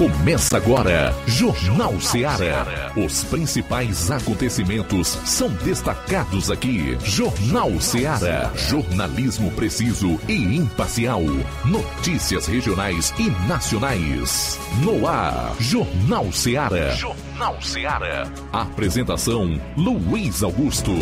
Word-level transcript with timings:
Começa 0.00 0.56
agora, 0.56 1.14
Jornal 1.26 2.00
Ceará. 2.00 2.90
Os 2.96 3.22
principais 3.24 4.10
acontecimentos 4.10 5.08
são 5.26 5.50
destacados 5.62 6.50
aqui. 6.50 6.96
Jornal 7.04 7.78
Ceará. 7.78 8.50
Jornalismo 8.54 9.50
preciso 9.50 10.18
e 10.26 10.56
imparcial. 10.56 11.20
Notícias 11.66 12.46
regionais 12.46 13.12
e 13.18 13.28
nacionais. 13.46 14.58
No 14.82 15.06
ar, 15.06 15.54
Jornal 15.60 16.32
Ceará. 16.32 16.92
Jornal 16.92 17.60
Ceará. 17.60 18.26
Apresentação: 18.54 19.60
Luiz 19.76 20.42
Augusto. 20.42 20.94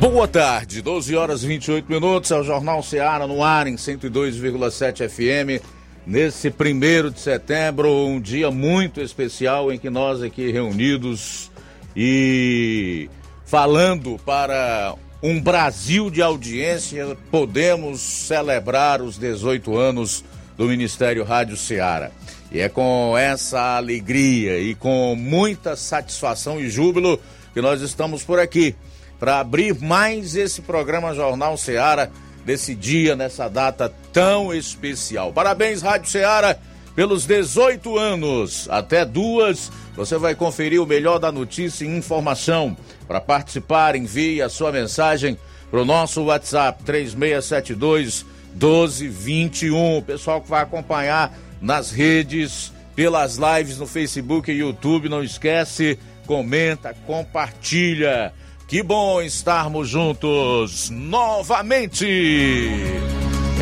Boa 0.00 0.26
tarde, 0.26 0.80
12 0.80 1.14
horas 1.14 1.44
e 1.44 1.46
28 1.46 1.92
minutos, 1.92 2.30
é 2.30 2.40
o 2.40 2.42
Jornal 2.42 2.82
Ceará 2.82 3.26
no 3.26 3.44
ar 3.44 3.66
em 3.66 3.74
102,7 3.74 5.10
FM 5.10 5.62
nesse 6.06 6.50
primeiro 6.50 7.10
de 7.10 7.20
setembro, 7.20 7.90
um 8.06 8.20
dia 8.20 8.50
muito 8.50 9.00
especial 9.00 9.72
em 9.72 9.78
que 9.78 9.88
nós 9.88 10.22
aqui 10.22 10.50
reunidos 10.50 11.50
e 11.96 13.08
falando 13.46 14.18
para 14.24 14.94
um 15.22 15.40
Brasil 15.40 16.10
de 16.10 16.20
audiência, 16.20 17.16
podemos 17.30 18.00
celebrar 18.00 19.00
os 19.00 19.16
18 19.16 19.76
anos 19.76 20.24
do 20.56 20.66
Ministério 20.66 21.24
Rádio 21.24 21.56
Ceará. 21.56 22.10
E 22.52 22.60
é 22.60 22.68
com 22.68 23.16
essa 23.16 23.76
alegria 23.76 24.58
e 24.58 24.74
com 24.74 25.16
muita 25.16 25.76
satisfação 25.76 26.60
e 26.60 26.68
júbilo 26.68 27.18
que 27.52 27.60
nós 27.60 27.80
estamos 27.80 28.22
por 28.22 28.38
aqui 28.38 28.74
para 29.18 29.40
abrir 29.40 29.74
mais 29.80 30.36
esse 30.36 30.60
programa 30.60 31.14
Jornal 31.14 31.56
Ceará 31.56 32.10
desse 32.44 32.74
dia, 32.74 33.16
nessa 33.16 33.48
data 33.48 33.92
tão 34.12 34.52
especial. 34.52 35.32
Parabéns, 35.32 35.82
Rádio 35.82 36.10
Ceará, 36.10 36.56
pelos 36.94 37.26
18 37.26 37.98
anos. 37.98 38.68
Até 38.70 39.04
duas, 39.04 39.70
você 39.96 40.16
vai 40.16 40.34
conferir 40.34 40.80
o 40.80 40.86
melhor 40.86 41.18
da 41.18 41.32
notícia 41.32 41.84
e 41.84 41.88
informação. 41.88 42.76
Para 43.06 43.20
participar, 43.20 43.96
envie 43.96 44.42
a 44.42 44.48
sua 44.48 44.70
mensagem 44.70 45.38
para 45.70 45.80
o 45.80 45.84
nosso 45.84 46.22
WhatsApp 46.24 46.82
3672 46.84 48.24
1221. 48.52 50.02
Pessoal 50.02 50.40
que 50.40 50.48
vai 50.48 50.62
acompanhar 50.62 51.36
nas 51.60 51.90
redes, 51.90 52.72
pelas 52.94 53.36
lives 53.36 53.78
no 53.78 53.86
Facebook 53.86 54.50
e 54.50 54.58
YouTube, 54.58 55.08
não 55.08 55.22
esquece, 55.22 55.98
comenta, 56.26 56.94
compartilha. 57.06 58.32
Que 58.74 58.82
bom 58.82 59.22
estarmos 59.22 59.88
juntos 59.88 60.90
novamente. 60.90 62.68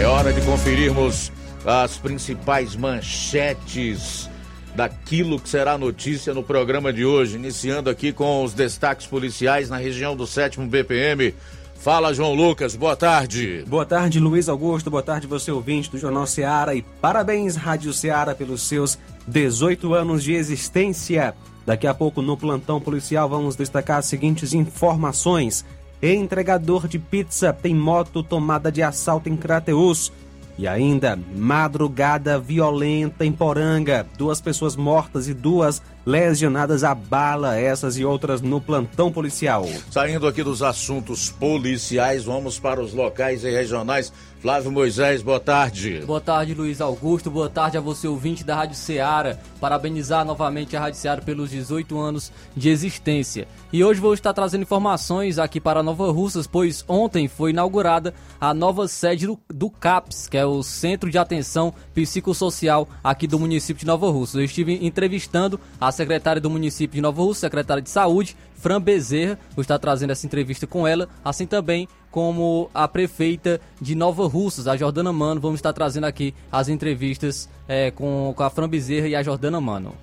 É 0.00 0.06
hora 0.06 0.32
de 0.32 0.40
conferirmos 0.40 1.30
as 1.66 1.98
principais 1.98 2.74
manchetes 2.74 4.30
daquilo 4.74 5.38
que 5.38 5.50
será 5.50 5.76
notícia 5.76 6.32
no 6.32 6.42
programa 6.42 6.94
de 6.94 7.04
hoje, 7.04 7.36
iniciando 7.36 7.90
aqui 7.90 8.10
com 8.10 8.42
os 8.42 8.54
destaques 8.54 9.06
policiais 9.06 9.68
na 9.68 9.76
região 9.76 10.16
do 10.16 10.26
7 10.26 10.58
BPM. 10.60 11.34
Fala, 11.74 12.14
João 12.14 12.32
Lucas, 12.32 12.74
boa 12.74 12.96
tarde. 12.96 13.66
Boa 13.66 13.84
tarde, 13.84 14.18
Luiz 14.18 14.48
Augusto, 14.48 14.90
boa 14.90 15.02
tarde, 15.02 15.26
você 15.26 15.52
ouvinte 15.52 15.90
do 15.90 15.98
Jornal 15.98 16.26
Ceará 16.26 16.74
e 16.74 16.80
parabéns, 16.80 17.54
Rádio 17.54 17.92
Ceará, 17.92 18.34
pelos 18.34 18.62
seus 18.62 18.98
18 19.28 19.92
anos 19.92 20.24
de 20.24 20.32
existência. 20.32 21.34
Daqui 21.64 21.86
a 21.86 21.94
pouco, 21.94 22.20
no 22.20 22.36
plantão 22.36 22.80
policial, 22.80 23.28
vamos 23.28 23.56
destacar 23.56 23.98
as 23.98 24.06
seguintes 24.06 24.52
informações. 24.52 25.64
Entregador 26.02 26.88
de 26.88 26.98
pizza 26.98 27.52
tem 27.52 27.74
moto 27.74 28.22
tomada 28.22 28.72
de 28.72 28.82
assalto 28.82 29.28
em 29.28 29.36
Crateus. 29.36 30.12
E 30.58 30.68
ainda, 30.68 31.18
madrugada 31.34 32.38
violenta 32.38 33.24
em 33.24 33.32
Poranga. 33.32 34.06
Duas 34.18 34.40
pessoas 34.40 34.76
mortas 34.76 35.26
e 35.26 35.32
duas 35.32 35.80
lesionadas 36.04 36.84
a 36.84 36.94
bala, 36.94 37.56
essas 37.56 37.96
e 37.96 38.04
outras 38.04 38.42
no 38.42 38.60
plantão 38.60 39.10
policial. 39.10 39.66
Saindo 39.90 40.26
aqui 40.26 40.42
dos 40.42 40.62
assuntos 40.62 41.30
policiais, 41.30 42.24
vamos 42.24 42.58
para 42.58 42.82
os 42.82 42.92
locais 42.92 43.44
e 43.44 43.50
regionais. 43.50 44.12
Flávio 44.42 44.72
Moisés, 44.72 45.22
boa 45.22 45.38
tarde. 45.38 46.02
Boa 46.04 46.20
tarde, 46.20 46.52
Luiz 46.52 46.80
Augusto. 46.80 47.30
Boa 47.30 47.48
tarde 47.48 47.78
a 47.78 47.80
você, 47.80 48.08
ouvinte 48.08 48.42
da 48.42 48.56
Rádio 48.56 48.74
Ceará. 48.74 49.38
Parabenizar 49.60 50.24
novamente 50.24 50.76
a 50.76 50.80
Rádio 50.80 50.98
Ceará 50.98 51.22
pelos 51.22 51.48
18 51.48 51.96
anos 51.96 52.32
de 52.56 52.68
existência. 52.68 53.46
E 53.72 53.84
hoje 53.84 54.00
vou 54.00 54.12
estar 54.12 54.32
trazendo 54.32 54.62
informações 54.62 55.38
aqui 55.38 55.60
para 55.60 55.80
Nova 55.80 56.10
Russas, 56.10 56.48
pois 56.48 56.84
ontem 56.88 57.28
foi 57.28 57.50
inaugurada 57.50 58.12
a 58.40 58.52
nova 58.52 58.88
sede 58.88 59.28
do, 59.28 59.38
do 59.46 59.70
CAPS, 59.70 60.26
que 60.26 60.36
é 60.36 60.44
o 60.44 60.60
Centro 60.64 61.08
de 61.08 61.18
Atenção 61.18 61.72
Psicossocial 61.94 62.88
aqui 63.04 63.28
do 63.28 63.38
município 63.38 63.78
de 63.78 63.86
Nova 63.86 64.10
Russas. 64.10 64.34
Eu 64.34 64.44
estive 64.44 64.84
entrevistando 64.84 65.60
a 65.80 65.92
secretária 65.92 66.42
do 66.42 66.50
município 66.50 66.96
de 66.96 67.00
Nova 67.00 67.22
Russa, 67.22 67.42
secretária 67.42 67.80
de 67.80 67.90
Saúde, 67.90 68.36
Fran 68.56 68.80
Bezerra, 68.80 69.38
vou 69.54 69.62
estar 69.62 69.78
trazendo 69.78 70.10
essa 70.10 70.26
entrevista 70.26 70.66
com 70.66 70.84
ela, 70.86 71.08
assim 71.24 71.46
também 71.46 71.88
como 72.12 72.70
a 72.72 72.86
prefeita 72.86 73.60
de 73.80 73.96
Nova 73.96 74.28
Russas, 74.28 74.68
a 74.68 74.76
Jordana 74.76 75.12
Mano. 75.12 75.40
Vamos 75.40 75.58
estar 75.58 75.72
trazendo 75.72 76.04
aqui 76.04 76.32
as 76.52 76.68
entrevistas 76.68 77.48
é, 77.66 77.90
com, 77.90 78.32
com 78.36 78.42
a 78.44 78.50
Fran 78.50 78.68
Bezerra 78.68 79.08
e 79.08 79.16
a 79.16 79.22
Jordana 79.22 79.60
Mano. 79.60 79.94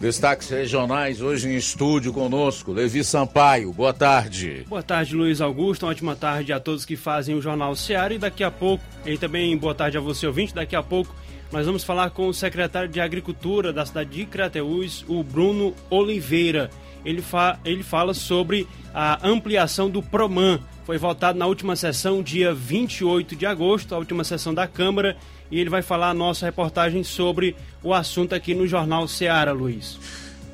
Destaques 0.00 0.48
regionais 0.48 1.20
hoje 1.20 1.48
em 1.48 1.54
estúdio 1.54 2.12
conosco, 2.12 2.72
Levi 2.72 3.04
Sampaio. 3.04 3.72
Boa 3.72 3.92
tarde. 3.92 4.64
Boa 4.68 4.82
tarde, 4.82 5.14
Luiz 5.14 5.40
Augusto. 5.40 5.84
Uma 5.84 5.92
ótima 5.92 6.16
tarde 6.16 6.52
a 6.52 6.58
todos 6.58 6.84
que 6.84 6.96
fazem 6.96 7.36
o 7.36 7.40
Jornal 7.40 7.76
Seara. 7.76 8.12
E 8.12 8.18
daqui 8.18 8.42
a 8.42 8.50
pouco, 8.50 8.82
e 9.06 9.16
também 9.16 9.56
boa 9.56 9.74
tarde 9.74 9.96
a 9.96 10.00
você, 10.00 10.26
ouvinte. 10.26 10.54
Daqui 10.54 10.74
a 10.74 10.82
pouco 10.82 11.14
nós 11.52 11.66
vamos 11.66 11.84
falar 11.84 12.10
com 12.10 12.26
o 12.26 12.34
secretário 12.34 12.88
de 12.88 13.00
Agricultura 13.00 13.72
da 13.72 13.86
cidade 13.86 14.10
de 14.10 14.26
Crateús, 14.26 15.04
o 15.06 15.22
Bruno 15.22 15.72
Oliveira. 15.88 16.70
Ele, 17.04 17.22
fa 17.22 17.60
ele 17.64 17.82
fala 17.82 18.14
sobre 18.14 18.66
a 18.92 19.26
ampliação 19.26 19.88
do 19.88 20.02
PROMAN. 20.02 20.58
Foi 20.84 20.98
votado 20.98 21.38
na 21.38 21.46
última 21.46 21.76
sessão, 21.76 22.22
dia 22.22 22.52
28 22.52 23.34
de 23.34 23.46
agosto, 23.46 23.94
a 23.94 23.98
última 23.98 24.22
sessão 24.22 24.52
da 24.52 24.66
Câmara, 24.66 25.16
e 25.50 25.58
ele 25.58 25.70
vai 25.70 25.82
falar 25.82 26.10
a 26.10 26.14
nossa 26.14 26.46
reportagem 26.46 27.02
sobre 27.02 27.56
o 27.82 27.94
assunto 27.94 28.34
aqui 28.34 28.54
no 28.54 28.66
Jornal 28.66 29.08
Seara, 29.08 29.52
Luiz. 29.52 29.98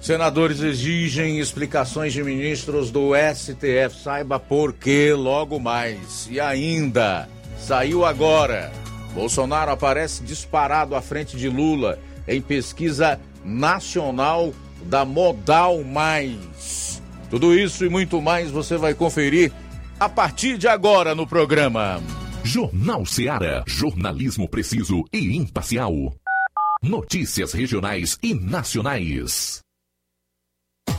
Senadores 0.01 0.61
exigem 0.61 1.39
explicações 1.39 2.13
de 2.13 2.23
ministros 2.23 2.91
do 2.91 3.11
STF. 3.15 4.03
Saiba 4.03 4.39
por 4.39 4.73
que 4.73 5.13
logo 5.13 5.59
mais. 5.59 6.27
E 6.31 6.41
ainda, 6.41 7.29
saiu 7.59 8.05
agora 8.05 8.73
Bolsonaro 9.15 9.71
aparece 9.71 10.23
disparado 10.23 10.95
à 10.95 11.03
frente 11.03 11.37
de 11.37 11.49
Lula 11.49 11.99
em 12.27 12.41
pesquisa 12.41 13.19
nacional 13.45 14.53
da 14.85 15.05
Modal 15.05 15.83
Mais. 15.83 17.03
Tudo 17.29 17.55
isso 17.55 17.85
e 17.85 17.89
muito 17.89 18.21
mais 18.21 18.51
você 18.51 18.77
vai 18.77 18.95
conferir 18.95 19.53
a 20.01 20.09
partir 20.09 20.57
de 20.57 20.67
agora 20.67 21.15
no 21.15 21.27
programa. 21.27 22.03
Jornal 22.43 23.05
Ceará, 23.05 23.63
jornalismo 23.67 24.49
preciso 24.49 25.05
e 25.13 25.37
imparcial. 25.37 25.93
Notícias 26.83 27.53
regionais 27.53 28.19
e 28.23 28.33
nacionais. 28.33 29.61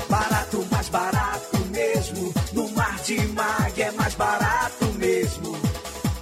Barato, 0.08 0.64
mais 0.72 0.88
barato 0.90 1.58
mesmo. 1.72 2.34
No 2.54 2.70
Mar 2.74 3.00
de 3.02 3.18
Mag 3.30 3.82
é 3.82 3.92
mais 3.94 4.14
barato 4.14 4.86
mesmo. 5.00 5.58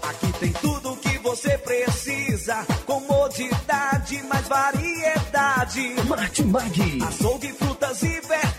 Aqui 0.02 0.40
tem 0.40 0.54
tudo 0.54 1.00
você 1.30 1.58
precisa. 1.60 2.66
Comodidade, 2.86 4.24
mais 4.24 4.48
variedade. 4.48 5.96
Martimag. 6.08 7.04
Açougue, 7.04 7.54
frutas 7.54 8.02
e 8.02 8.22
verduras 8.22 8.59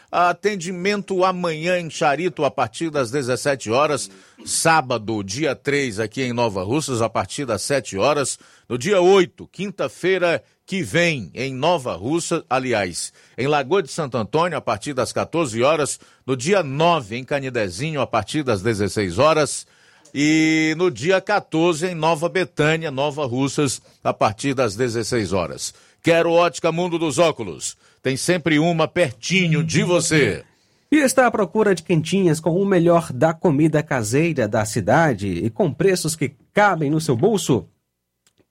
Atendimento 0.11 1.23
amanhã 1.23 1.79
em 1.79 1.89
Charito 1.89 2.43
a 2.43 2.51
partir 2.51 2.89
das 2.89 3.09
17 3.11 3.71
horas, 3.71 4.11
sábado, 4.45 5.23
dia 5.23 5.55
3 5.55 6.01
aqui 6.01 6.21
em 6.21 6.33
Nova 6.33 6.63
Russas 6.63 7.01
a 7.01 7.07
partir 7.07 7.45
das 7.45 7.61
7 7.61 7.97
horas, 7.97 8.37
no 8.67 8.77
dia 8.77 8.99
8, 8.99 9.47
quinta-feira 9.47 10.43
que 10.65 10.83
vem 10.83 11.31
em 11.33 11.53
Nova 11.53 11.93
Russa, 11.93 12.43
aliás, 12.49 13.13
em 13.37 13.47
Lagoa 13.47 13.81
de 13.81 13.89
Santo 13.89 14.17
Antônio 14.17 14.57
a 14.57 14.61
partir 14.61 14.93
das 14.93 15.13
14 15.13 15.63
horas, 15.63 15.97
no 16.25 16.35
dia 16.35 16.61
9 16.61 17.15
em 17.15 17.23
Canidezinho 17.23 18.01
a 18.01 18.07
partir 18.07 18.43
das 18.43 18.61
16 18.61 19.17
horas. 19.17 19.65
E 20.13 20.75
no 20.77 20.91
dia 20.91 21.21
14 21.21 21.87
em 21.87 21.95
Nova 21.95 22.27
Betânia, 22.27 22.91
Nova 22.91 23.25
Russas 23.25 23.81
a 24.03 24.13
partir 24.13 24.53
das 24.53 24.75
16 24.75 25.31
horas. 25.31 25.73
Quero 26.03 26.33
Ótica 26.33 26.69
Mundo 26.69 26.99
dos 26.99 27.17
Óculos 27.17 27.77
tem 28.01 28.17
sempre 28.17 28.59
uma 28.59 28.87
pertinho 28.87 29.63
de 29.63 29.83
você. 29.83 30.43
E 30.91 30.97
está 30.97 31.27
à 31.27 31.31
procura 31.31 31.73
de 31.73 31.83
quentinhas 31.83 32.39
com 32.39 32.51
o 32.51 32.65
melhor 32.65 33.13
da 33.13 33.33
comida 33.33 33.81
caseira 33.81 34.47
da 34.47 34.65
cidade 34.65 35.27
e 35.27 35.49
com 35.49 35.71
preços 35.71 36.15
que 36.15 36.35
cabem 36.53 36.89
no 36.89 36.99
seu 36.99 37.15
bolso? 37.15 37.65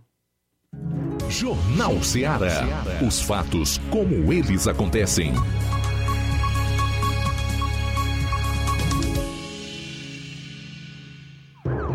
Jornal 1.29 2.01
Ceará. 2.03 2.65
Os 3.05 3.21
fatos 3.21 3.77
como 3.89 4.33
eles 4.33 4.67
acontecem. 4.67 5.33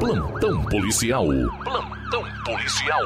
Plantão 0.09 0.65
policial. 0.65 1.27
Plantão 1.63 2.25
policial. 2.43 3.03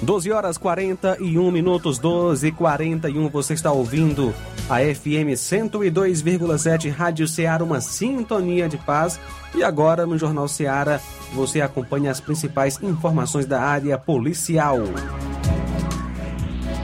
12 0.00 0.30
horas 0.30 0.56
41 0.56 1.50
minutos, 1.50 1.98
12 1.98 2.46
e 2.46 2.52
41. 2.52 3.28
Você 3.28 3.54
está 3.54 3.72
ouvindo 3.72 4.32
a 4.70 4.76
FM 4.76 5.34
102,7 5.34 6.88
Rádio 6.88 7.26
Ceará, 7.26 7.64
uma 7.64 7.80
sintonia 7.80 8.68
de 8.68 8.76
paz. 8.76 9.18
E 9.52 9.64
agora 9.64 10.06
no 10.06 10.16
Jornal 10.16 10.46
Ceará 10.46 11.00
você 11.32 11.60
acompanha 11.60 12.12
as 12.12 12.20
principais 12.20 12.80
informações 12.80 13.46
da 13.46 13.60
área 13.60 13.98
policial. 13.98 14.78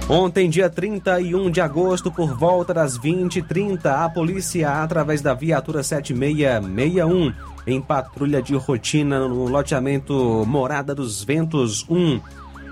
Ontem, 0.08 0.50
dia 0.50 0.68
31 0.68 1.50
de 1.50 1.60
agosto, 1.60 2.10
por 2.10 2.36
volta 2.36 2.74
das 2.74 2.98
20h30, 2.98 3.86
a 3.86 4.08
polícia, 4.10 4.82
através 4.82 5.22
da 5.22 5.32
viatura 5.32 5.82
7661, 5.82 7.32
em 7.66 7.80
patrulha 7.80 8.42
de 8.42 8.54
rotina 8.56 9.20
no 9.20 9.48
loteamento 9.48 10.44
Morada 10.46 10.94
dos 10.94 11.22
Ventos 11.22 11.86
1, 11.88 12.20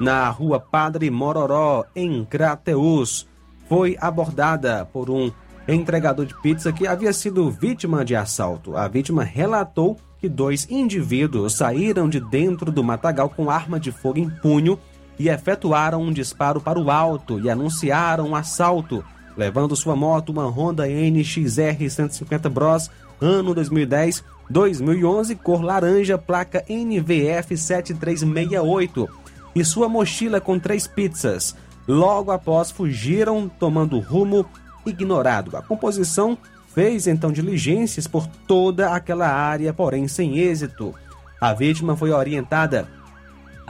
na 0.00 0.28
rua 0.28 0.58
Padre 0.58 1.08
Mororó, 1.10 1.84
em 1.94 2.24
Crateus, 2.24 3.28
foi 3.68 3.96
abordada 4.00 4.84
por 4.92 5.08
um 5.08 5.30
entregador 5.68 6.26
de 6.26 6.34
pizza 6.42 6.72
que 6.72 6.86
havia 6.86 7.12
sido 7.12 7.48
vítima 7.48 8.04
de 8.04 8.16
assalto. 8.16 8.76
A 8.76 8.88
vítima 8.88 9.22
relatou 9.22 9.96
que 10.18 10.28
dois 10.28 10.68
indivíduos 10.68 11.54
saíram 11.54 12.08
de 12.08 12.20
dentro 12.20 12.72
do 12.72 12.82
matagal 12.82 13.30
com 13.30 13.50
arma 13.50 13.78
de 13.78 13.92
fogo 13.92 14.18
em 14.18 14.28
punho 14.28 14.78
e 15.20 15.28
efetuaram 15.28 16.00
um 16.00 16.10
disparo 16.10 16.62
para 16.62 16.80
o 16.80 16.90
alto 16.90 17.38
e 17.38 17.50
anunciaram 17.50 18.28
um 18.28 18.34
assalto. 18.34 19.04
levando 19.36 19.76
sua 19.76 19.94
moto 19.94 20.30
uma 20.30 20.46
Honda 20.46 20.86
NXR 20.88 21.90
150 21.90 22.48
Bros, 22.48 22.90
ano 23.20 23.54
2010, 23.54 24.24
2011, 24.48 25.34
cor 25.36 25.62
laranja, 25.62 26.16
placa 26.16 26.64
NVF 26.66 27.54
7368, 27.54 29.08
e 29.54 29.62
sua 29.62 29.90
mochila 29.90 30.40
com 30.40 30.58
três 30.58 30.86
pizzas. 30.86 31.54
Logo 31.86 32.30
após 32.30 32.70
fugiram, 32.70 33.46
tomando 33.46 34.00
rumo 34.00 34.46
ignorado. 34.86 35.54
A 35.54 35.60
composição 35.60 36.36
fez 36.74 37.06
então 37.06 37.30
diligências 37.30 38.06
por 38.06 38.26
toda 38.48 38.94
aquela 38.94 39.28
área, 39.28 39.70
porém 39.74 40.08
sem 40.08 40.38
êxito. 40.38 40.94
A 41.38 41.52
vítima 41.52 41.94
foi 41.94 42.10
orientada 42.10 42.88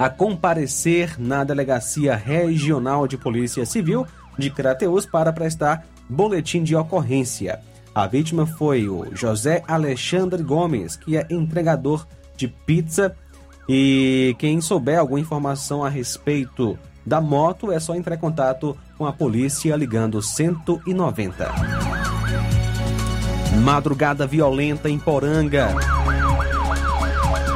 a 0.00 0.08
comparecer 0.08 1.16
na 1.18 1.44
Delegacia 1.44 2.16
Regional 2.16 3.06
de 3.06 3.18
Polícia 3.18 3.66
Civil 3.66 4.06
de 4.38 4.48
Crateus 4.48 5.04
para 5.04 5.30
prestar 5.30 5.86
boletim 6.08 6.62
de 6.62 6.74
ocorrência. 6.74 7.60
A 7.94 8.06
vítima 8.06 8.46
foi 8.46 8.88
o 8.88 9.14
José 9.14 9.62
Alexandre 9.68 10.42
Gomes, 10.42 10.96
que 10.96 11.18
é 11.18 11.26
entregador 11.28 12.06
de 12.34 12.48
pizza. 12.48 13.14
E 13.68 14.34
quem 14.38 14.62
souber 14.62 14.98
alguma 14.98 15.20
informação 15.20 15.84
a 15.84 15.90
respeito 15.90 16.78
da 17.04 17.20
moto 17.20 17.70
é 17.70 17.78
só 17.78 17.94
entrar 17.94 18.14
em 18.14 18.18
contato 18.18 18.74
com 18.96 19.04
a 19.04 19.12
polícia 19.12 19.76
ligando 19.76 20.22
190. 20.22 21.52
Madrugada 23.62 24.26
violenta 24.26 24.88
em 24.88 24.98
Poranga. 24.98 25.68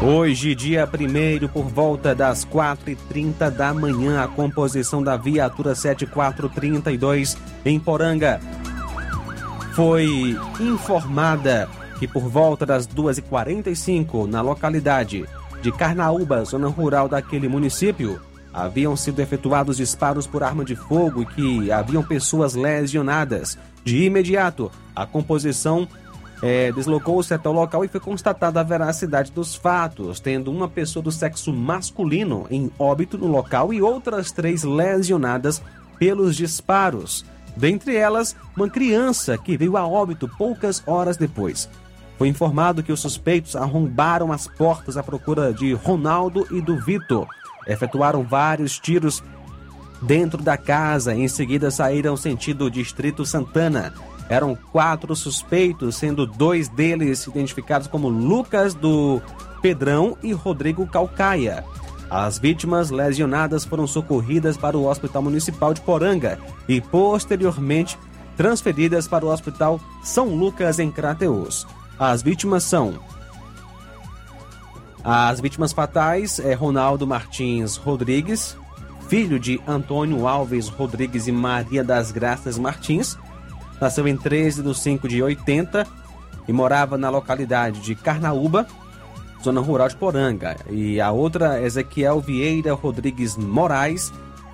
Hoje, 0.07 0.55
dia 0.55 0.87
1 0.87 1.49
por 1.49 1.65
volta 1.65 2.15
das 2.15 2.45
4h30 2.45 3.49
da 3.49 3.73
manhã, 3.73 4.23
a 4.23 4.29
composição 4.29 5.03
da 5.03 5.17
viatura 5.17 5.75
7432 5.75 7.39
em 7.65 7.81
Poranga 7.81 8.39
foi 9.75 10.39
informada 10.61 11.71
que 11.99 12.07
por 12.07 12.29
volta 12.29 12.67
das 12.67 12.87
2h45, 12.87 14.27
na 14.27 14.43
localidade 14.43 15.25
de 15.63 15.73
Carnaúba, 15.73 16.45
zona 16.45 16.69
rural 16.69 17.09
daquele 17.09 17.49
município, 17.49 18.21
haviam 18.53 18.95
sido 18.95 19.21
efetuados 19.21 19.79
disparos 19.79 20.27
por 20.27 20.43
arma 20.43 20.67
de 20.67 20.77
fogo 20.77 21.23
e 21.23 21.27
que 21.27 21.73
haviam 21.73 22.03
pessoas 22.03 22.55
lesionadas. 22.55 23.57
De 23.83 24.05
imediato, 24.05 24.71
a 24.95 25.07
composição 25.07 25.89
é, 26.43 26.73
deslocou-se 26.73 27.33
até 27.33 27.49
o 27.49 27.53
local 27.53 27.85
e 27.85 27.89
foi 27.89 28.01
constatada 28.01 28.61
a 28.61 28.65
veracidade 28.65 29.33
dos 29.33 29.55
fatos, 29.55 30.21
tendo 30.21 30.51
uma 30.51 30.69
pessoa 30.69 31.03
do 31.03 31.13
sexo 31.13 31.53
masculino 31.53 32.47
em 32.51 32.71
óbito 32.79 33.17
no 33.17 33.27
local 33.27 33.73
e 33.73 33.81
outras 33.81 34.31
três 34.33 34.63
lesionadas 34.63 35.63
pelos 35.99 36.37
disparos. 36.37 37.25
Dentre 37.57 37.97
elas, 37.97 38.35
uma 38.57 38.69
criança 38.69 39.39
que 39.39 39.57
veio 39.57 39.77
a 39.77 39.87
óbito 39.87 40.29
poucas 40.37 40.83
horas 40.87 41.17
depois. 41.17 41.69
Foi 42.19 42.29
informado 42.29 42.83
que 42.83 42.93
os 42.93 43.01
suspeitos 43.01 43.57
arrombaram 43.57 44.33
as 44.33 44.47
portas 44.47 44.97
à 44.97 45.03
procura 45.03 45.53
de 45.53 45.73
Ronaldo 45.73 46.47
e 46.51 46.61
do 46.61 46.79
Vitor. 46.79 47.27
Efetuaram 47.67 48.23
vários 48.23 48.79
tiros 48.79 49.23
dentro 50.03 50.43
da 50.43 50.57
casa. 50.57 51.15
Em 51.15 51.27
seguida, 51.29 51.71
saíram 51.71 52.17
sentido 52.17 52.71
Distrito 52.71 53.25
Santana. 53.25 53.93
Eram 54.29 54.57
quatro 54.73 55.15
suspeitos, 55.15 55.97
sendo 55.97 56.27
dois 56.27 56.69
deles 56.69 57.27
identificados 57.27 57.87
como 57.87 58.09
Lucas 58.09 58.75
do 58.75 59.21
Pedrão 59.61 60.17
e 60.23 60.33
Rodrigo 60.33 60.87
Calcaia. 60.87 61.65
As 62.11 62.39
vítimas 62.39 62.91
lesionadas 62.91 63.65
foram 63.65 63.87
socorridas 63.87 64.57
para 64.57 64.77
o 64.77 64.87
Hospital 64.89 65.23
Municipal 65.23 65.75
de 65.75 65.81
Poranga 65.81 66.39
e, 66.69 66.81
posteriormente, 66.81 67.99
transferidas 68.37 69.09
para 69.09 69.25
o 69.25 69.29
Hospital 69.29 69.81
São 70.03 70.35
Lucas, 70.35 70.79
em 70.79 70.91
Crateus. 70.91 71.67
As 71.99 72.23
vítimas 72.23 72.63
são. 72.65 72.95
As 75.03 75.41
vítimas 75.41 75.73
fatais 75.73 76.39
é 76.39 76.55
Ronaldo 76.55 77.07
Martins 77.07 77.77
Rodrigues, 77.77 78.57
filho 79.09 79.39
de 79.39 79.61
Antônio 79.67 80.27
Alves 80.27 80.69
Rodrigues 80.69 81.27
e 81.27 81.33
Maria 81.33 81.85
das 81.85 82.11
Graças 82.11 82.59
Martins, 82.59 83.19
Nasceu 83.85 84.09
em 84.09 84.17
13 84.17 84.63
de 84.63 84.75
5 84.75 85.07
de 85.07 85.23
80 85.23 85.87
e 86.49 86.53
morava 86.55 86.97
na 86.97 87.11
localidade 87.11 87.83
de 87.83 87.95
Carnaúba, 87.95 88.67
zona 89.43 89.61
rural 89.61 89.91
de 89.91 89.97
Poranga. 89.97 90.57
E 90.71 90.99
a 91.03 91.11
outra, 91.11 91.61
Ezequiel 91.61 92.19
Vieira 92.19 92.73
Rodrigues 92.73 93.37
Moraes, 93.37 94.11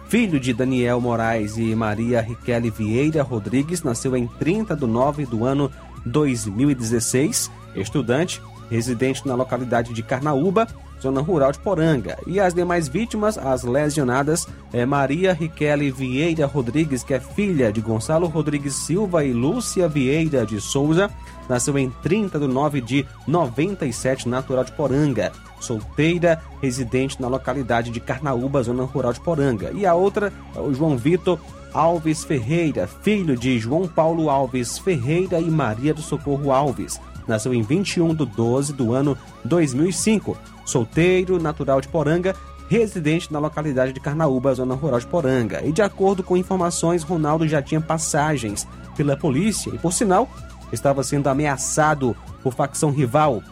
filho 0.09 0.41
de 0.41 0.53
Daniel 0.53 1.01
Moraes 1.01 1.57
e 1.57 1.77
Maria 1.77 2.21
Riquele 2.21 2.73
Vieira 2.73 3.23
Rodrigues, 3.23 3.85
nasceu 3.85 4.17
em 4.17 4.27
30 4.27 4.75
de 4.75 4.85
9 4.85 5.27
do 5.27 5.45
ano 5.45 5.71
2016, 6.07 7.53
estudante, 7.77 8.43
residente 8.71 9.27
na 9.27 9.35
localidade 9.35 9.93
de 9.93 10.03
Carnaúba, 10.03 10.69
zona 11.03 11.21
rural 11.21 11.51
de 11.53 11.59
Poranga. 11.59 12.17
E 12.27 12.39
as 12.39 12.55
demais 12.55 12.89
vítimas, 12.89 13.37
as 13.37 13.65
lesionadas, 13.65 14.47
é 14.73 14.87
Maria 14.87 15.33
Riquele 15.33 15.91
Vieira 15.91 16.47
Rodrigues, 16.47 17.03
que 17.03 17.15
é 17.15 17.21
filha 17.21 17.73
de 17.73 17.81
Gonçalo 17.81 18.27
Rodrigues 18.27 18.75
Silva 18.75 19.25
e 19.25 19.33
Lúcia 19.33 19.89
Vieira 19.89 20.47
de 20.47 20.61
Souza, 20.61 21.11
nasceu 21.49 21.77
em 21.77 21.91
30 22.03 22.39
de 22.39 22.47
9 22.47 22.81
de 22.81 23.07
97, 23.27 24.29
natural 24.29 24.65
de 24.65 24.73
Poranga. 24.73 25.33
Solteira, 25.59 26.41
residente 26.63 27.21
na 27.21 27.29
localidade 27.29 27.91
de 27.91 28.01
Carnaúba, 28.01 28.63
zona 28.63 28.85
rural 28.85 29.13
de 29.13 29.21
Poranga. 29.21 29.71
E 29.75 29.85
a 29.85 29.95
outra 29.95 30.33
é 30.55 30.61
o 30.61 30.73
João 30.73 30.97
Vitor 30.97 31.39
Alves 31.73 32.25
Ferreira, 32.25 32.87
filho 32.87 33.37
de 33.37 33.59
João 33.59 33.87
Paulo 33.87 34.29
Alves 34.29 34.79
Ferreira 34.79 35.39
e 35.39 35.51
Maria 35.51 35.95
do 35.95 36.03
Socorro 36.03 36.51
Alves. 36.51 37.01
Nasceu 37.31 37.55
em 37.55 37.63
21 37.63 38.15
de 38.15 38.27
12 38.27 38.73
do 38.73 38.93
ano 38.93 39.17
2005 39.45 40.37
solteiro, 40.65 41.41
natural 41.41 41.81
de 41.81 41.89
Poranga, 41.89 42.35
residente 42.69 43.33
na 43.33 43.39
localidade 43.39 43.93
de 43.93 44.01
Carnaúba, 44.01 44.55
zona 44.55 44.75
rural 44.75 45.01
de 45.01 45.07
Poranga. 45.07 45.65
E 45.65 45.73
de 45.73 45.83
acordo 45.83 46.23
com 46.23 46.37
informações, 46.37 47.03
Ronaldo 47.03 47.47
já 47.47 47.61
tinha 47.61 47.81
passagens 47.81 48.67
pela 48.97 49.17
polícia 49.17 49.71
e, 49.71 49.79
por 49.79 49.93
sinal, 49.93 50.29
estava 50.73 51.03
sendo 51.03 51.29
ameaçado 51.29 52.17
por 52.43 52.55
facção 52.55 52.91
rival, 52.91 53.43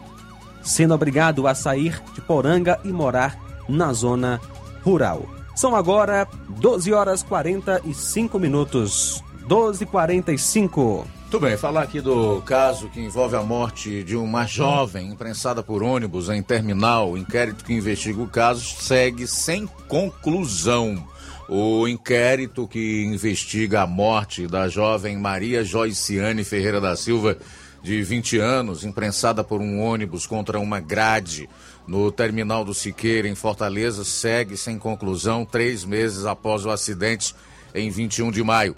sendo 0.61 0.93
obrigado 0.93 1.47
a 1.47 1.53
sair 1.53 2.01
de 2.13 2.21
Poranga 2.21 2.79
e 2.83 2.89
morar 2.89 3.37
na 3.67 3.91
zona 3.93 4.39
rural. 4.83 5.25
São 5.55 5.75
agora 5.75 6.27
12 6.49 6.93
horas 6.93 7.23
45 7.23 8.39
minutos. 8.39 9.23
12h45. 9.47 11.18
Muito 11.31 11.45
bem, 11.45 11.55
falar 11.55 11.83
aqui 11.83 12.01
do 12.01 12.41
caso 12.41 12.89
que 12.89 12.99
envolve 12.99 13.35
a 13.35 13.43
morte 13.43 14.03
de 14.03 14.15
uma 14.15 14.47
jovem 14.47 15.11
imprensada 15.11 15.61
por 15.61 15.83
ônibus 15.83 16.27
em 16.27 16.41
terminal. 16.41 17.11
O 17.11 17.17
inquérito 17.19 17.63
que 17.63 17.71
investiga 17.71 18.19
o 18.19 18.27
caso 18.27 18.65
segue 18.81 19.27
sem 19.27 19.67
conclusão. 19.87 21.07
O 21.47 21.87
inquérito 21.87 22.67
que 22.67 23.03
investiga 23.03 23.83
a 23.83 23.87
morte 23.87 24.47
da 24.47 24.67
jovem 24.67 25.19
Maria 25.19 25.63
Joiciane 25.63 26.43
Ferreira 26.43 26.81
da 26.81 26.95
Silva, 26.95 27.37
de 27.83 28.01
20 28.01 28.39
anos, 28.39 28.83
imprensada 28.83 29.43
por 29.43 29.61
um 29.61 29.81
ônibus 29.81 30.25
contra 30.25 30.59
uma 30.59 30.79
grade 30.79 31.47
no 31.87 32.11
terminal 32.11 32.65
do 32.65 32.73
Siqueira, 32.73 33.27
em 33.27 33.35
Fortaleza, 33.35 34.03
segue 34.03 34.57
sem 34.57 34.79
conclusão 34.79 35.45
três 35.45 35.85
meses 35.85 36.25
após 36.25 36.65
o 36.65 36.71
acidente 36.71 37.35
em 37.75 37.91
21 37.91 38.31
de 38.31 38.43
maio. 38.43 38.75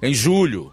Em 0.00 0.14
julho, 0.14 0.72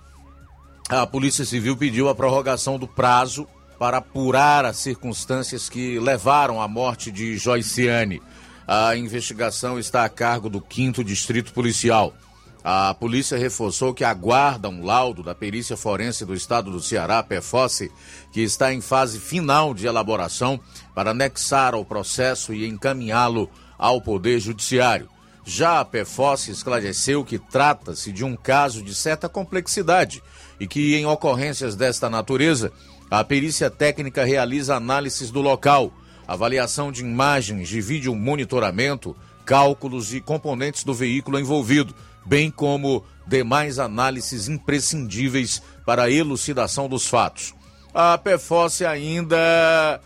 a 0.99 1.07
Polícia 1.07 1.45
Civil 1.45 1.77
pediu 1.77 2.09
a 2.09 2.15
prorrogação 2.15 2.77
do 2.77 2.85
prazo 2.85 3.47
para 3.79 3.99
apurar 3.99 4.65
as 4.65 4.75
circunstâncias 4.75 5.69
que 5.69 5.97
levaram 5.97 6.61
à 6.61 6.67
morte 6.67 7.09
de 7.09 7.37
Joiciane. 7.37 8.21
A 8.67 8.93
investigação 8.97 9.79
está 9.79 10.03
a 10.03 10.09
cargo 10.09 10.49
do 10.49 10.61
5 10.69 11.01
Distrito 11.01 11.53
Policial. 11.53 12.13
A 12.61 12.93
polícia 12.93 13.37
reforçou 13.37 13.93
que 13.93 14.03
aguarda 14.03 14.67
um 14.67 14.83
laudo 14.83 15.23
da 15.23 15.33
perícia 15.33 15.77
forense 15.77 16.25
do 16.25 16.35
estado 16.35 16.69
do 16.69 16.81
Ceará, 16.81 17.23
PFOSSE, 17.23 17.89
que 18.33 18.41
está 18.41 18.73
em 18.73 18.81
fase 18.81 19.17
final 19.17 19.73
de 19.73 19.87
elaboração 19.87 20.59
para 20.93 21.11
anexar 21.11 21.73
ao 21.73 21.85
processo 21.85 22.53
e 22.53 22.67
encaminhá-lo 22.67 23.49
ao 23.79 24.01
Poder 24.01 24.41
Judiciário. 24.41 25.07
Já 25.43 25.79
a 25.79 25.85
PFOSSE 25.85 26.51
esclareceu 26.51 27.23
que 27.23 27.39
trata-se 27.39 28.11
de 28.11 28.23
um 28.23 28.35
caso 28.35 28.83
de 28.83 28.93
certa 28.93 29.27
complexidade 29.27 30.21
e 30.61 30.67
que, 30.67 30.95
em 30.95 31.07
ocorrências 31.07 31.75
desta 31.75 32.07
natureza, 32.07 32.71
a 33.09 33.23
perícia 33.23 33.67
técnica 33.67 34.23
realiza 34.23 34.75
análises 34.75 35.31
do 35.31 35.41
local, 35.41 35.91
avaliação 36.27 36.91
de 36.91 37.01
imagens 37.01 37.67
de 37.67 37.81
vídeo 37.81 38.13
monitoramento, 38.13 39.17
cálculos 39.43 40.13
e 40.13 40.21
componentes 40.21 40.83
do 40.83 40.93
veículo 40.93 41.39
envolvido, 41.39 41.95
bem 42.23 42.51
como 42.51 43.03
demais 43.25 43.79
análises 43.79 44.47
imprescindíveis 44.47 45.63
para 45.83 46.03
a 46.03 46.11
elucidação 46.11 46.87
dos 46.87 47.07
fatos. 47.07 47.55
A 47.91 48.15
PFOS 48.19 48.83
ainda 48.83 49.99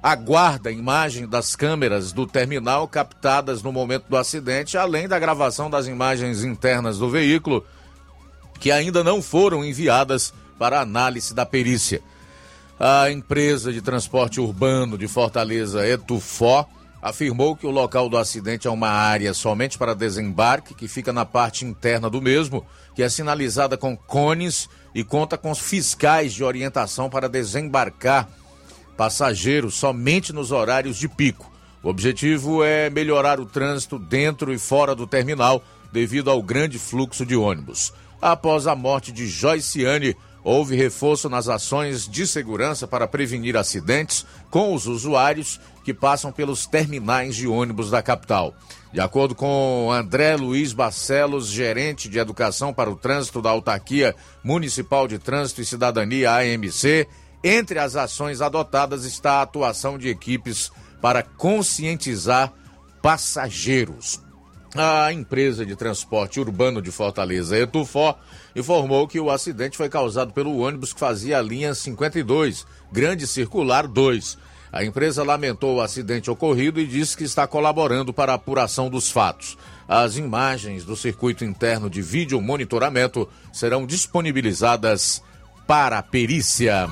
aguarda 0.00 0.68
a 0.68 0.72
imagem 0.72 1.26
das 1.26 1.56
câmeras 1.56 2.12
do 2.12 2.28
terminal 2.28 2.86
captadas 2.86 3.60
no 3.60 3.72
momento 3.72 4.04
do 4.08 4.16
acidente, 4.16 4.78
além 4.78 5.08
da 5.08 5.18
gravação 5.18 5.68
das 5.68 5.88
imagens 5.88 6.44
internas 6.44 6.96
do 6.96 7.10
veículo 7.10 7.66
que 8.60 8.70
ainda 8.70 9.02
não 9.02 9.22
foram 9.22 9.64
enviadas 9.64 10.32
para 10.58 10.80
análise 10.80 11.34
da 11.34 11.46
perícia. 11.46 12.02
A 12.78 13.10
empresa 13.10 13.72
de 13.72 13.80
transporte 13.80 14.40
urbano 14.40 14.96
de 14.96 15.08
Fortaleza, 15.08 15.86
Etufó, 15.86 16.68
afirmou 17.02 17.56
que 17.56 17.66
o 17.66 17.70
local 17.70 18.08
do 18.08 18.18
acidente 18.18 18.68
é 18.68 18.70
uma 18.70 18.90
área 18.90 19.32
somente 19.32 19.78
para 19.78 19.94
desembarque, 19.94 20.74
que 20.74 20.86
fica 20.86 21.12
na 21.12 21.24
parte 21.24 21.64
interna 21.64 22.10
do 22.10 22.20
mesmo, 22.20 22.64
que 22.94 23.02
é 23.02 23.08
sinalizada 23.08 23.78
com 23.78 23.96
cones 23.96 24.68
e 24.94 25.02
conta 25.02 25.38
com 25.38 25.54
fiscais 25.54 26.34
de 26.34 26.44
orientação 26.44 27.08
para 27.08 27.28
desembarcar 27.28 28.28
passageiros 28.96 29.74
somente 29.76 30.30
nos 30.30 30.52
horários 30.52 30.98
de 30.98 31.08
pico. 31.08 31.50
O 31.82 31.88
objetivo 31.88 32.62
é 32.62 32.90
melhorar 32.90 33.40
o 33.40 33.46
trânsito 33.46 33.98
dentro 33.98 34.52
e 34.52 34.58
fora 34.58 34.94
do 34.94 35.06
terminal 35.06 35.64
devido 35.90 36.30
ao 36.30 36.42
grande 36.42 36.78
fluxo 36.78 37.24
de 37.24 37.34
ônibus. 37.34 37.94
Após 38.20 38.66
a 38.66 38.74
morte 38.74 39.10
de 39.12 39.26
Joyciane, 39.26 40.16
houve 40.44 40.76
reforço 40.76 41.28
nas 41.28 41.48
ações 41.48 42.08
de 42.08 42.26
segurança 42.26 42.86
para 42.86 43.06
prevenir 43.06 43.56
acidentes 43.56 44.26
com 44.50 44.74
os 44.74 44.86
usuários 44.86 45.60
que 45.84 45.94
passam 45.94 46.32
pelos 46.32 46.66
terminais 46.66 47.36
de 47.36 47.46
ônibus 47.46 47.90
da 47.90 48.02
capital. 48.02 48.54
De 48.92 49.00
acordo 49.00 49.34
com 49.34 49.90
André 49.92 50.36
Luiz 50.36 50.72
Barcelos, 50.72 51.48
gerente 51.48 52.08
de 52.08 52.18
Educação 52.18 52.74
para 52.74 52.90
o 52.90 52.96
Trânsito 52.96 53.40
da 53.40 53.50
Autarquia 53.50 54.14
Municipal 54.42 55.06
de 55.06 55.18
Trânsito 55.18 55.60
e 55.60 55.66
Cidadania 55.66 56.34
AMC, 56.34 57.06
entre 57.42 57.78
as 57.78 57.96
ações 57.96 58.40
adotadas 58.42 59.04
está 59.04 59.34
a 59.34 59.42
atuação 59.42 59.96
de 59.96 60.08
equipes 60.08 60.70
para 61.00 61.22
conscientizar 61.22 62.52
passageiros. 63.00 64.20
A 64.74 65.12
empresa 65.12 65.66
de 65.66 65.74
transporte 65.74 66.38
urbano 66.38 66.80
de 66.80 66.92
Fortaleza, 66.92 67.58
Etufó, 67.58 68.16
informou 68.54 69.08
que 69.08 69.18
o 69.18 69.28
acidente 69.28 69.76
foi 69.76 69.88
causado 69.88 70.32
pelo 70.32 70.58
ônibus 70.58 70.92
que 70.92 71.00
fazia 71.00 71.38
a 71.38 71.42
linha 71.42 71.74
52, 71.74 72.64
Grande 72.92 73.26
Circular 73.26 73.88
2. 73.88 74.38
A 74.72 74.84
empresa 74.84 75.24
lamentou 75.24 75.76
o 75.76 75.80
acidente 75.80 76.30
ocorrido 76.30 76.78
e 76.78 76.86
disse 76.86 77.16
que 77.16 77.24
está 77.24 77.48
colaborando 77.48 78.12
para 78.12 78.30
a 78.30 78.36
apuração 78.36 78.88
dos 78.88 79.10
fatos. 79.10 79.58
As 79.88 80.16
imagens 80.16 80.84
do 80.84 80.94
circuito 80.94 81.44
interno 81.44 81.90
de 81.90 82.00
vídeo 82.00 82.40
monitoramento 82.40 83.28
serão 83.52 83.84
disponibilizadas 83.84 85.20
para 85.66 85.98
a 85.98 86.02
perícia. 86.02 86.86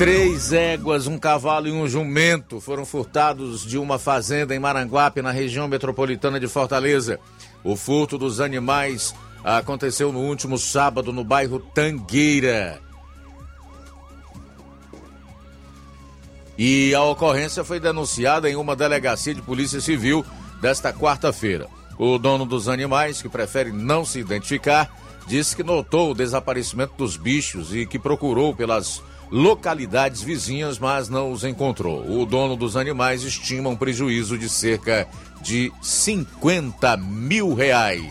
Três 0.00 0.50
éguas, 0.50 1.06
um 1.06 1.18
cavalo 1.18 1.68
e 1.68 1.72
um 1.72 1.86
jumento 1.86 2.58
foram 2.58 2.86
furtados 2.86 3.66
de 3.66 3.76
uma 3.76 3.98
fazenda 3.98 4.54
em 4.54 4.58
Maranguape, 4.58 5.20
na 5.20 5.30
região 5.30 5.68
metropolitana 5.68 6.40
de 6.40 6.48
Fortaleza. 6.48 7.20
O 7.62 7.76
furto 7.76 8.16
dos 8.16 8.40
animais 8.40 9.14
aconteceu 9.44 10.10
no 10.10 10.20
último 10.20 10.56
sábado 10.56 11.12
no 11.12 11.22
bairro 11.22 11.60
Tangueira. 11.60 12.80
E 16.56 16.94
a 16.94 17.02
ocorrência 17.02 17.62
foi 17.62 17.78
denunciada 17.78 18.48
em 18.48 18.56
uma 18.56 18.74
delegacia 18.74 19.34
de 19.34 19.42
polícia 19.42 19.82
civil 19.82 20.24
desta 20.62 20.94
quarta-feira. 20.94 21.68
O 21.98 22.16
dono 22.16 22.46
dos 22.46 22.70
animais, 22.70 23.20
que 23.20 23.28
prefere 23.28 23.70
não 23.70 24.06
se 24.06 24.18
identificar, 24.18 24.90
disse 25.26 25.54
que 25.54 25.62
notou 25.62 26.12
o 26.12 26.14
desaparecimento 26.14 26.94
dos 26.96 27.18
bichos 27.18 27.74
e 27.74 27.84
que 27.84 27.98
procurou 27.98 28.56
pelas 28.56 29.02
localidades 29.30 30.22
vizinhas, 30.22 30.78
mas 30.78 31.08
não 31.08 31.32
os 31.32 31.44
encontrou. 31.44 32.04
O 32.10 32.26
dono 32.26 32.56
dos 32.56 32.76
animais 32.76 33.22
estima 33.22 33.70
um 33.70 33.76
prejuízo 33.76 34.36
de 34.36 34.48
cerca 34.48 35.06
de 35.40 35.72
50 35.80 36.96
mil 36.96 37.54
reais. 37.54 38.04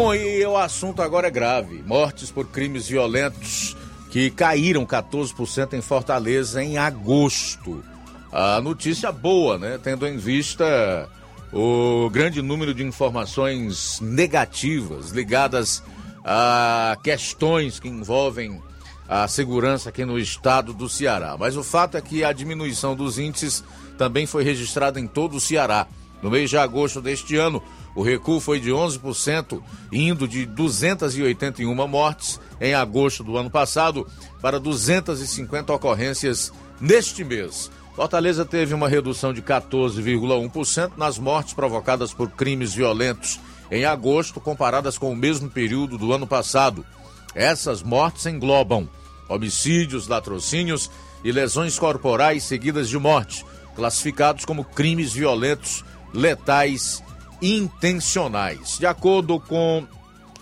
Bom, 0.00 0.14
e 0.14 0.46
o 0.46 0.56
assunto 0.56 1.02
agora 1.02 1.26
é 1.26 1.30
grave. 1.30 1.82
Mortes 1.84 2.30
por 2.30 2.46
crimes 2.46 2.86
violentos 2.86 3.76
que 4.12 4.30
caíram 4.30 4.86
14% 4.86 5.72
em 5.72 5.80
Fortaleza 5.80 6.62
em 6.62 6.78
agosto. 6.78 7.82
A 8.30 8.60
notícia 8.60 9.10
boa, 9.10 9.58
né? 9.58 9.76
Tendo 9.82 10.06
em 10.06 10.16
vista 10.16 11.08
o 11.52 12.08
grande 12.10 12.40
número 12.40 12.72
de 12.72 12.84
informações 12.84 13.98
negativas 14.00 15.10
ligadas 15.10 15.82
a 16.24 16.96
questões 17.02 17.80
que 17.80 17.88
envolvem 17.88 18.62
a 19.08 19.26
segurança 19.26 19.88
aqui 19.88 20.04
no 20.04 20.16
estado 20.16 20.72
do 20.72 20.88
Ceará. 20.88 21.36
Mas 21.36 21.56
o 21.56 21.64
fato 21.64 21.96
é 21.96 22.00
que 22.00 22.22
a 22.22 22.32
diminuição 22.32 22.94
dos 22.94 23.18
índices 23.18 23.64
também 23.98 24.26
foi 24.26 24.44
registrada 24.44 25.00
em 25.00 25.08
todo 25.08 25.38
o 25.38 25.40
Ceará. 25.40 25.88
No 26.22 26.30
mês 26.30 26.50
de 26.50 26.56
agosto 26.56 27.00
deste 27.00 27.36
ano, 27.36 27.60
o 27.98 28.02
recuo 28.02 28.38
foi 28.38 28.60
de 28.60 28.70
11%, 28.70 29.60
indo 29.90 30.28
de 30.28 30.46
281 30.46 31.74
mortes 31.88 32.40
em 32.60 32.72
agosto 32.72 33.24
do 33.24 33.36
ano 33.36 33.50
passado 33.50 34.06
para 34.40 34.60
250 34.60 35.72
ocorrências 35.72 36.52
neste 36.80 37.24
mês. 37.24 37.68
Fortaleza 37.96 38.44
teve 38.44 38.72
uma 38.72 38.88
redução 38.88 39.32
de 39.32 39.42
14,1% 39.42 40.92
nas 40.96 41.18
mortes 41.18 41.54
provocadas 41.54 42.14
por 42.14 42.30
crimes 42.30 42.72
violentos 42.72 43.40
em 43.68 43.84
agosto, 43.84 44.40
comparadas 44.40 44.96
com 44.96 45.10
o 45.10 45.16
mesmo 45.16 45.50
período 45.50 45.98
do 45.98 46.12
ano 46.12 46.24
passado. 46.24 46.86
Essas 47.34 47.82
mortes 47.82 48.26
englobam 48.26 48.88
homicídios, 49.28 50.06
latrocínios 50.06 50.88
e 51.24 51.32
lesões 51.32 51.76
corporais 51.76 52.44
seguidas 52.44 52.88
de 52.88 52.96
morte, 52.96 53.44
classificados 53.74 54.44
como 54.44 54.62
crimes 54.62 55.12
violentos, 55.12 55.84
letais 56.14 57.02
intencionais. 57.40 58.78
De 58.78 58.86
acordo 58.86 59.38
com 59.40 59.86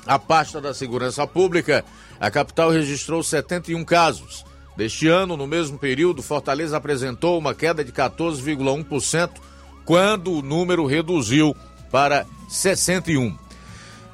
a 0.07 0.19
pasta 0.19 0.61
da 0.61 0.73
Segurança 0.73 1.27
Pública, 1.27 1.85
a 2.21 2.31
capital 2.31 2.71
registrou 2.71 3.23
71 3.23 3.85
casos. 3.85 4.45
Deste 4.77 5.09
ano, 5.09 5.37
no 5.37 5.47
mesmo 5.47 5.79
período, 5.79 6.23
Fortaleza 6.23 6.77
apresentou 6.77 7.39
uma 7.39 7.55
queda 7.55 7.83
de 7.83 7.93
14,1%, 7.93 9.31
quando 9.85 10.33
o 10.33 10.43
número 10.43 10.85
reduziu 10.85 11.57
para 11.91 12.27
61. 12.49 13.37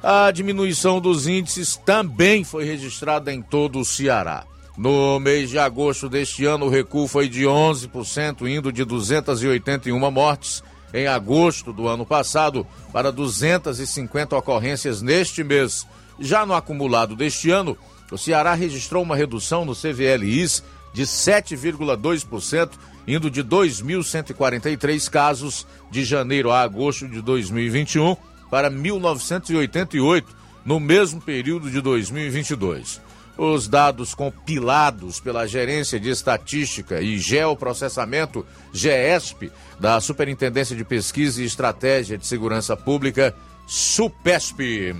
A 0.01 0.31
diminuição 0.31 0.99
dos 0.99 1.27
índices 1.27 1.75
também 1.77 2.43
foi 2.43 2.65
registrada 2.65 3.33
em 3.33 3.41
todo 3.41 3.79
o 3.79 3.85
Ceará. 3.85 4.45
No 4.77 5.19
mês 5.19 5.49
de 5.49 5.59
agosto 5.59 6.09
deste 6.09 6.45
ano, 6.45 6.65
o 6.65 6.69
recuo 6.69 7.07
foi 7.07 7.29
de 7.29 7.43
11%, 7.43 8.47
indo 8.47 8.71
de 8.71 8.83
281 8.83 10.11
mortes 10.11 10.63
em 10.93 11.07
agosto 11.07 11.73
do 11.73 11.87
ano 11.87 12.05
passado 12.05 12.65
para 12.91 13.11
250 13.11 14.35
ocorrências 14.37 15.01
neste 15.01 15.43
mês. 15.43 15.87
Já 16.19 16.45
no 16.45 16.53
acumulado 16.53 17.15
deste 17.15 17.49
ano, 17.49 17.77
o 18.11 18.17
Ceará 18.17 18.53
registrou 18.53 19.01
uma 19.01 19.15
redução 19.15 19.65
no 19.65 19.73
CVLIs 19.73 20.63
de 20.93 21.03
7,2%, 21.03 22.69
indo 23.07 23.29
de 23.29 23.43
2.143 23.43 25.09
casos 25.09 25.65
de 25.89 26.03
janeiro 26.03 26.51
a 26.51 26.61
agosto 26.61 27.07
de 27.07 27.21
2021 27.21 28.15
para 28.51 28.69
1.988 28.69 30.23
no 30.63 30.79
mesmo 30.79 31.19
período 31.19 31.71
de 31.71 31.81
2022. 31.81 33.01
Os 33.37 33.67
dados 33.67 34.13
compilados 34.13 35.19
pela 35.19 35.47
Gerência 35.47 35.99
de 35.99 36.09
Estatística 36.09 37.01
e 37.01 37.17
Geoprocessamento, 37.17 38.45
GESP, 38.71 39.51
da 39.79 39.99
Superintendência 39.99 40.75
de 40.75 40.85
Pesquisa 40.85 41.41
e 41.41 41.45
Estratégia 41.45 42.17
de 42.17 42.27
Segurança 42.27 42.77
Pública, 42.77 43.33
SUPESP. 43.65 44.95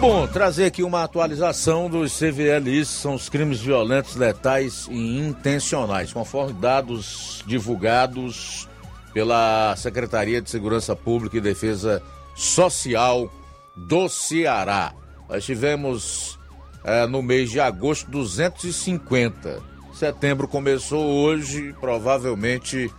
Bom, 0.00 0.26
trazer 0.26 0.64
aqui 0.64 0.82
uma 0.82 1.04
atualização 1.04 1.90
dos 1.90 2.18
CVLIs, 2.18 2.88
são 2.88 3.14
os 3.14 3.28
crimes 3.28 3.60
violentos, 3.60 4.16
letais 4.16 4.88
e 4.90 5.18
intencionais, 5.18 6.10
conforme 6.10 6.54
dados 6.54 7.44
divulgados 7.46 8.66
pela 9.12 9.74
Secretaria 9.76 10.40
de 10.40 10.50
Segurança 10.50 10.94
Pública 10.94 11.36
e 11.36 11.40
Defesa 11.40 12.02
Social 12.34 13.32
do 13.76 14.08
Ceará. 14.08 14.92
Nós 15.28 15.44
tivemos 15.44 16.38
é, 16.84 17.06
no 17.06 17.22
mês 17.22 17.50
de 17.50 17.60
agosto 17.60 18.10
250. 18.10 19.62
Setembro 19.92 20.48
começou 20.48 21.04
hoje, 21.04 21.74
provavelmente 21.80 22.90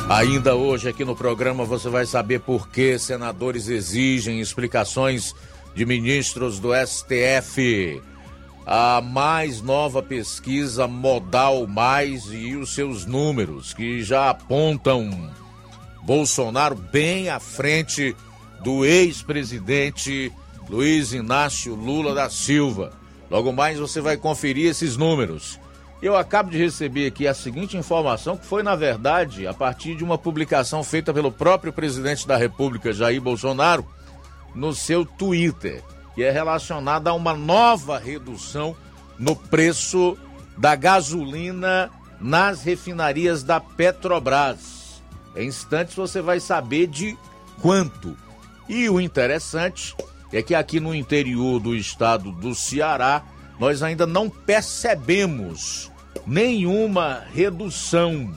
Ainda 0.09 0.55
hoje 0.55 0.88
aqui 0.90 1.05
no 1.07 1.16
programa 1.16 1.64
você 1.64 1.88
vai 1.88 2.05
saber 2.05 2.40
por 2.40 2.68
que 2.68 2.98
senadores 2.98 3.68
exigem 3.68 4.40
explicações 4.40 5.35
de 5.75 5.87
ministros 5.87 6.59
do 6.59 6.68
STF. 6.75 8.03
A 8.64 9.01
mais 9.01 9.61
nova 9.61 10.03
pesquisa 10.03 10.87
Modal 10.87 11.66
Mais 11.66 12.27
e 12.31 12.55
os 12.55 12.75
seus 12.75 13.05
números, 13.05 13.75
que 13.75 14.03
já 14.03 14.31
apontam 14.31 15.31
Bolsonaro 16.03 16.77
bem 16.77 17.29
à 17.29 17.40
frente 17.40 18.14
do 18.62 18.85
ex-presidente 18.85 20.33
Luiz 20.68 21.12
Inácio 21.12 21.75
Lula 21.75 22.14
da 22.14 22.31
Silva. 22.31 22.92
Logo 23.29 23.53
mais 23.53 23.79
você 23.79 24.01
vai 24.01 24.16
conferir 24.16 24.70
esses 24.70 24.96
números. 24.96 25.59
Eu 26.01 26.16
acabo 26.16 26.51
de 26.51 26.59
receber 26.59 27.07
aqui 27.07 27.27
a 27.27 27.35
seguinte 27.35 27.77
informação, 27.77 28.37
que 28.37 28.46
foi, 28.46 28.62
na 28.62 28.75
verdade, 28.75 29.46
a 29.46 29.55
partir 29.55 29.94
de 29.96 30.03
uma 30.05 30.18
publicação 30.18 30.83
feita 30.83 31.12
pelo 31.12 31.31
próprio 31.31 31.72
presidente 31.72 32.27
da 32.27 32.37
República, 32.37 32.92
Jair 32.92 33.20
Bolsonaro, 33.20 33.87
no 34.55 34.75
seu 34.75 35.05
Twitter, 35.05 35.83
que 36.14 36.22
é 36.22 36.31
relacionada 36.31 37.11
a 37.11 37.14
uma 37.14 37.35
nova 37.35 37.98
redução 37.98 38.77
no 39.18 39.35
preço 39.35 40.16
da 40.57 40.75
gasolina 40.75 41.90
nas 42.20 42.62
refinarias 42.62 43.42
da 43.42 43.61
Petrobras. 43.61 45.03
Em 45.35 45.48
instantes 45.48 45.94
você 45.94 46.20
vai 46.20 46.38
saber 46.38 46.87
de 46.87 47.16
quanto. 47.61 48.16
E 48.68 48.88
o 48.88 49.01
interessante 49.01 49.94
é 50.33 50.42
que 50.42 50.55
aqui 50.55 50.81
no 50.81 50.94
interior 50.94 51.61
do 51.61 51.75
estado 51.75 52.31
do 52.33 52.55
Ceará, 52.55 53.22
nós 53.59 53.83
ainda 53.83 54.07
não 54.07 54.31
percebemos 54.31 55.90
nenhuma 56.27 57.22
redução, 57.33 58.33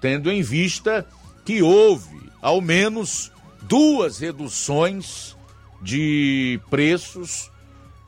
tendo 0.00 0.30
em 0.30 0.42
vista 0.42 1.06
que 1.44 1.62
houve 1.62 2.30
ao 2.40 2.60
menos 2.60 3.30
duas 3.62 4.18
reduções 4.18 5.36
de 5.82 6.60
preços 6.70 7.50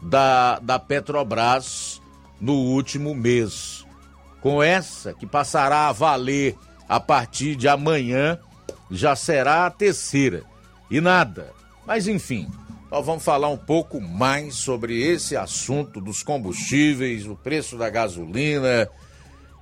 da, 0.00 0.58
da 0.60 0.78
Petrobras 0.78 2.00
no 2.40 2.54
último 2.54 3.14
mês. 3.14 3.84
Com 4.40 4.62
essa, 4.62 5.12
que 5.12 5.26
passará 5.26 5.88
a 5.88 5.92
valer 5.92 6.56
a 6.88 7.00
partir 7.00 7.56
de 7.56 7.66
amanhã, 7.66 8.38
já 8.90 9.16
será 9.16 9.66
a 9.66 9.70
terceira. 9.70 10.44
E 10.90 11.00
nada. 11.00 11.52
Mas 11.86 12.06
enfim, 12.06 12.48
nós 12.90 13.04
vamos 13.04 13.24
falar 13.24 13.48
um 13.48 13.56
pouco 13.56 14.00
mais 14.00 14.54
sobre 14.54 15.02
esse 15.02 15.36
assunto 15.36 16.00
dos 16.00 16.22
combustíveis, 16.22 17.26
o 17.26 17.34
preço 17.34 17.76
da 17.76 17.90
gasolina, 17.90 18.88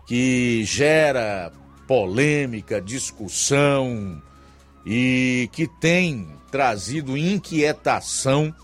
que 0.07 0.65
gera 0.65 1.53
polêmica, 1.87 2.81
discussão 2.81 4.21
e 4.85 5.49
que 5.53 5.67
tem 5.67 6.29
trazido 6.53 7.17
inquietação 7.17 8.55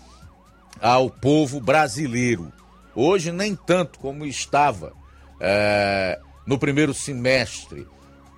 ao 0.79 1.09
povo 1.09 1.59
brasileiro. 1.59 2.53
Hoje, 2.95 3.31
nem 3.31 3.55
tanto 3.55 3.97
como 3.97 4.27
estava 4.27 4.93
é, 5.39 6.19
no 6.45 6.59
primeiro 6.59 6.93
semestre, 6.93 7.87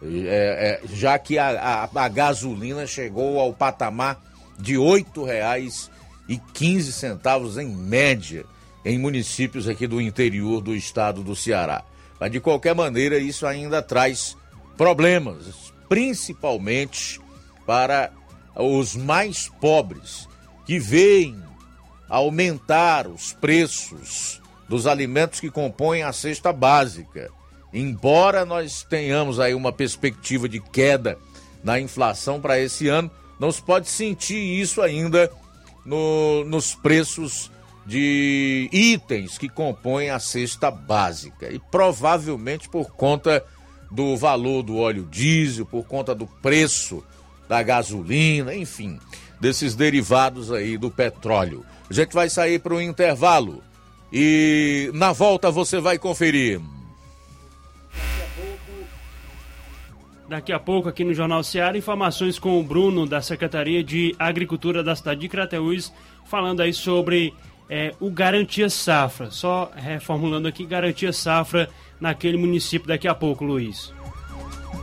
é, 0.01 0.79
é, 0.83 0.87
já 0.87 1.19
que 1.19 1.37
a, 1.37 1.49
a, 1.49 1.89
a, 1.93 2.07
gasolina 2.07 2.87
chegou 2.87 3.37
ao 3.39 3.53
patamar 3.53 4.23
de 4.57 4.71
R$ 4.73 4.79
8,15 4.79 7.61
em 7.61 7.67
média 7.67 8.45
em 8.85 8.97
municípios 8.97 9.67
aqui 9.67 9.85
do 9.85 9.99
interior 10.01 10.61
do 10.61 10.73
estado 10.73 11.21
do 11.23 11.35
Ceará. 11.35 11.83
Mas 12.19 12.31
de 12.31 12.39
qualquer 12.39 12.73
maneira, 12.73 13.17
isso 13.17 13.45
ainda 13.45 13.81
traz 13.81 14.37
problemas, 14.77 15.73
principalmente 15.89 17.19
para 17.65 18.13
os 18.55 18.95
mais 18.95 19.49
pobres, 19.59 20.27
que 20.65 20.79
veem 20.79 21.41
aumentar 22.09 23.07
os 23.07 23.33
preços 23.33 24.41
dos 24.67 24.87
alimentos 24.87 25.39
que 25.39 25.49
compõem 25.49 26.03
a 26.03 26.13
cesta 26.13 26.51
básica. 26.51 27.31
Embora 27.73 28.45
nós 28.45 28.83
tenhamos 28.83 29.39
aí 29.39 29.53
uma 29.53 29.71
perspectiva 29.71 30.47
de 30.47 30.59
queda 30.59 31.17
na 31.63 31.79
inflação 31.79 32.41
para 32.41 32.59
esse 32.59 32.87
ano, 32.87 33.09
não 33.39 33.51
se 33.51 33.61
pode 33.61 33.89
sentir 33.89 34.37
isso 34.37 34.81
ainda 34.81 35.31
no, 35.85 36.43
nos 36.45 36.75
preços 36.75 37.51
de 37.85 38.69
itens 38.71 39.37
que 39.37 39.49
compõem 39.49 40.09
a 40.09 40.19
cesta 40.19 40.69
básica. 40.69 41.51
E 41.51 41.59
provavelmente 41.59 42.69
por 42.69 42.91
conta 42.91 43.43
do 43.89 44.15
valor 44.15 44.63
do 44.63 44.77
óleo 44.77 45.07
diesel, 45.09 45.65
por 45.65 45.85
conta 45.85 46.13
do 46.13 46.27
preço 46.27 47.03
da 47.51 47.61
gasolina, 47.61 48.55
enfim, 48.55 48.97
desses 49.37 49.75
derivados 49.75 50.53
aí 50.53 50.77
do 50.77 50.89
petróleo. 50.89 51.65
A 51.89 51.93
gente 51.93 52.13
vai 52.13 52.29
sair 52.29 52.61
para 52.61 52.73
o 52.73 52.81
intervalo 52.81 53.61
e 54.09 54.89
na 54.93 55.11
volta 55.11 55.51
você 55.51 55.77
vai 55.81 55.99
conferir. 55.99 56.61
Daqui 60.29 60.53
a 60.53 60.59
pouco, 60.59 60.87
aqui 60.87 61.03
no 61.03 61.13
Jornal 61.13 61.43
Seara, 61.43 61.77
informações 61.77 62.39
com 62.39 62.57
o 62.57 62.63
Bruno, 62.63 63.05
da 63.05 63.21
Secretaria 63.21 63.83
de 63.83 64.15
Agricultura 64.17 64.81
da 64.81 64.95
cidade 64.95 65.19
de 65.19 65.27
Crateús, 65.27 65.91
falando 66.23 66.61
aí 66.61 66.71
sobre 66.71 67.33
é, 67.69 67.93
o 67.99 68.09
Garantia 68.09 68.69
Safra. 68.69 69.29
Só 69.29 69.69
reformulando 69.75 70.47
aqui, 70.47 70.65
Garantia 70.65 71.11
Safra 71.11 71.69
naquele 71.99 72.37
município 72.37 72.87
daqui 72.87 73.09
a 73.09 73.13
pouco, 73.13 73.43
Luiz. 73.43 73.91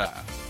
Yeah. 0.00 0.49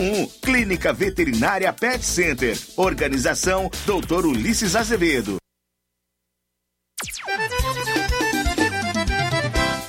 88981658401. 0.00 0.30
Clínica 0.40 0.92
Veterinária 0.92 1.72
Pet 1.72 2.04
Center. 2.04 2.58
Organização 2.76 3.70
Dr. 3.86 4.26
Ulisses 4.26 4.74
Azevedo. 4.74 5.36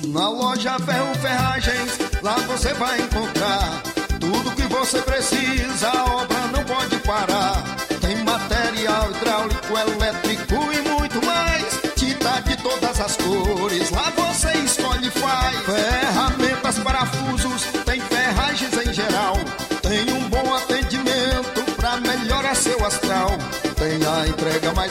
Na 0.08 0.30
loja 0.30 0.78
Ferro 0.80 1.15
Ferragens, 1.15 1.97
lá 2.21 2.36
você 2.39 2.74
vai 2.74 3.00
encontrar 3.00 3.82
tudo 4.19 4.56
que 4.56 4.63
você 4.63 5.02
precisa, 5.02 5.89
a 5.89 6.06
obra 6.21 6.47
não 6.47 6.63
pode 6.65 6.97
parar. 7.00 7.51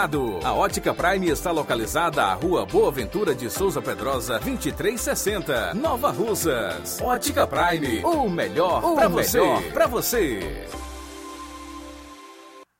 A 0.00 0.54
Ótica 0.54 0.94
Prime 0.94 1.28
está 1.28 1.50
localizada 1.50 2.24
à 2.24 2.32
Rua 2.32 2.64
Boa 2.64 2.90
Ventura 2.90 3.34
de 3.34 3.50
Souza 3.50 3.82
Pedrosa, 3.82 4.38
2360, 4.38 5.74
Nova 5.74 6.10
Russas. 6.10 6.98
Ótica 7.02 7.46
Prime, 7.46 8.02
o 8.02 8.30
melhor 8.30 8.94
para 8.94 9.08
você. 9.08 9.40
Para 9.74 9.86
você. 9.86 10.64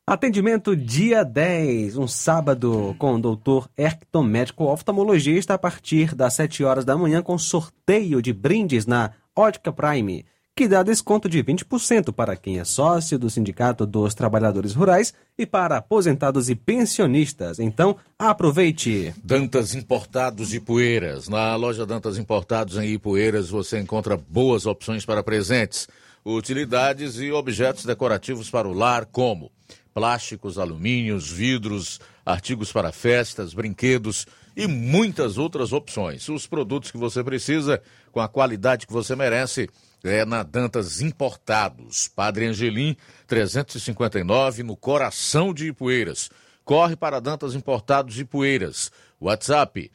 Atendimento 0.06 0.74
dia 0.74 1.22
10, 1.22 1.98
um 1.98 2.08
sábado, 2.08 2.96
com 2.98 3.16
o 3.16 3.20
doutor 3.20 3.68
Erkton, 3.76 4.22
médico 4.22 4.64
oftalmologista, 4.64 5.52
a 5.52 5.58
partir 5.58 6.14
das 6.14 6.32
7 6.32 6.64
horas 6.64 6.86
da 6.86 6.96
manhã, 6.96 7.20
com 7.20 7.36
sorteio 7.36 8.22
de 8.22 8.32
brindes 8.32 8.86
na 8.86 9.10
Ótica 9.36 9.70
Prime, 9.70 10.24
que 10.54 10.68
dá 10.68 10.82
desconto 10.82 11.28
de 11.28 11.42
20% 11.42 12.12
para 12.12 12.36
quem 12.36 12.58
é 12.58 12.64
sócio 12.64 13.18
do 13.18 13.30
Sindicato 13.30 13.86
dos 13.86 14.14
Trabalhadores 14.14 14.74
Rurais 14.74 15.14
e 15.38 15.46
para 15.46 15.78
aposentados 15.78 16.50
e 16.50 16.54
pensionistas. 16.54 17.58
Então, 17.58 17.96
aproveite! 18.18 19.14
Dantas 19.24 19.74
Importados 19.74 20.50
de 20.50 20.60
Poeiras. 20.60 21.28
Na 21.28 21.56
loja 21.56 21.86
Dantas 21.86 22.18
Importados 22.18 22.76
em 22.76 22.92
Ipueiras 22.92 23.48
você 23.48 23.80
encontra 23.80 24.16
boas 24.16 24.66
opções 24.66 25.04
para 25.04 25.22
presentes. 25.22 25.88
utilidades 26.22 27.16
e 27.16 27.32
objetos 27.32 27.86
decorativos 27.86 28.50
para 28.50 28.68
o 28.68 28.74
lar, 28.74 29.06
como 29.06 29.50
plásticos, 29.94 30.58
alumínios, 30.58 31.30
vidros, 31.30 31.98
artigos 32.24 32.70
para 32.70 32.92
festas, 32.92 33.54
brinquedos 33.54 34.26
e 34.56 34.66
muitas 34.66 35.38
outras 35.38 35.72
opções. 35.72 36.28
Os 36.28 36.46
produtos 36.46 36.90
que 36.90 36.98
você 36.98 37.24
precisa, 37.24 37.80
com 38.12 38.20
a 38.20 38.28
qualidade 38.28 38.86
que 38.86 38.92
você 38.92 39.16
merece, 39.16 39.68
é 40.04 40.24
na 40.24 40.42
Dantas 40.42 41.00
Importados. 41.00 42.08
Padre 42.08 42.46
Angelim, 42.46 42.96
359, 43.26 44.62
no 44.62 44.76
coração 44.76 45.52
de 45.52 45.68
Ipueiras. 45.68 46.30
Corre 46.64 46.96
para 46.96 47.20
Dantas 47.20 47.54
Importados 47.54 48.14
de 48.14 48.22
Ipueiras. 48.22 48.90
WhatsApp 49.20 49.90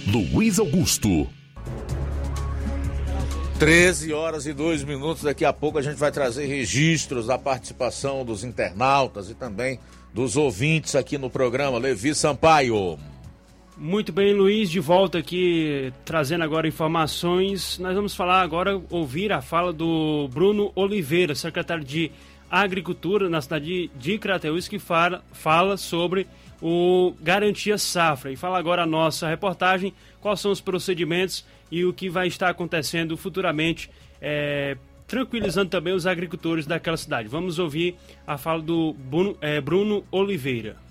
Luiz 0.05 0.59
Augusto. 0.59 1.27
13 3.57 4.13
horas 4.13 4.45
e 4.45 4.53
2 4.53 4.83
minutos. 4.83 5.23
Daqui 5.23 5.43
a 5.43 5.51
pouco 5.51 5.79
a 5.79 5.81
gente 5.81 5.97
vai 5.97 6.11
trazer 6.11 6.45
registros 6.45 7.25
da 7.25 7.39
participação 7.39 8.23
dos 8.23 8.43
internautas 8.43 9.27
e 9.27 9.33
também 9.33 9.79
dos 10.13 10.37
ouvintes 10.37 10.93
aqui 10.93 11.17
no 11.17 11.29
programa. 11.29 11.79
Levi 11.79 12.13
Sampaio. 12.13 12.99
Muito 13.77 14.13
bem, 14.13 14.33
Luiz, 14.33 14.69
de 14.69 14.79
volta 14.79 15.17
aqui 15.17 15.91
trazendo 16.05 16.45
agora 16.45 16.65
informações. 16.65 17.77
Nós 17.77 17.93
vamos 17.93 18.15
falar 18.15 18.41
agora, 18.41 18.81
ouvir 18.89 19.33
a 19.33 19.41
fala 19.41 19.73
do 19.73 20.29
Bruno 20.33 20.71
Oliveira, 20.75 21.35
secretário 21.35 21.83
de 21.83 22.09
Agricultura 22.49 23.27
na 23.27 23.41
cidade 23.41 23.91
de 23.93 24.17
Crateús, 24.17 24.69
que 24.69 24.79
fala, 24.79 25.21
fala 25.33 25.75
sobre 25.75 26.25
o 26.61 27.13
Garantia 27.21 27.77
Safra. 27.77 28.31
E 28.31 28.37
fala 28.37 28.57
agora 28.57 28.83
a 28.83 28.87
nossa 28.87 29.27
reportagem, 29.27 29.93
quais 30.21 30.39
são 30.39 30.51
os 30.51 30.61
procedimentos 30.61 31.45
e 31.69 31.83
o 31.83 31.91
que 31.91 32.09
vai 32.09 32.27
estar 32.27 32.47
acontecendo 32.47 33.17
futuramente, 33.17 33.89
é, 34.21 34.77
tranquilizando 35.05 35.69
também 35.69 35.93
os 35.93 36.07
agricultores 36.07 36.65
daquela 36.65 36.95
cidade. 36.95 37.27
Vamos 37.27 37.59
ouvir 37.59 37.97
a 38.25 38.37
fala 38.37 38.61
do 38.61 38.93
Bruno, 38.93 39.37
é, 39.41 39.59
Bruno 39.59 40.05
Oliveira. 40.11 40.84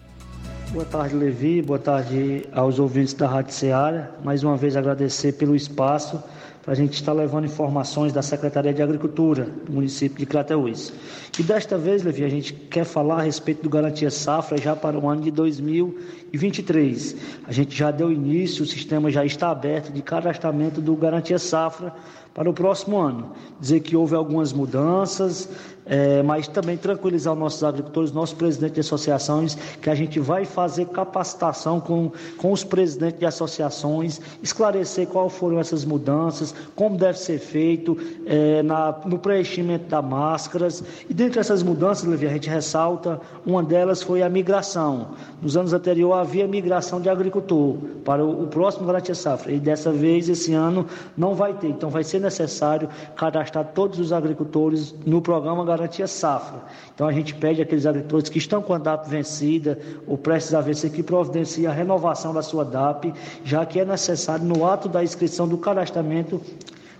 Boa 0.72 0.84
tarde, 0.84 1.14
Levi. 1.14 1.62
Boa 1.62 1.78
tarde 1.78 2.46
aos 2.52 2.78
ouvintes 2.78 3.14
da 3.14 3.28
Rádio 3.28 3.52
Ceará. 3.52 4.10
Mais 4.24 4.42
uma 4.42 4.56
vez 4.56 4.76
agradecer 4.76 5.32
pelo 5.32 5.54
espaço 5.54 6.22
para 6.64 6.72
a 6.72 6.76
gente 6.76 6.94
estar 6.94 7.12
levando 7.12 7.44
informações 7.44 8.12
da 8.12 8.22
Secretaria 8.22 8.72
de 8.72 8.82
Agricultura 8.82 9.44
do 9.66 9.72
município 9.72 10.18
de 10.18 10.24
Crateús. 10.24 10.92
E 11.38 11.42
desta 11.42 11.76
vez, 11.76 12.02
Levi, 12.02 12.24
a 12.24 12.28
gente 12.28 12.54
quer 12.54 12.84
falar 12.84 13.18
a 13.18 13.22
respeito 13.22 13.62
do 13.62 13.68
Garantia 13.68 14.10
Safra 14.10 14.56
já 14.56 14.74
para 14.74 14.98
o 14.98 15.08
ano 15.08 15.20
de 15.20 15.30
2023. 15.30 17.16
A 17.46 17.52
gente 17.52 17.76
já 17.76 17.90
deu 17.90 18.10
início, 18.10 18.64
o 18.64 18.66
sistema 18.66 19.10
já 19.10 19.24
está 19.24 19.50
aberto 19.50 19.92
de 19.92 20.00
cadastramento 20.00 20.80
do 20.80 20.96
Garantia 20.96 21.38
Safra 21.38 21.94
para 22.32 22.48
o 22.48 22.54
próximo 22.54 22.98
ano. 22.98 23.32
Dizer 23.60 23.80
que 23.80 23.94
houve 23.94 24.14
algumas 24.14 24.52
mudanças, 24.52 25.48
é, 25.86 26.22
mas 26.22 26.48
também 26.48 26.76
tranquilizar 26.76 27.32
os 27.34 27.38
nossos 27.38 27.64
agricultores, 27.64 28.12
nossos 28.12 28.34
presidentes 28.34 28.74
de 28.74 28.80
associações, 28.80 29.54
que 29.80 29.90
a 29.90 29.94
gente 29.94 30.18
vai 30.20 30.44
fazer 30.44 30.86
capacitação 30.86 31.80
com, 31.80 32.10
com 32.38 32.52
os 32.52 32.64
presidentes 32.64 33.20
de 33.20 33.26
associações, 33.26 34.20
esclarecer 34.42 35.06
quais 35.06 35.32
foram 35.32 35.58
essas 35.58 35.84
mudanças, 35.84 36.54
como 36.74 36.96
deve 36.96 37.18
ser 37.18 37.38
feito 37.38 37.96
é, 38.26 38.62
na, 38.62 38.94
no 39.04 39.18
preenchimento 39.18 39.86
das 39.88 40.04
máscaras. 40.04 40.82
E 41.08 41.14
dentre 41.14 41.40
essas 41.40 41.62
mudanças, 41.62 42.04
Levi, 42.04 42.26
a 42.26 42.30
gente 42.30 42.48
ressalta, 42.48 43.20
uma 43.44 43.62
delas 43.62 44.02
foi 44.02 44.22
a 44.22 44.28
migração. 44.28 45.08
Nos 45.42 45.56
anos 45.56 45.72
anteriores 45.72 46.28
havia 46.28 46.46
migração 46.46 47.00
de 47.00 47.08
agricultor 47.08 47.76
para 48.04 48.24
o, 48.24 48.44
o 48.44 48.46
próximo 48.46 48.86
Garantia 48.86 49.14
Safra, 49.14 49.52
e 49.52 49.58
dessa 49.58 49.92
vez, 49.92 50.28
esse 50.28 50.52
ano, 50.52 50.86
não 51.16 51.34
vai 51.34 51.54
ter. 51.54 51.68
Então 51.68 51.90
vai 51.90 52.04
ser 52.04 52.20
necessário 52.20 52.88
cadastrar 53.16 53.64
todos 53.74 53.98
os 53.98 54.12
agricultores 54.12 54.94
no 55.04 55.20
programa 55.20 55.64
Garantia 55.76 56.06
Safra. 56.06 56.62
Então 56.94 57.08
a 57.08 57.12
gente 57.12 57.34
pede 57.34 57.60
àqueles 57.60 57.84
agricultores 57.84 58.28
que 58.28 58.38
estão 58.38 58.62
com 58.62 58.74
a 58.74 58.78
DAP 58.78 59.08
vencida 59.08 59.78
ou 60.06 60.16
prestes 60.16 60.54
a 60.54 60.60
vencer 60.60 60.90
que 60.90 61.02
providencie 61.02 61.66
a 61.66 61.72
renovação 61.72 62.32
da 62.32 62.42
sua 62.42 62.64
DAP, 62.64 63.12
já 63.44 63.66
que 63.66 63.80
é 63.80 63.84
necessário 63.84 64.44
no 64.44 64.66
ato 64.66 64.88
da 64.88 65.02
inscrição 65.02 65.48
do 65.48 65.58
cadastramento 65.58 66.40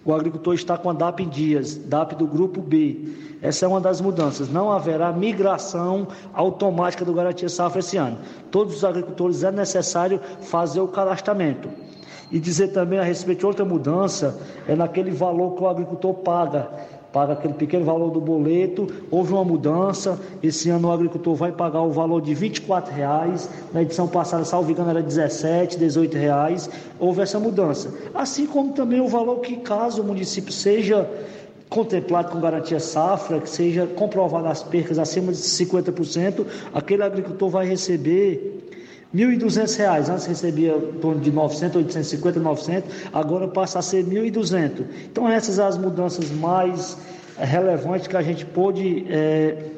o 0.05 0.12
agricultor 0.12 0.55
está 0.55 0.77
com 0.77 0.91
a 0.91 0.93
DAP 0.93 1.20
em 1.20 1.29
dias, 1.29 1.77
DAP 1.77 2.14
do 2.16 2.27
grupo 2.27 2.61
B. 2.61 3.09
Essa 3.41 3.64
é 3.64 3.68
uma 3.68 3.81
das 3.81 4.03
mudanças. 4.03 4.51
Não 4.51 4.70
haverá 4.70 5.11
migração 5.12 6.07
automática 6.35 7.05
do 7.07 7.14
Garantia 7.14 7.49
Safra 7.49 7.81
esse 7.81 7.97
ano. 7.97 8.18
Todos 8.51 8.77
os 8.77 8.85
agricultores 8.85 9.43
é 9.43 9.51
necessário 9.51 10.20
fazer 10.43 10.81
o 10.81 10.89
cadastramento. 10.89 11.70
E 12.31 12.39
dizer 12.39 12.68
também 12.68 12.99
a 12.99 13.03
respeito 13.03 13.41
de 13.41 13.47
outra 13.47 13.64
mudança, 13.64 14.39
é 14.68 14.75
naquele 14.75 15.11
valor 15.11 15.55
que 15.55 15.62
o 15.62 15.68
agricultor 15.68 16.12
paga 16.14 16.68
paga 17.15 17.35
aquele 17.35 17.55
pequeno 17.55 17.85
valor 17.85 18.11
do 18.11 18.21
boleto. 18.21 18.89
Houve 19.09 19.33
uma 19.33 19.45
mudança. 19.45 20.19
Esse 20.43 20.69
ano 20.69 20.89
o 20.89 20.93
agricultor 20.93 21.37
vai 21.37 21.53
pagar 21.53 21.83
o 21.83 21.93
valor 21.93 22.21
de 22.21 22.35
R$ 22.35 22.53
reais. 22.93 23.49
Na 23.73 23.83
edição 23.83 24.09
passada, 24.09 24.45
salvo 24.45 24.73
engano, 24.73 24.91
era 24.91 25.01
17, 25.01 25.79
18 25.79 26.17
reais. 26.17 26.69
Houve 26.99 27.23
essa 27.23 27.39
mudança. 27.39 27.95
Assim 28.12 28.47
como 28.47 28.73
também 28.73 29.01
o 29.01 29.07
valor 29.07 29.37
que, 29.37 29.57
caso 29.59 30.03
o 30.03 30.05
município 30.05 30.53
seja 30.53 31.09
contemplado 31.69 32.31
com 32.31 32.41
garantia 32.41 32.81
safra, 32.81 33.41
que 33.41 33.49
seja 33.49 33.87
comprovado 33.87 34.47
as 34.49 34.62
percas 34.62 34.99
acima 34.99 35.33
de 35.33 35.39
50%, 35.39 36.45
aquele 36.73 37.03
agricultor 37.03 37.49
vai 37.49 37.67
receber 37.67 38.64
R$ 39.15 39.37
1.200, 39.37 40.09
antes 40.11 40.27
recebia 40.27 40.77
em 40.77 40.99
torno 40.99 41.21
de 41.21 41.31
900, 41.31 41.77
850, 41.77 42.41
900, 42.41 42.91
agora 43.12 43.47
passa 43.47 43.79
a 43.79 43.83
ser 43.83 44.05
1.200. 44.05 44.85
Então 45.05 45.29
essas 45.29 45.61
as 45.61 45.79
mudanças 45.79 46.31
mais 46.33 46.99
eh, 47.39 47.45
relevantes 47.45 48.09
que 48.09 48.17
a 48.17 48.23
gente 48.23 48.45
pôde 48.45 49.07
é, 49.09 49.71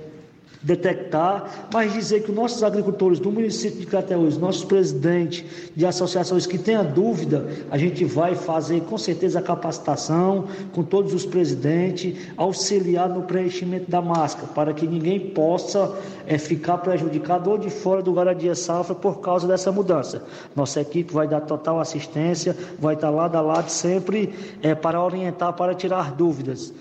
detectar, 0.63 1.69
mas 1.73 1.93
dizer 1.93 2.23
que 2.23 2.31
os 2.31 2.37
nossos 2.37 2.63
agricultores 2.63 3.19
do 3.19 3.31
município 3.31 3.81
de 3.81 3.87
Crateús, 3.87 4.37
nossos 4.37 4.65
presidentes 4.65 5.45
de 5.75 5.87
associações 5.87 6.47
que 6.47 6.59
tenham 6.59 6.85
dúvida, 6.85 7.47
a 7.71 7.79
gente 7.79 8.05
vai 8.05 8.35
fazer 8.35 8.83
com 8.83 8.99
certeza 8.99 9.39
a 9.39 9.43
capacitação 9.43 10.47
com 10.73 10.83
todos 10.83 11.15
os 11.15 11.25
presidentes, 11.25 12.17
auxiliar 12.37 13.09
no 13.09 13.23
preenchimento 13.23 13.91
da 13.91 14.01
máscara, 14.01 14.49
para 14.49 14.73
que 14.73 14.87
ninguém 14.87 15.21
possa 15.31 15.97
é, 16.27 16.39
ficar 16.39 16.79
prejudicado 16.79 17.51
ou 17.51 17.59
de 17.59 17.71
fora 17.71 18.03
do 18.03 18.13
Garantia 18.13 18.55
Safra 18.55 18.95
por 18.95 19.21
causa 19.21 19.47
dessa 19.47 19.71
mudança. 19.71 20.23
Nossa 20.55 20.81
equipe 20.81 21.13
vai 21.13 21.29
dar 21.29 21.41
total 21.43 21.81
assistência, 21.81 22.57
vai 22.79 22.95
estar 22.95 23.11
lado 23.11 23.37
a 23.37 23.41
lado 23.41 23.69
sempre 23.69 24.35
é, 24.63 24.75
para 24.75 25.03
orientar, 25.03 25.53
para 25.53 25.75
tirar 25.75 26.13
dúvidas. 26.13 26.73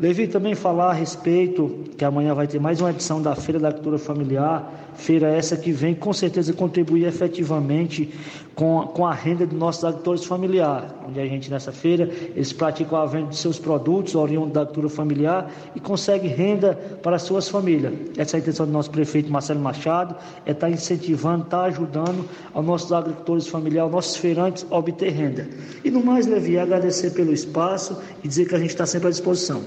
Levi 0.00 0.26
também 0.26 0.54
falar 0.54 0.90
a 0.90 0.92
respeito 0.92 1.84
que 1.96 2.04
amanhã 2.04 2.34
vai 2.34 2.46
ter 2.46 2.58
mais 2.58 2.80
uma 2.80 2.90
edição 2.90 3.20
da 3.20 3.36
Feira 3.36 3.60
da 3.60 3.70
Cultura 3.70 3.98
Familiar, 3.98 4.72
feira 4.96 5.28
essa 5.28 5.56
que 5.56 5.70
vem 5.70 5.94
com 5.94 6.12
certeza 6.12 6.52
contribuir 6.52 7.04
efetivamente 7.04 8.12
com, 8.54 8.82
com 8.88 9.06
a 9.06 9.14
renda 9.14 9.46
dos 9.46 9.58
nossos 9.58 9.84
agricultores 9.84 10.24
familiares, 10.24 10.90
onde 11.06 11.20
a 11.20 11.26
gente 11.26 11.50
nessa 11.50 11.72
feira 11.72 12.04
eles 12.34 12.52
praticam 12.52 12.98
a 12.98 13.06
venda 13.06 13.28
de 13.28 13.36
seus 13.36 13.58
produtos 13.58 14.14
oriundos 14.14 14.52
da 14.52 14.62
agricultura 14.62 14.88
familiar 14.88 15.50
e 15.74 15.80
conseguem 15.80 16.30
renda 16.30 16.74
para 17.02 17.18
suas 17.18 17.48
famílias. 17.48 17.92
Essa 18.16 18.36
é 18.36 18.38
a 18.38 18.40
intenção 18.40 18.66
do 18.66 18.72
nosso 18.72 18.90
prefeito 18.90 19.30
Marcelo 19.30 19.60
Machado, 19.60 20.14
é 20.44 20.52
estar 20.52 20.70
incentivando, 20.70 21.44
estar 21.44 21.64
ajudando 21.64 22.28
aos 22.52 22.64
nossos 22.64 22.92
agricultores 22.92 23.46
familiares, 23.46 23.84
aos 23.84 23.92
nossos 23.92 24.16
feirantes 24.16 24.66
a 24.70 24.76
obter 24.76 25.10
renda. 25.10 25.48
E 25.84 25.90
no 25.90 26.04
mais, 26.04 26.26
Levi, 26.26 26.58
agradecer 26.58 27.10
pelo 27.10 27.32
espaço 27.32 28.00
e 28.22 28.28
dizer 28.28 28.46
que 28.46 28.54
a 28.54 28.58
gente 28.58 28.70
está 28.70 28.86
sempre 28.86 29.08
à 29.08 29.10
disposição. 29.10 29.62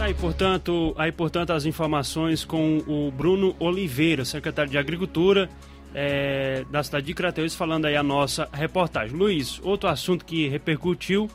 Aí, 0.00 0.14
portanto, 0.14 0.94
aí, 0.96 1.12
portanto, 1.12 1.50
as 1.50 1.66
informações 1.66 2.44
com 2.44 2.78
o 2.86 3.10
Bruno 3.10 3.54
Oliveira, 3.58 4.24
secretário 4.24 4.70
de 4.70 4.78
Agricultura 4.78 5.50
é, 5.94 6.64
da 6.70 6.82
cidade 6.82 7.06
de 7.06 7.14
Crateus, 7.14 7.54
falando 7.54 7.86
aí 7.86 7.96
a 7.96 8.02
nossa 8.02 8.48
reportagem. 8.52 9.16
Luiz, 9.16 9.60
outro 9.62 9.88
assunto 9.88 10.24
que 10.24 10.48
repercutiu 10.48 11.30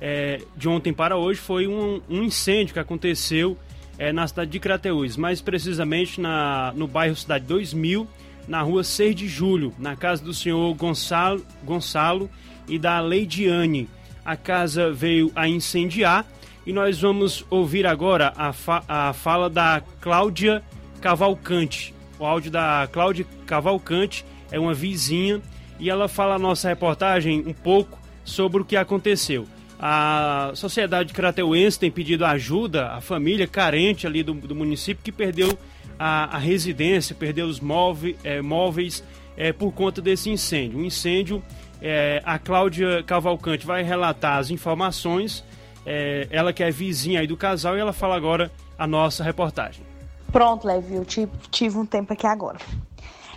é, 0.00 0.40
de 0.56 0.68
ontem 0.68 0.92
para 0.92 1.16
hoje 1.16 1.40
foi 1.40 1.66
um, 1.66 2.00
um 2.08 2.22
incêndio 2.22 2.74
que 2.74 2.80
aconteceu 2.80 3.56
é, 3.98 4.12
na 4.12 4.26
cidade 4.26 4.50
de 4.50 4.60
Crateús, 4.60 5.16
mais 5.16 5.40
precisamente 5.40 6.20
na, 6.20 6.72
no 6.74 6.86
bairro 6.86 7.16
Cidade 7.16 7.44
2000, 7.46 8.06
na 8.46 8.60
rua 8.60 8.84
6 8.84 9.14
de 9.14 9.28
Julho, 9.28 9.72
na 9.78 9.96
casa 9.96 10.22
do 10.22 10.34
senhor 10.34 10.74
Gonçalo, 10.74 11.44
Gonçalo 11.62 12.28
e 12.68 12.78
da 12.78 13.00
Leidiane. 13.00 13.88
A 14.24 14.36
casa 14.36 14.92
veio 14.92 15.30
a 15.34 15.48
incendiar 15.48 16.26
e 16.66 16.72
nós 16.72 17.00
vamos 17.00 17.44
ouvir 17.50 17.86
agora 17.86 18.32
a, 18.36 18.52
fa 18.52 18.82
a 18.88 19.12
fala 19.12 19.50
da 19.50 19.82
Cláudia 20.00 20.62
Cavalcante, 21.00 21.94
o 22.24 22.26
áudio 22.26 22.50
da 22.50 22.88
Cláudia 22.90 23.26
Cavalcante, 23.46 24.24
é 24.50 24.58
uma 24.58 24.72
vizinha, 24.72 25.42
e 25.78 25.90
ela 25.90 26.08
fala 26.08 26.36
a 26.36 26.38
nossa 26.38 26.68
reportagem 26.68 27.44
um 27.46 27.52
pouco 27.52 27.98
sobre 28.24 28.62
o 28.62 28.64
que 28.64 28.76
aconteceu. 28.76 29.46
A 29.78 30.52
sociedade 30.54 31.12
crateuense 31.12 31.78
tem 31.78 31.90
pedido 31.90 32.24
ajuda 32.24 32.92
à 32.92 33.00
família 33.00 33.46
carente 33.46 34.06
ali 34.06 34.22
do, 34.22 34.32
do 34.32 34.54
município 34.54 35.04
que 35.04 35.12
perdeu 35.12 35.58
a, 35.98 36.36
a 36.36 36.38
residência, 36.38 37.14
perdeu 37.14 37.46
os 37.46 37.60
móveis, 37.60 38.16
é, 38.24 38.40
móveis 38.40 39.04
é, 39.36 39.52
por 39.52 39.72
conta 39.72 40.00
desse 40.00 40.30
incêndio. 40.30 40.78
O 40.78 40.84
incêndio, 40.84 41.42
é, 41.82 42.22
a 42.24 42.38
Cláudia 42.38 43.02
Cavalcante 43.02 43.66
vai 43.66 43.82
relatar 43.82 44.38
as 44.38 44.48
informações, 44.48 45.44
é, 45.84 46.26
ela 46.30 46.52
que 46.52 46.62
é 46.62 46.70
vizinha 46.70 47.20
aí 47.20 47.26
do 47.26 47.36
casal, 47.36 47.76
e 47.76 47.80
ela 47.80 47.92
fala 47.92 48.16
agora 48.16 48.50
a 48.78 48.86
nossa 48.86 49.22
reportagem. 49.22 49.93
Pronto, 50.34 50.66
Levi, 50.66 50.96
eu 50.96 51.04
tive, 51.04 51.78
um 51.78 51.86
tempo 51.86 52.12
aqui 52.12 52.26
agora. 52.26 52.58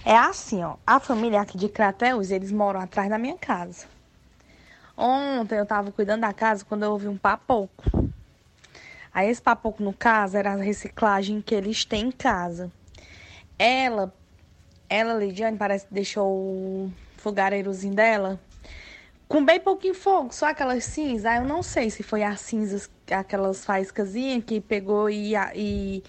É 0.04 0.18
assim, 0.18 0.64
ó, 0.64 0.78
a 0.84 1.00
família 1.00 1.40
aqui 1.40 1.56
de 1.56 1.70
Crateus, 1.70 2.32
eles 2.32 2.52
moram 2.52 2.80
atrás 2.80 3.08
da 3.08 3.20
minha 3.20 3.38
casa. 3.38 3.86
Ontem 4.98 5.60
eu 5.60 5.66
tava 5.68 5.92
cuidando 5.92 6.22
da 6.22 6.34
casa 6.34 6.66
quando 6.66 6.82
eu 6.82 6.92
ouvi 6.92 7.08
um 7.08 7.16
papoco. 7.16 7.84
Aí 9.14 9.30
esse 9.30 9.40
papoco, 9.40 9.84
no 9.84 9.94
caso, 9.94 10.38
era 10.38 10.54
a 10.54 10.56
reciclagem 10.56 11.40
que 11.40 11.54
eles 11.54 11.86
têm 11.86 12.08
em 12.08 12.12
casa. 12.12 12.72
Ela, 13.60 14.12
ela, 14.90 15.14
Lidiane, 15.14 15.56
parece 15.56 15.86
que 15.86 15.94
deixou 15.94 16.28
o 16.28 16.92
fogareirozinho 17.18 17.94
dela 17.94 18.40
com 19.28 19.44
bem 19.46 19.60
pouquinho 19.60 19.94
fogo, 19.94 20.34
só 20.34 20.48
aquelas 20.48 20.84
cinzas. 20.86 21.26
Aí 21.26 21.38
eu 21.38 21.46
não 21.46 21.62
sei 21.62 21.92
se 21.92 22.02
foi 22.02 22.24
as 22.24 22.42
cinzas, 22.42 22.90
aquelas 23.12 23.64
faíscasinhas 23.64 24.44
que 24.44 24.60
pegou 24.60 25.10
e, 25.12 25.34
e 25.54 26.04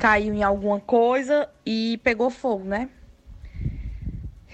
caiu 0.00 0.32
em 0.32 0.42
alguma 0.42 0.80
coisa 0.80 1.46
e 1.64 2.00
pegou 2.02 2.30
fogo, 2.30 2.64
né? 2.64 2.88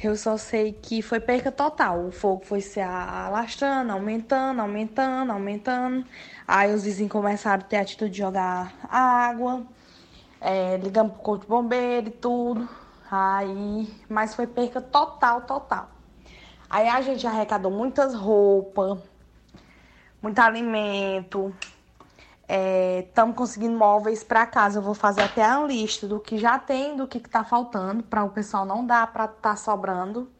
Eu 0.02 0.16
só 0.16 0.36
sei 0.36 0.72
que 0.72 1.00
foi 1.00 1.20
perca 1.20 1.52
total. 1.52 2.06
O 2.06 2.10
fogo 2.10 2.44
foi 2.44 2.60
se 2.60 2.80
alastrando, 2.80 3.92
aumentando, 3.92 4.60
aumentando, 4.60 5.30
aumentando. 5.30 6.04
Aí 6.46 6.74
os 6.74 6.82
vizinhos 6.82 7.12
começaram 7.12 7.62
a 7.62 7.64
ter 7.64 7.76
a 7.76 7.82
atitude 7.82 8.10
de 8.10 8.18
jogar 8.18 8.74
água, 8.90 9.64
é, 10.40 10.76
ligamos 10.78 11.12
pro 11.12 11.22
corpo 11.22 11.44
de 11.44 11.48
bombeiro 11.48 12.08
e 12.08 12.10
tudo. 12.10 12.68
Aí, 13.08 13.88
mas 14.08 14.34
foi 14.34 14.48
perca 14.48 14.80
total, 14.80 15.42
total. 15.42 15.88
Aí 16.68 16.88
a 16.88 17.00
gente 17.00 17.24
arrecadou 17.24 17.70
muitas 17.70 18.14
roupas, 18.14 18.98
muito 20.20 20.38
alimento. 20.40 21.54
Estamos 22.48 23.34
é, 23.34 23.36
conseguindo 23.36 23.76
móveis 23.76 24.22
para 24.22 24.46
casa. 24.46 24.78
Eu 24.78 24.82
vou 24.82 24.94
fazer 24.94 25.22
até 25.22 25.44
a 25.44 25.60
lista 25.60 26.06
do 26.06 26.20
que 26.20 26.38
já 26.38 26.58
tem, 26.58 26.96
do 26.96 27.06
que 27.06 27.18
está 27.18 27.42
faltando, 27.42 28.02
para 28.02 28.22
o 28.24 28.30
pessoal 28.30 28.64
não 28.64 28.86
dar 28.86 29.12
para 29.12 29.24
estar 29.24 29.36
tá 29.40 29.56
sobrando. 29.56 30.30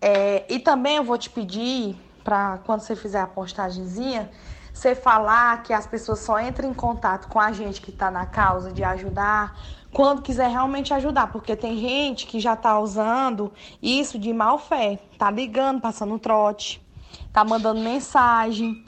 É, 0.00 0.44
e 0.48 0.58
também 0.58 0.96
eu 0.96 1.04
vou 1.04 1.18
te 1.18 1.28
pedir, 1.28 1.96
para 2.24 2.58
quando 2.64 2.80
você 2.80 2.96
fizer 2.96 3.20
a 3.20 3.26
postagemzinha, 3.26 4.30
você 4.72 4.94
falar 4.94 5.62
que 5.62 5.72
as 5.72 5.86
pessoas 5.86 6.20
só 6.20 6.38
entram 6.38 6.70
em 6.70 6.74
contato 6.74 7.28
com 7.28 7.40
a 7.40 7.50
gente 7.52 7.80
que 7.80 7.90
está 7.90 8.10
na 8.10 8.26
causa 8.26 8.72
de 8.72 8.84
ajudar 8.84 9.56
quando 9.96 10.20
quiser 10.20 10.50
realmente 10.50 10.92
ajudar, 10.92 11.32
porque 11.32 11.56
tem 11.56 11.78
gente 11.78 12.26
que 12.26 12.38
já 12.38 12.52
está 12.52 12.78
usando 12.78 13.50
isso 13.80 14.18
de 14.18 14.30
má 14.30 14.58
fé, 14.58 14.98
tá 15.16 15.30
ligando, 15.30 15.80
passando 15.80 16.18
trote, 16.18 16.86
tá 17.32 17.42
mandando 17.42 17.80
mensagem, 17.80 18.84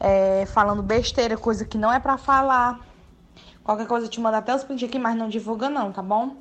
é, 0.00 0.46
falando 0.46 0.82
besteira, 0.82 1.36
coisa 1.36 1.64
que 1.64 1.76
não 1.76 1.92
é 1.92 2.00
para 2.00 2.16
falar. 2.16 2.80
Qualquer 3.62 3.86
coisa 3.86 4.06
eu 4.06 4.10
te 4.10 4.18
mando 4.18 4.38
até 4.38 4.54
os 4.54 4.64
prints 4.64 4.88
aqui, 4.88 4.98
mas 4.98 5.14
não 5.14 5.28
divulga 5.28 5.68
não, 5.68 5.92
tá 5.92 6.02
bom? 6.02 6.36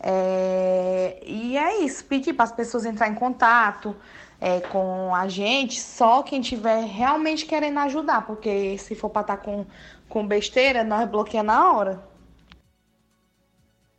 É, 0.00 1.20
e 1.26 1.56
é 1.56 1.82
isso, 1.82 2.04
pedir 2.04 2.32
para 2.32 2.44
as 2.44 2.52
pessoas 2.52 2.84
entrar 2.84 3.08
em 3.08 3.14
contato 3.14 3.94
é, 4.40 4.60
com 4.60 5.14
a 5.14 5.28
gente, 5.28 5.80
só 5.80 6.22
quem 6.22 6.40
tiver 6.40 6.84
realmente 6.84 7.44
querendo 7.44 7.78
ajudar, 7.80 8.26
porque 8.26 8.78
se 8.78 8.94
for 8.94 9.10
para 9.10 9.22
estar 9.22 9.36
tá 9.36 9.42
com, 9.42 9.66
com 10.08 10.26
besteira, 10.26 10.82
nós 10.82 11.08
bloqueamos 11.08 11.52
na 11.52 11.72
hora. 11.72 12.12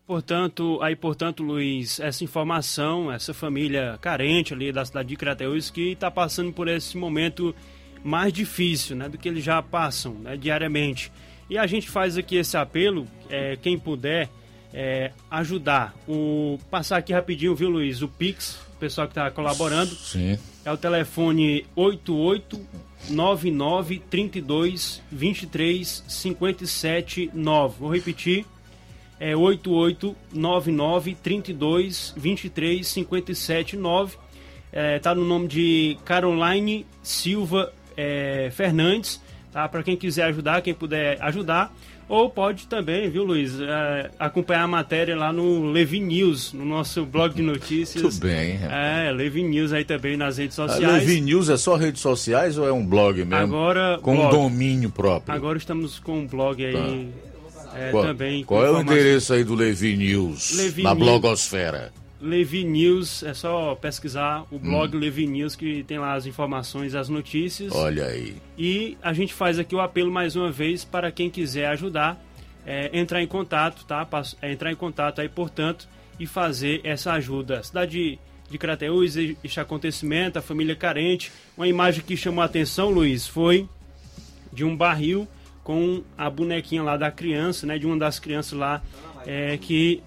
Portanto, 0.05 0.79
aí, 0.81 0.97
portanto, 0.97 1.41
Luiz, 1.41 1.99
essa 1.99 2.25
informação, 2.25 3.09
essa 3.09 3.33
família 3.33 3.97
carente 4.01 4.53
ali 4.53 4.71
da 4.71 4.83
cidade 4.83 5.07
de 5.07 5.15
Crateús 5.15 5.69
que 5.69 5.93
está 5.93 6.11
passando 6.11 6.51
por 6.51 6.67
esse 6.67 6.97
momento 6.97 7.55
mais 8.03 8.33
difícil, 8.33 8.95
né, 8.95 9.07
do 9.07 9.17
que 9.17 9.27
eles 9.27 9.43
já 9.43 9.61
passam, 9.61 10.13
né, 10.15 10.37
diariamente. 10.37 11.11
E 11.49 11.57
a 11.57 11.65
gente 11.67 11.89
faz 11.89 12.17
aqui 12.17 12.35
esse 12.35 12.57
apelo, 12.57 13.07
é, 13.29 13.55
quem 13.55 13.77
puder 13.77 14.29
é, 14.73 15.11
ajudar. 15.29 15.93
O 16.07 16.57
passar 16.69 16.97
aqui 16.97 17.13
rapidinho, 17.13 17.55
viu, 17.55 17.69
Luiz, 17.69 18.01
o 18.01 18.07
Pix, 18.07 18.59
o 18.75 18.77
pessoal 18.79 19.07
que 19.07 19.11
está 19.11 19.29
colaborando. 19.29 19.93
Sim. 19.95 20.37
É 20.65 20.71
o 20.71 20.77
telefone 20.77 21.65
88 21.75 22.59
99 23.09 23.99
32 24.09 25.01
23 25.11 26.03
57 26.07 27.31
9. 27.33 27.75
Vou 27.79 27.93
repetir 27.93 28.45
é 29.23 29.35
8899 29.37 31.15
32 31.15 32.13
23 32.17 32.85
57 32.85 33.77
9. 33.77 34.17
É, 34.71 34.99
tá 34.99 35.15
no 35.15 35.23
nome 35.23 35.47
de 35.47 35.97
Caroline 36.03 36.85
Silva 37.01 37.71
é, 37.95 38.49
Fernandes, 38.51 39.21
tá? 39.51 39.67
Para 39.67 39.83
quem 39.83 39.95
quiser 39.95 40.23
ajudar, 40.25 40.61
quem 40.61 40.73
puder 40.73 41.21
ajudar. 41.21 41.73
Ou 42.09 42.29
pode 42.29 42.67
também, 42.67 43.09
viu, 43.09 43.23
Luiz, 43.23 43.59
é, 43.59 44.11
acompanhar 44.19 44.63
a 44.63 44.67
matéria 44.67 45.15
lá 45.15 45.31
no 45.31 45.71
Levi 45.71 45.99
News, 45.99 46.51
no 46.51 46.65
nosso 46.65 47.05
blog 47.05 47.33
de 47.33 47.41
notícias. 47.41 48.03
Muito 48.03 48.19
bem. 48.19 48.59
É, 48.61 49.09
Levi 49.11 49.41
News 49.41 49.71
aí 49.71 49.85
também 49.85 50.17
nas 50.17 50.37
redes 50.37 50.55
sociais. 50.55 50.83
A 50.83 50.97
Levi 50.97 51.21
News 51.21 51.49
é 51.49 51.57
só 51.57 51.75
redes 51.75 52.01
sociais 52.01 52.57
ou 52.57 52.67
é 52.67 52.73
um 52.73 52.85
blog 52.85 53.17
mesmo? 53.19 53.35
Agora. 53.35 53.97
Com 54.01 54.15
blog. 54.15 54.27
um 54.27 54.29
domínio 54.41 54.89
próprio. 54.89 55.33
Agora 55.33 55.57
estamos 55.57 55.97
com 55.97 56.19
um 56.19 56.27
blog 56.27 56.63
aí. 56.63 57.09
Tá 57.63 57.79
é, 57.79 57.91
qual, 57.91 58.03
também. 58.03 58.43
Qual 58.43 58.65
é 58.65 58.69
o 58.69 58.81
endereço 58.81 59.33
aí 59.33 59.43
do 59.43 59.55
Levi 59.55 59.95
News? 59.95 60.55
Levi 60.55 60.83
na 60.83 60.93
News, 60.93 61.07
blogosfera. 61.07 61.91
Levi 62.24 62.63
News, 62.63 63.21
é 63.21 63.34
só 63.34 63.76
pesquisar 63.76 64.45
o 64.49 64.57
blog 64.57 64.95
hum. 64.95 64.99
Levi 64.99 65.28
News 65.28 65.57
que 65.57 65.84
tem 65.84 65.99
lá 65.99 66.13
as 66.13 66.26
informações, 66.26 66.95
as 66.95 67.09
notícias. 67.09 67.74
Olha 67.76 68.05
aí. 68.05 68.38
E 68.57 68.97
a 69.01 69.11
gente 69.11 69.34
faz 69.34 69.59
aqui 69.59 69.76
o 69.76 69.82
apelo 69.82 70.09
mais 70.09 70.38
uma 70.38 70.49
vez 70.49 70.86
para 70.86 71.11
quem 71.11 71.30
quiser 71.30 71.65
ajudar, 71.67 72.17
é, 72.65 72.89
entrar 72.97 73.21
em 73.21 73.28
contato, 73.28 73.84
tá? 73.84 74.07
É, 74.41 74.53
entrar 74.53 74.71
em 74.71 74.76
contato 74.76 75.19
aí, 75.19 75.28
portanto, 75.28 75.86
e 76.17 76.26
fazer 76.26 76.80
essa 76.86 77.11
ajuda. 77.11 77.59
A 77.59 77.63
cidade 77.63 78.17
de 78.49 78.57
Crateús, 78.57 79.17
este 79.17 79.59
acontecimento, 79.59 80.39
a 80.39 80.41
família 80.41 80.78
carente. 80.78 81.30
Uma 81.57 81.67
imagem 81.67 82.05
que 82.05 82.15
chamou 82.15 82.41
a 82.41 82.45
atenção, 82.45 82.89
Luiz, 82.89 83.28
foi 83.28 83.67
de 84.53 84.63
um 84.63 84.78
barril 84.78 85.28
com 85.61 86.03
a 86.17 86.30
bonequinha 86.30 86.84
lá 86.84 86.95
da 86.95 87.11
criança, 87.11 87.65
né, 87.65 87.78
de 87.78 87.86
uma 87.86 87.97
das 87.97 88.19
crianças 88.19 88.57
lá 88.57 88.82
é, 89.26 89.57
que, 89.57 90.03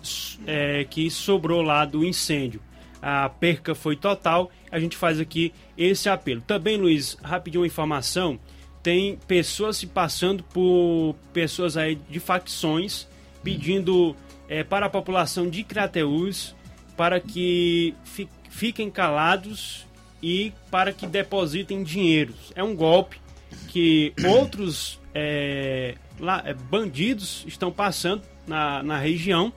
é, 0.46 0.84
que 0.84 1.10
sobrou 1.10 1.62
lá 1.62 1.84
do 1.84 2.04
incêndio. 2.04 2.60
A 3.00 3.28
perca 3.28 3.74
foi 3.74 3.96
total. 3.96 4.50
A 4.70 4.78
gente 4.78 4.96
faz 4.96 5.20
aqui 5.20 5.52
esse 5.76 6.08
apelo. 6.08 6.40
Também, 6.40 6.76
Luiz, 6.76 7.16
rapidinho 7.22 7.62
uma 7.62 7.66
informação. 7.66 8.38
Tem 8.82 9.18
pessoas 9.26 9.76
se 9.76 9.86
passando 9.86 10.42
por 10.44 11.14
pessoas 11.32 11.76
aí 11.76 11.96
de 12.08 12.20
facções 12.20 13.08
pedindo 13.42 14.16
é, 14.48 14.64
para 14.64 14.86
a 14.86 14.90
população 14.90 15.48
de 15.48 15.62
Crateús 15.62 16.54
para 16.96 17.20
que 17.20 17.94
fi, 18.04 18.28
fiquem 18.48 18.90
calados 18.90 19.86
e 20.22 20.52
para 20.70 20.92
que 20.92 21.06
depositem 21.06 21.82
dinheiros. 21.82 22.52
É 22.54 22.64
um 22.64 22.74
golpe 22.74 23.20
que 23.68 24.12
outros 24.24 24.98
é, 25.14 25.94
lá, 26.18 26.42
é, 26.44 26.54
bandidos 26.54 27.44
estão 27.46 27.70
passando 27.70 28.22
na, 28.46 28.82
na 28.82 28.98
região, 28.98 29.52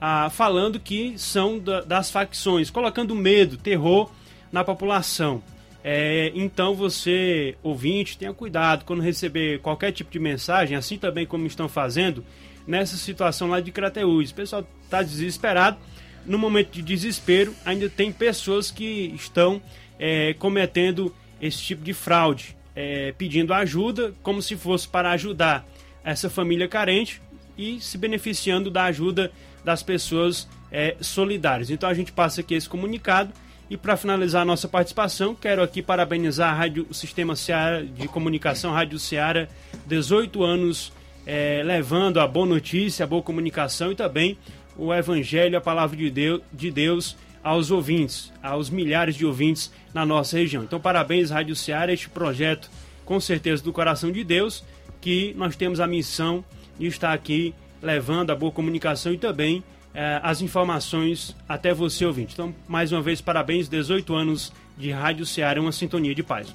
ah, 0.00 0.30
falando 0.30 0.78
que 0.78 1.14
são 1.18 1.58
da, 1.58 1.80
das 1.80 2.10
facções, 2.10 2.70
colocando 2.70 3.14
medo, 3.14 3.56
terror 3.56 4.10
na 4.52 4.62
população. 4.64 5.42
É, 5.82 6.32
então 6.34 6.74
você, 6.74 7.56
ouvinte, 7.62 8.18
tenha 8.18 8.32
cuidado 8.32 8.84
quando 8.84 9.00
receber 9.00 9.60
qualquer 9.60 9.92
tipo 9.92 10.10
de 10.10 10.18
mensagem, 10.18 10.76
assim 10.76 10.98
também 10.98 11.24
como 11.24 11.46
estão 11.46 11.68
fazendo 11.68 12.24
nessa 12.66 12.96
situação 12.96 13.48
lá 13.48 13.60
de 13.60 13.72
Crateús. 13.72 14.30
O 14.30 14.34
pessoal 14.34 14.66
está 14.84 15.02
desesperado. 15.02 15.78
No 16.26 16.36
momento 16.36 16.72
de 16.72 16.82
desespero, 16.82 17.54
ainda 17.64 17.88
tem 17.88 18.12
pessoas 18.12 18.70
que 18.70 19.12
estão 19.14 19.62
é, 19.98 20.34
cometendo 20.34 21.14
esse 21.40 21.58
tipo 21.62 21.82
de 21.82 21.94
fraude 21.94 22.56
é, 22.76 23.12
pedindo 23.16 23.54
ajuda, 23.54 24.12
como 24.22 24.42
se 24.42 24.56
fosse 24.56 24.86
para 24.86 25.10
ajudar 25.12 25.66
essa 26.04 26.28
família 26.28 26.68
carente 26.68 27.20
e 27.58 27.80
se 27.80 27.98
beneficiando 27.98 28.70
da 28.70 28.84
ajuda 28.84 29.32
das 29.64 29.82
pessoas 29.82 30.48
é, 30.70 30.96
solidárias. 31.00 31.68
Então 31.68 31.88
a 31.88 31.94
gente 31.94 32.12
passa 32.12 32.40
aqui 32.40 32.54
esse 32.54 32.68
comunicado 32.68 33.32
e 33.68 33.76
para 33.76 33.96
finalizar 33.96 34.42
a 34.42 34.44
nossa 34.44 34.66
participação, 34.66 35.34
quero 35.34 35.62
aqui 35.62 35.82
parabenizar 35.82 36.52
a 36.52 36.54
Rádio, 36.54 36.86
o 36.88 36.94
Sistema 36.94 37.36
Seara 37.36 37.84
de 37.84 38.08
Comunicação, 38.08 38.72
Rádio 38.72 38.98
Seara, 38.98 39.48
18 39.86 40.42
anos 40.42 40.92
é, 41.26 41.62
levando 41.62 42.20
a 42.20 42.26
boa 42.26 42.46
notícia, 42.46 43.04
a 43.04 43.06
boa 43.06 43.20
comunicação 43.20 43.92
e 43.92 43.94
também 43.94 44.38
o 44.74 44.94
Evangelho, 44.94 45.58
a 45.58 45.60
palavra 45.60 45.96
de 45.96 46.08
Deus, 46.08 46.40
de 46.50 46.70
Deus 46.70 47.16
aos 47.42 47.70
ouvintes, 47.70 48.32
aos 48.42 48.70
milhares 48.70 49.14
de 49.14 49.26
ouvintes 49.26 49.70
na 49.92 50.06
nossa 50.06 50.38
região. 50.38 50.62
Então, 50.62 50.80
parabéns, 50.80 51.30
Rádio 51.30 51.54
Ceará, 51.54 51.92
este 51.92 52.08
projeto, 52.08 52.70
com 53.04 53.20
certeza, 53.20 53.62
do 53.62 53.72
coração 53.72 54.10
de 54.10 54.24
Deus, 54.24 54.64
que 55.00 55.34
nós 55.36 55.56
temos 55.56 55.80
a 55.80 55.86
missão 55.86 56.42
de 56.78 56.86
estar 56.86 57.12
aqui 57.12 57.54
levando 57.82 58.30
a 58.30 58.34
boa 58.34 58.52
comunicação 58.52 59.12
e 59.12 59.18
também 59.18 59.62
eh, 59.94 60.20
as 60.22 60.40
informações 60.40 61.34
até 61.48 61.72
você, 61.72 62.04
ouvinte. 62.04 62.34
Então, 62.34 62.54
mais 62.66 62.92
uma 62.92 63.00
vez, 63.00 63.20
parabéns, 63.20 63.68
18 63.68 64.14
anos 64.14 64.52
de 64.76 64.90
Rádio 64.90 65.26
Ceará, 65.26 65.60
uma 65.60 65.72
sintonia 65.72 66.14
de 66.14 66.22
paz. 66.22 66.48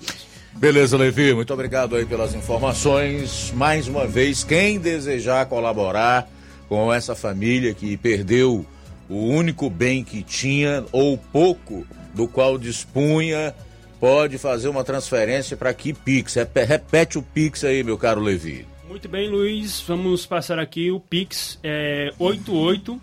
Beleza, 0.53 0.97
Levi, 0.97 1.33
muito 1.33 1.53
obrigado 1.53 1.95
aí 1.95 2.05
pelas 2.05 2.35
informações. 2.35 3.51
Mais 3.55 3.87
uma 3.87 4.05
vez, 4.05 4.43
quem 4.43 4.79
desejar 4.79 5.47
colaborar 5.47 6.29
com 6.69 6.93
essa 6.93 7.15
família 7.15 7.73
que 7.73 7.97
perdeu 7.97 8.65
o 9.09 9.27
único 9.27 9.69
bem 9.69 10.03
que 10.03 10.23
tinha 10.23 10.85
ou 10.91 11.17
pouco 11.17 11.85
do 12.13 12.27
qual 12.27 12.57
dispunha, 12.57 13.53
pode 13.99 14.37
fazer 14.37 14.69
uma 14.69 14.83
transferência 14.83 15.57
para 15.57 15.73
que 15.73 15.93
Pix. 15.93 16.35
Repete 16.67 17.17
o 17.17 17.21
Pix 17.21 17.63
aí, 17.63 17.83
meu 17.83 17.97
caro 17.97 18.21
Levi. 18.21 18.72
Muito 18.93 19.09
bem, 19.09 19.27
Luiz. 19.27 19.81
Vamos 19.81 20.23
passar 20.27 20.59
aqui 20.59 20.91
o 20.91 20.99
Pix 20.99 21.59
é 21.63 22.13
88 22.19 23.01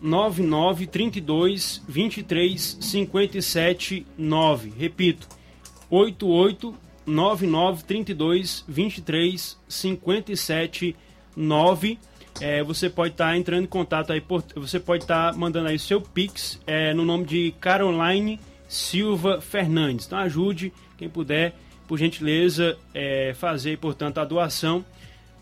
9932 0.00 1.80
23 1.86 2.78
57 2.80 4.04
9. 4.18 4.72
Repito, 4.76 5.28
88 5.88 6.74
9932 7.06 8.64
23 8.66 9.56
57 9.68 10.96
9. 11.36 11.98
É, 12.40 12.64
você 12.64 12.90
pode 12.90 13.14
estar 13.14 13.26
tá 13.26 13.36
entrando 13.36 13.62
em 13.62 13.68
contato 13.68 14.12
aí, 14.12 14.20
por, 14.20 14.42
você 14.56 14.80
pode 14.80 15.04
estar 15.04 15.30
tá 15.30 15.38
mandando 15.38 15.68
aí 15.68 15.78
seu 15.78 16.00
Pix 16.00 16.60
é, 16.66 16.92
no 16.92 17.04
nome 17.04 17.26
de 17.26 17.54
Caroline 17.60 18.40
Silva 18.66 19.40
Fernandes. 19.40 20.06
Então 20.06 20.18
ajude 20.18 20.72
quem 20.98 21.08
puder, 21.08 21.54
por 21.86 21.96
gentileza, 21.96 22.76
é, 22.92 23.32
fazer, 23.34 23.78
portanto, 23.78 24.18
a 24.18 24.24
doação. 24.24 24.84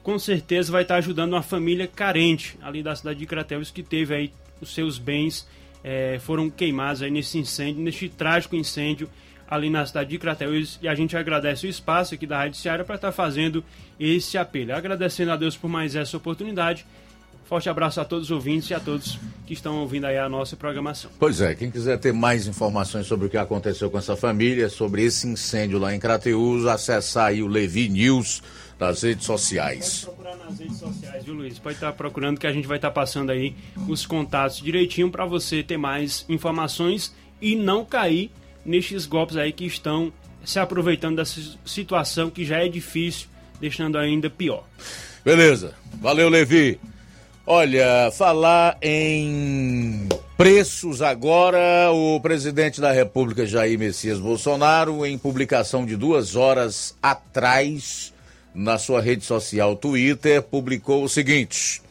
Com 0.05 0.19
certeza 0.19 0.71
vai 0.71 0.83
estar 0.83 0.97
ajudando 0.97 1.33
uma 1.33 1.43
família 1.43 1.89
carente 1.89 2.59
ali 2.63 2.83
da 2.83 2.95
cidade 2.95 3.19
de 3.19 3.25
Crateus 3.25 3.71
que 3.71 3.83
teve 3.83 4.15
aí 4.15 4.33
os 4.61 4.75
seus 4.75 4.99
bens 4.99 5.49
é, 5.83 6.19
foram 6.21 6.51
queimados 6.51 7.01
aí 7.01 7.11
nesse 7.11 7.39
incêndio, 7.39 7.83
neste 7.83 8.11
trágico 8.11 8.55
incêndio 8.55 9.09
ali 9.49 9.71
na 9.71 9.85
cidade 9.87 10.11
de 10.11 10.19
Crateus 10.19 10.79
e 10.83 10.89
a 10.89 10.95
gente 10.95 11.17
agradece 11.17 11.67
o 11.67 11.71
espaço 11.71 12.15
aqui 12.15 12.27
da 12.27 12.37
Rádio 12.37 12.61
Ceará 12.61 12.85
para 12.85 12.97
estar 12.97 13.13
fazendo 13.13 13.65
esse 13.99 14.37
apelo. 14.37 14.75
Agradecendo 14.75 15.33
a 15.33 15.37
Deus 15.37 15.57
por 15.57 15.69
mais 15.69 15.97
essa 15.97 16.19
oportunidade. 16.19 16.85
Forte 17.47 17.69
abraço 17.71 17.99
a 17.99 18.05
todos 18.05 18.27
os 18.27 18.31
ouvintes 18.31 18.69
e 18.71 18.75
a 18.75 18.81
todos 18.81 19.19
que 19.47 19.55
estão 19.55 19.81
ouvindo 19.81 20.07
aí 20.07 20.19
a 20.19 20.29
nossa 20.29 20.55
programação. 20.55 21.11
Pois 21.19 21.41
é, 21.41 21.55
quem 21.55 21.71
quiser 21.71 21.99
ter 21.99 22.13
mais 22.13 22.47
informações 22.47 23.07
sobre 23.07 23.27
o 23.27 23.31
que 23.31 23.37
aconteceu 23.39 23.91
com 23.91 23.99
essa 23.99 24.17
família, 24.17 24.69
sobre 24.69 25.03
esse 25.03 25.27
incêndio 25.27 25.79
lá 25.79 25.95
em 25.95 25.99
Crateus, 25.99 26.67
acessar 26.67 27.27
aí 27.27 27.43
o 27.43 27.47
Levi 27.47 27.89
News 27.89 28.43
nas 28.87 29.03
redes 29.03 29.25
sociais. 29.25 30.05
Pode 30.05 30.17
procurar 30.17 30.37
nas 30.45 30.59
redes 30.59 30.77
sociais, 30.77 31.25
viu, 31.25 31.35
Luiz? 31.35 31.59
Pode 31.59 31.77
estar 31.77 31.93
procurando 31.93 32.39
que 32.39 32.47
a 32.47 32.53
gente 32.53 32.67
vai 32.67 32.77
estar 32.77 32.91
passando 32.91 33.31
aí 33.31 33.55
os 33.89 34.07
contatos 34.07 34.61
direitinho 34.61 35.11
para 35.11 35.25
você 35.25 35.63
ter 35.63 35.77
mais 35.77 36.25
informações 36.29 37.15
e 37.41 37.57
não 37.57 37.85
cair 37.85 38.31
nestes 38.65 39.07
golpes 39.07 39.37
aí 39.37 39.53
que 39.53 39.67
estão 39.67 40.13
se 40.45 40.59
aproveitando 40.59 41.17
dessa 41.17 41.41
situação 41.65 42.31
que 42.31 42.45
já 42.45 42.59
é 42.59 42.69
difícil, 42.69 43.29
deixando 43.61 43.99
ainda 43.99 44.29
pior. 44.29 44.65
Beleza. 45.25 45.75
Valeu, 46.01 46.29
Levi. 46.29 46.79
Olha, 47.47 48.11
falar 48.11 48.79
em 48.81 50.09
preços 50.35 51.03
agora, 51.03 51.93
o 51.93 52.19
presidente 52.19 52.81
da 52.81 52.91
República, 52.91 53.45
Jair 53.45 53.79
Messias 53.79 54.19
Bolsonaro, 54.19 55.05
em 55.05 55.19
publicação 55.19 55.85
de 55.85 55.95
duas 55.95 56.37
horas 56.37 56.97
atrás, 57.03 58.14
na 58.55 58.79
sua 58.79 59.01
rede 59.01 59.25
social 59.25 59.75
Twitter, 59.75 60.43
publicou 60.43 61.03
o 61.03 61.09
seguinte: 61.09 61.83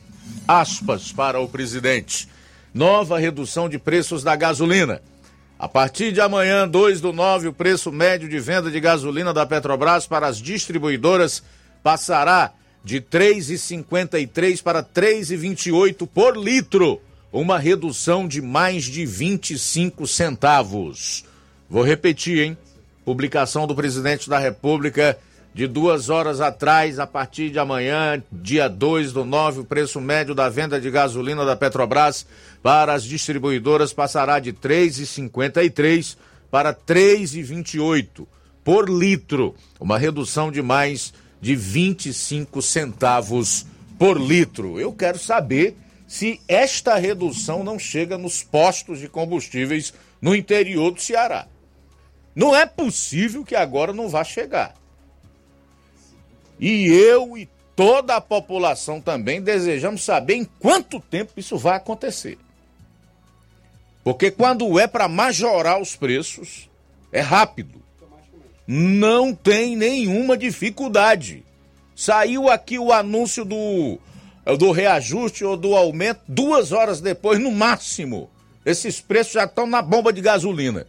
aspas 0.47 1.11
para 1.11 1.39
o 1.39 1.47
presidente. 1.47 2.29
Nova 2.73 3.19
redução 3.19 3.69
de 3.69 3.77
preços 3.77 4.23
da 4.23 4.35
gasolina. 4.35 5.01
A 5.59 5.67
partir 5.67 6.11
de 6.11 6.19
amanhã, 6.19 6.67
2 6.67 6.99
do 6.99 7.13
9, 7.13 7.49
o 7.49 7.53
preço 7.53 7.91
médio 7.91 8.27
de 8.27 8.39
venda 8.39 8.71
de 8.71 8.79
gasolina 8.79 9.33
da 9.33 9.45
Petrobras 9.45 10.07
para 10.07 10.27
as 10.27 10.37
distribuidoras 10.37 11.43
passará 11.83 12.51
de 12.83 12.99
3,53 12.99 14.61
para 14.61 14.83
3,28 14.83 16.07
por 16.07 16.35
litro, 16.35 16.99
uma 17.31 17.57
redução 17.57 18.27
de 18.27 18.41
mais 18.41 18.83
de 18.83 19.05
25 19.05 20.05
centavos. 20.05 21.23
Vou 21.69 21.83
repetir, 21.83 22.39
hein? 22.39 22.57
Publicação 23.05 23.65
do 23.65 23.75
presidente 23.75 24.29
da 24.29 24.39
República 24.39 25.17
de 25.53 25.67
duas 25.67 26.09
horas 26.09 26.41
atrás, 26.41 26.97
a 26.97 27.05
partir 27.05 27.51
de 27.51 27.59
amanhã, 27.59 28.21
dia 28.31 28.67
2 28.67 29.13
do 29.13 29.23
9, 29.23 29.61
o 29.61 29.65
preço 29.65 30.01
médio 30.01 30.33
da 30.33 30.49
venda 30.49 30.81
de 30.81 30.89
gasolina 30.89 31.45
da 31.45 31.55
Petrobras 31.55 32.25
para 32.61 32.93
as 32.93 33.03
distribuidoras 33.03 33.93
passará 33.93 34.39
de 34.39 34.49
R$ 34.49 34.57
3,53 34.61 36.17
para 36.49 36.69
R$ 36.69 36.77
3,28 36.87 38.25
por 38.63 38.89
litro, 38.89 39.53
uma 39.79 39.97
redução 39.97 40.51
de 40.51 40.61
mais 40.61 41.13
de 41.39 41.55
25 41.55 42.61
centavos 42.61 43.65
por 43.99 44.19
litro. 44.19 44.79
Eu 44.79 44.93
quero 44.93 45.19
saber 45.19 45.75
se 46.07 46.39
esta 46.47 46.95
redução 46.95 47.63
não 47.63 47.77
chega 47.77 48.17
nos 48.17 48.41
postos 48.41 48.99
de 48.99 49.07
combustíveis 49.07 49.93
no 50.21 50.35
interior 50.35 50.91
do 50.91 51.01
Ceará. 51.01 51.47
Não 52.33 52.55
é 52.55 52.65
possível 52.65 53.43
que 53.43 53.55
agora 53.55 53.93
não 53.93 54.09
vá 54.09 54.23
chegar. 54.23 54.73
E 56.65 56.87
eu 56.87 57.37
e 57.37 57.49
toda 57.75 58.15
a 58.15 58.21
população 58.21 59.01
também 59.01 59.41
desejamos 59.41 60.01
saber 60.01 60.35
em 60.35 60.45
quanto 60.45 60.97
tempo 61.01 61.33
isso 61.35 61.57
vai 61.57 61.75
acontecer. 61.75 62.37
Porque 64.01 64.31
quando 64.31 64.79
é 64.79 64.87
para 64.87 65.09
majorar 65.09 65.81
os 65.81 65.93
preços, 65.97 66.69
é 67.11 67.19
rápido. 67.19 67.83
Não 68.65 69.35
tem 69.35 69.75
nenhuma 69.75 70.37
dificuldade. 70.37 71.43
Saiu 71.93 72.49
aqui 72.49 72.79
o 72.79 72.93
anúncio 72.93 73.43
do, 73.43 73.99
do 74.57 74.71
reajuste 74.71 75.43
ou 75.43 75.57
do 75.57 75.75
aumento, 75.75 76.21
duas 76.29 76.71
horas 76.71 77.01
depois, 77.01 77.41
no 77.41 77.51
máximo. 77.51 78.29
Esses 78.65 79.01
preços 79.01 79.33
já 79.33 79.43
estão 79.43 79.67
na 79.67 79.81
bomba 79.81 80.13
de 80.13 80.21
gasolina. 80.21 80.87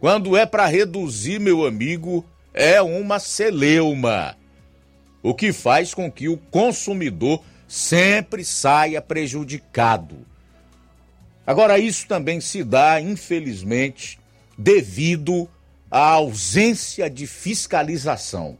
Quando 0.00 0.38
é 0.38 0.46
para 0.46 0.64
reduzir, 0.64 1.38
meu 1.38 1.66
amigo, 1.66 2.24
é 2.54 2.80
uma 2.80 3.18
celeuma 3.18 4.39
o 5.22 5.34
que 5.34 5.52
faz 5.52 5.92
com 5.92 6.10
que 6.10 6.28
o 6.28 6.36
consumidor 6.36 7.42
sempre 7.68 8.44
saia 8.44 9.00
prejudicado. 9.02 10.26
Agora, 11.46 11.78
isso 11.78 12.06
também 12.06 12.40
se 12.40 12.62
dá, 12.62 13.00
infelizmente, 13.00 14.18
devido 14.56 15.48
à 15.90 16.10
ausência 16.10 17.10
de 17.10 17.26
fiscalização, 17.26 18.56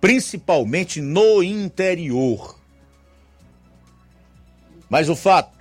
principalmente 0.00 1.00
no 1.00 1.42
interior. 1.42 2.58
Mas 4.88 5.08
o 5.08 5.16
fato 5.16 5.56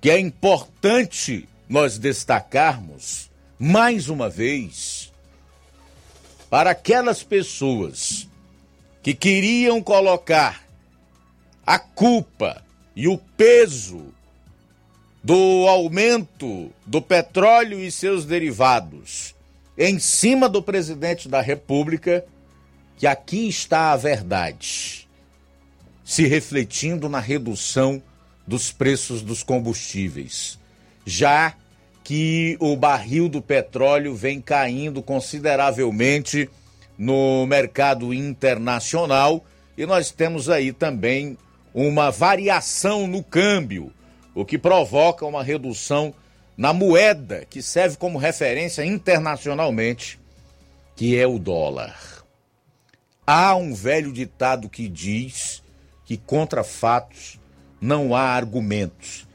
que 0.00 0.10
é 0.10 0.18
importante 0.18 1.48
nós 1.68 1.96
destacarmos, 1.96 3.30
mais 3.58 4.08
uma 4.08 4.28
vez, 4.28 5.01
para 6.52 6.72
aquelas 6.72 7.22
pessoas 7.22 8.28
que 9.02 9.14
queriam 9.14 9.82
colocar 9.82 10.62
a 11.64 11.78
culpa 11.78 12.62
e 12.94 13.08
o 13.08 13.16
peso 13.16 14.12
do 15.24 15.66
aumento 15.66 16.70
do 16.84 17.00
petróleo 17.00 17.80
e 17.80 17.90
seus 17.90 18.26
derivados 18.26 19.34
em 19.78 19.98
cima 19.98 20.46
do 20.46 20.62
presidente 20.62 21.26
da 21.26 21.40
República, 21.40 22.22
que 22.98 23.06
aqui 23.06 23.48
está 23.48 23.90
a 23.90 23.96
verdade, 23.96 25.08
se 26.04 26.26
refletindo 26.26 27.08
na 27.08 27.18
redução 27.18 28.02
dos 28.46 28.70
preços 28.70 29.22
dos 29.22 29.42
combustíveis. 29.42 30.58
Já 31.06 31.56
que 32.04 32.56
o 32.60 32.76
barril 32.76 33.28
do 33.28 33.40
petróleo 33.40 34.14
vem 34.14 34.40
caindo 34.40 35.02
consideravelmente 35.02 36.50
no 36.98 37.46
mercado 37.46 38.12
internacional 38.12 39.44
e 39.76 39.86
nós 39.86 40.10
temos 40.10 40.48
aí 40.48 40.72
também 40.72 41.36
uma 41.74 42.10
variação 42.10 43.06
no 43.06 43.22
câmbio, 43.22 43.92
o 44.34 44.44
que 44.44 44.58
provoca 44.58 45.24
uma 45.24 45.42
redução 45.42 46.14
na 46.56 46.72
moeda 46.72 47.46
que 47.48 47.62
serve 47.62 47.96
como 47.96 48.18
referência 48.18 48.84
internacionalmente, 48.84 50.20
que 50.94 51.16
é 51.16 51.26
o 51.26 51.38
dólar. 51.38 51.96
Há 53.26 53.54
um 53.54 53.72
velho 53.74 54.12
ditado 54.12 54.68
que 54.68 54.88
diz 54.88 55.62
que 56.04 56.16
contra 56.16 56.62
fatos 56.62 57.40
não 57.80 58.14
há 58.14 58.22
argumentos. 58.22 59.26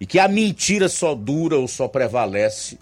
E 0.00 0.06
que 0.06 0.18
a 0.18 0.26
mentira 0.26 0.88
só 0.88 1.14
dura 1.14 1.58
ou 1.58 1.68
só 1.68 1.86
prevalece 1.86 2.78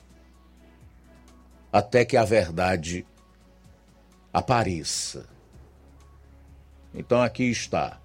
até 1.72 2.04
que 2.04 2.16
a 2.16 2.24
verdade 2.24 3.04
apareça. 4.32 5.26
Então 6.94 7.20
aqui 7.20 7.50
está. 7.50 8.00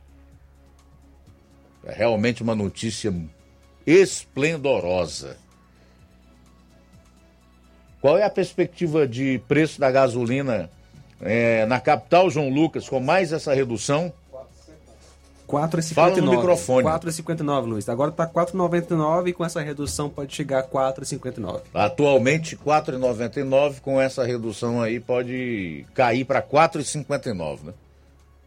É 1.86 1.93
realmente 1.93 2.41
uma 2.41 2.55
notícia 2.55 3.14
esplendorosa. 3.86 5.38
Qual 8.01 8.18
é 8.18 8.24
a 8.24 8.30
perspectiva 8.30 9.07
de 9.07 9.39
preço 9.47 9.80
da 9.80 9.91
gasolina 9.91 10.70
é, 11.22 11.66
na 11.66 11.80
capital, 11.80 12.30
João 12.30 12.49
Lucas, 12.49 12.89
com 12.89 12.99
mais 12.99 13.32
essa 13.32 13.53
redução? 13.53 14.11
4,59. 15.54 15.93
Fala 15.93 16.16
no 16.18 16.32
microfone. 16.32 16.88
4,59, 16.88 17.66
Luiz. 17.66 17.88
Agora 17.88 18.10
está 18.10 18.28
4,99 18.28 19.28
e 19.28 19.34
com 19.34 19.45
essa 19.45 19.62
redução 19.62 20.10
pode 20.10 20.34
chegar 20.34 20.60
a 20.60 20.64
4,59. 20.64 21.62
Atualmente 21.74 22.58
4,99, 22.58 23.80
com 23.82 24.01
essa 24.01 24.26
redução 24.26 24.82
aí 24.82 24.99
pode 24.99 25.86
cair 25.93 26.26
para 26.26 26.41
4,59, 26.41 27.64
né? 27.66 27.74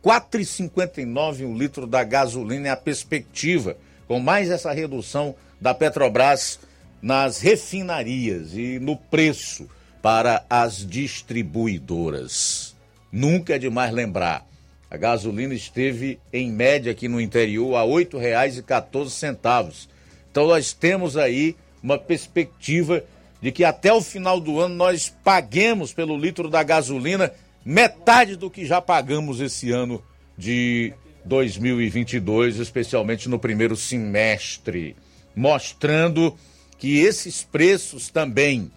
4,59 0.04 1.44
um 1.44 1.56
litro 1.56 1.86
da 1.86 2.04
gasolina 2.04 2.68
é 2.68 2.70
a 2.70 2.76
perspectiva, 2.76 3.76
com 4.06 4.20
mais 4.20 4.50
essa 4.50 4.72
redução 4.72 5.34
da 5.60 5.74
Petrobras 5.74 6.60
nas 7.02 7.40
refinarias 7.40 8.52
e 8.54 8.78
no 8.78 8.96
preço 8.96 9.68
para 10.00 10.44
as 10.48 10.86
distribuidoras. 10.86 12.74
Nunca 13.10 13.56
é 13.56 13.58
demais 13.58 13.92
lembrar, 13.92 14.46
a 14.90 14.96
gasolina 14.96 15.54
esteve 15.54 16.18
em 16.32 16.50
média 16.50 16.92
aqui 16.92 17.08
no 17.08 17.20
interior 17.20 17.74
a 17.74 17.82
R$ 17.82 18.04
8,14. 18.04 19.88
Então 20.30 20.46
nós 20.46 20.72
temos 20.72 21.16
aí 21.16 21.56
uma 21.82 21.98
perspectiva 21.98 23.02
de 23.40 23.50
que 23.50 23.64
até 23.64 23.92
o 23.92 24.00
final 24.00 24.40
do 24.40 24.60
ano 24.60 24.74
nós 24.74 25.12
paguemos 25.24 25.92
pelo 25.92 26.16
litro 26.16 26.48
da 26.48 26.62
gasolina 26.62 27.32
metade 27.64 28.36
do 28.36 28.48
que 28.48 28.64
já 28.64 28.80
pagamos 28.80 29.40
esse 29.40 29.70
ano 29.72 30.02
de 30.38 30.92
2022, 31.24 32.58
especialmente 32.58 33.28
no 33.28 33.38
primeiro 33.38 33.76
semestre, 33.76 34.94
mostrando 35.34 36.36
que 36.78 36.98
esses 36.98 37.42
preços 37.42 38.08
também 38.08 38.70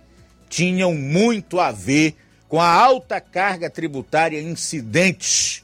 tinham 0.49 0.93
muito 0.95 1.59
a 1.59 1.71
ver 1.71 2.15
com 2.47 2.59
a 2.59 2.67
alta 2.67 3.21
carga 3.21 3.69
tributária 3.69 4.41
incidente 4.41 5.63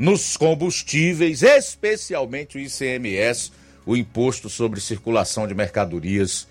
nos 0.00 0.34
combustíveis, 0.34 1.42
especialmente 1.42 2.56
o 2.56 2.60
ICMS, 2.60 3.52
o 3.84 3.94
Imposto 3.94 4.48
sobre 4.48 4.80
Circulação 4.80 5.46
de 5.46 5.54
Mercadorias 5.54 6.48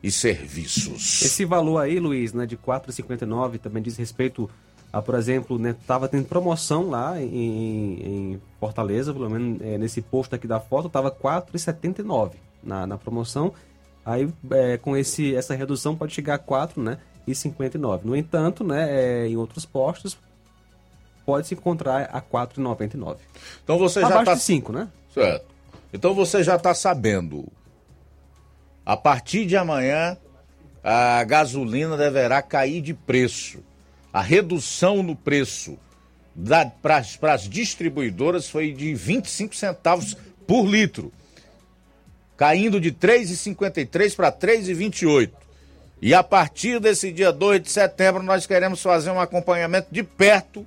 e 0.00 0.12
Serviços. 0.12 1.20
Esse 1.20 1.44
valor 1.44 1.78
aí, 1.78 1.98
Luiz, 1.98 2.32
né, 2.32 2.46
de 2.46 2.56
4,59 2.56 3.58
também 3.58 3.82
diz 3.82 3.96
respeito 3.96 4.48
a, 4.92 5.02
por 5.02 5.16
exemplo, 5.16 5.58
né, 5.58 5.74
tava 5.84 6.08
tendo 6.08 6.26
promoção 6.26 6.90
lá 6.90 7.20
em, 7.20 7.24
em 8.34 8.40
Fortaleza, 8.60 9.12
pelo 9.12 9.28
menos 9.28 9.60
é, 9.62 9.76
nesse 9.78 10.00
posto 10.00 10.36
aqui 10.36 10.46
da 10.46 10.60
foto, 10.60 10.88
tava 10.88 11.10
4,79 11.10 12.34
na, 12.62 12.86
na 12.86 12.96
promoção. 12.96 13.52
Aí 14.06 14.28
é, 14.52 14.76
com 14.76 14.96
esse, 14.96 15.34
essa 15.34 15.56
redução 15.56 15.96
pode 15.96 16.14
chegar 16.14 16.34
a 16.34 16.38
4, 16.38 16.80
né? 16.80 16.98
E 17.26 17.34
59. 17.34 18.06
No 18.06 18.14
entanto, 18.14 18.62
né, 18.62 18.86
é, 18.90 19.28
em 19.28 19.36
outros 19.36 19.64
postos 19.64 20.16
pode 21.24 21.46
se 21.46 21.54
encontrar 21.54 22.10
a 22.12 22.20
4,99. 22.20 23.16
Então 23.62 23.78
você 23.78 24.00
já 24.00 24.06
Abaixo 24.06 24.24
tá 24.24 24.34
de 24.34 24.42
5, 24.42 24.72
né? 24.72 24.88
Certo. 25.12 25.46
Então 25.92 26.14
você 26.14 26.42
já 26.42 26.56
está 26.56 26.74
sabendo. 26.74 27.46
A 28.84 28.96
partir 28.96 29.46
de 29.46 29.56
amanhã 29.56 30.16
a 30.82 31.22
gasolina 31.24 31.96
deverá 31.96 32.42
cair 32.42 32.80
de 32.80 32.92
preço. 32.94 33.60
A 34.12 34.20
redução 34.20 35.02
no 35.02 35.14
preço 35.14 35.78
para 36.80 37.32
as 37.32 37.48
distribuidoras 37.48 38.48
foi 38.48 38.72
de 38.72 38.94
25 38.94 39.54
centavos 39.54 40.16
por 40.46 40.66
litro, 40.66 41.12
caindo 42.36 42.80
de 42.80 42.90
3,53 42.90 44.16
para 44.16 44.32
3,28. 44.32 45.30
E 46.00 46.12
a 46.12 46.22
partir 46.22 46.80
desse 46.80 47.12
dia 47.12 47.30
2 47.30 47.62
de 47.62 47.70
setembro, 47.70 48.22
nós 48.22 48.44
queremos 48.44 48.82
fazer 48.82 49.10
um 49.10 49.20
acompanhamento 49.20 49.86
de 49.92 50.02
perto 50.02 50.66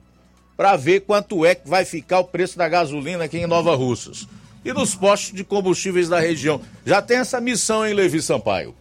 para 0.56 0.76
ver 0.76 1.02
quanto 1.02 1.46
é 1.46 1.56
que 1.56 1.68
vai 1.68 1.86
ficar 1.86 2.20
o 2.20 2.24
preço 2.26 2.58
da 2.58 2.68
gasolina 2.68 3.26
aqui 3.26 3.38
em 3.38 3.48
Nova 3.48 3.76
Russas. 3.76 4.28
E 4.64 4.74
nos 4.74 4.96
postos 4.96 5.34
de 5.34 5.44
combustíveis 5.44 6.10
da 6.10 6.20
região. 6.20 6.60
Já 6.86 7.02
tem 7.02 7.18
essa 7.18 7.40
missão, 7.40 7.86
hein, 7.86 7.94
Levi 7.94 8.22
Sampaio? 8.22 8.74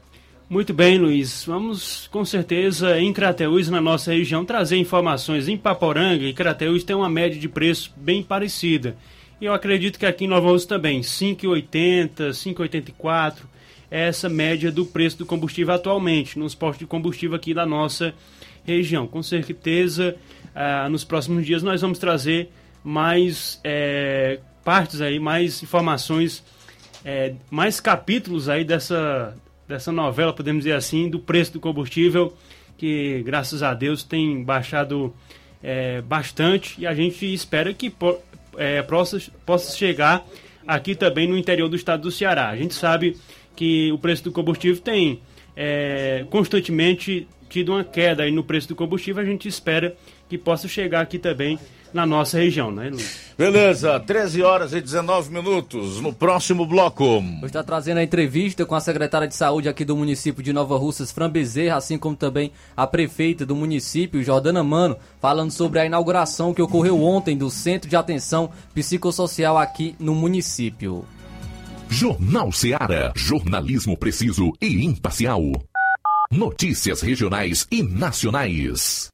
Muito 0.48 0.72
bem, 0.72 0.98
Luiz. 0.98 1.44
Vamos 1.46 2.06
com 2.08 2.24
certeza 2.24 2.98
em 3.00 3.12
Crateús, 3.12 3.68
na 3.68 3.80
nossa 3.80 4.12
região, 4.12 4.44
trazer 4.44 4.76
informações. 4.76 5.48
Em 5.48 5.56
Paporanga 5.56 6.24
e 6.24 6.32
Crateús 6.32 6.84
tem 6.84 6.94
uma 6.94 7.08
média 7.08 7.38
de 7.38 7.48
preço 7.48 7.92
bem 7.96 8.22
parecida. 8.22 8.96
E 9.40 9.46
eu 9.46 9.52
acredito 9.52 9.98
que 9.98 10.06
aqui 10.06 10.24
em 10.24 10.28
Nova 10.28 10.48
Rússia 10.48 10.68
também, 10.68 11.00
5,80, 11.00 12.30
5,84 12.30 13.42
é 13.90 14.08
essa 14.08 14.28
média 14.28 14.70
do 14.70 14.84
preço 14.86 15.18
do 15.18 15.26
combustível 15.26 15.74
atualmente, 15.74 16.38
nos 16.38 16.54
postos 16.54 16.78
de 16.78 16.86
combustível 16.86 17.36
aqui 17.36 17.52
da 17.52 17.66
nossa 17.66 18.14
região. 18.64 19.06
Com 19.06 19.22
certeza, 19.22 20.16
ah, 20.54 20.88
nos 20.88 21.04
próximos 21.04 21.44
dias 21.44 21.62
nós 21.62 21.80
vamos 21.80 21.98
trazer 21.98 22.50
mais 22.82 23.60
é, 23.64 24.38
partes 24.64 25.00
aí, 25.00 25.18
mais 25.18 25.62
informações, 25.62 26.44
é, 27.04 27.34
mais 27.50 27.80
capítulos 27.80 28.48
aí 28.48 28.64
dessa, 28.64 29.34
dessa 29.66 29.90
novela, 29.90 30.32
podemos 30.32 30.64
dizer 30.64 30.76
assim, 30.76 31.08
do 31.08 31.18
preço 31.18 31.54
do 31.54 31.60
combustível, 31.60 32.36
que 32.76 33.22
graças 33.24 33.62
a 33.62 33.72
Deus 33.74 34.02
tem 34.02 34.42
baixado 34.44 35.14
é, 35.62 36.02
bastante 36.02 36.80
e 36.80 36.86
a 36.86 36.94
gente 36.94 37.32
espera 37.32 37.72
que 37.72 37.88
po, 37.88 38.18
é, 38.56 38.82
possa, 38.82 39.20
possa 39.46 39.76
chegar 39.76 40.24
aqui 40.66 40.94
também 40.94 41.26
no 41.26 41.36
interior 41.36 41.68
do 41.68 41.76
estado 41.76 42.02
do 42.02 42.10
Ceará. 42.10 42.48
A 42.48 42.56
gente 42.56 42.74
sabe 42.74 43.16
que 43.56 43.90
o 43.92 43.98
preço 43.98 44.24
do 44.24 44.32
combustível 44.32 44.80
tem 44.80 45.20
é, 45.56 46.26
constantemente 46.30 47.26
tido 47.48 47.72
uma 47.72 47.84
queda 47.84 48.24
aí 48.24 48.30
no 48.30 48.42
preço 48.42 48.68
do 48.68 48.74
combustível, 48.74 49.22
a 49.22 49.26
gente 49.26 49.46
espera 49.46 49.90
que 49.90 49.96
possa 50.38 50.66
chegar 50.68 51.00
aqui 51.00 51.18
também 51.18 51.58
na 51.94 52.04
nossa 52.04 52.38
região, 52.38 52.72
né, 52.72 52.90
Luiz? 52.90 53.32
Beleza, 53.38 54.00
13 54.00 54.42
horas 54.42 54.72
e 54.72 54.80
19 54.80 55.32
minutos 55.32 56.00
no 56.00 56.12
próximo 56.12 56.66
bloco. 56.66 57.04
Hoje 57.04 57.46
está 57.46 57.62
trazendo 57.62 57.98
a 57.98 58.02
entrevista 58.02 58.66
com 58.66 58.74
a 58.74 58.80
secretária 58.80 59.28
de 59.28 59.36
saúde 59.36 59.68
aqui 59.68 59.84
do 59.84 59.96
município 59.96 60.42
de 60.42 60.52
Nova 60.52 60.76
Russas, 60.76 61.12
Fran 61.12 61.30
Bezerra, 61.30 61.76
assim 61.76 61.96
como 61.96 62.16
também 62.16 62.50
a 62.76 62.84
prefeita 62.84 63.46
do 63.46 63.54
município, 63.54 64.24
Jordana 64.24 64.64
Mano, 64.64 64.96
falando 65.20 65.52
sobre 65.52 65.78
a 65.78 65.86
inauguração 65.86 66.52
que 66.52 66.60
ocorreu 66.60 67.00
ontem 67.00 67.38
do 67.38 67.48
Centro 67.48 67.88
de 67.88 67.94
Atenção 67.94 68.50
Psicossocial 68.74 69.56
aqui 69.56 69.94
no 70.00 70.16
município. 70.16 71.04
Jornal 71.88 72.50
Seara. 72.50 73.12
Jornalismo 73.14 73.96
preciso 73.96 74.52
e 74.60 74.84
imparcial. 74.84 75.42
Notícias 76.28 77.00
regionais 77.02 77.68
e 77.70 77.84
nacionais. 77.84 79.13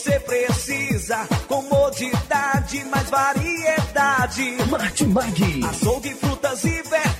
Você 0.00 0.18
precisa. 0.20 1.28
Comodidade, 1.46 2.84
mais 2.86 3.10
variedade. 3.10 4.56
Martimag. 4.70 5.64
Açougue, 5.68 6.14
frutas 6.14 6.64
e 6.64 6.82
verduras. 6.82 7.19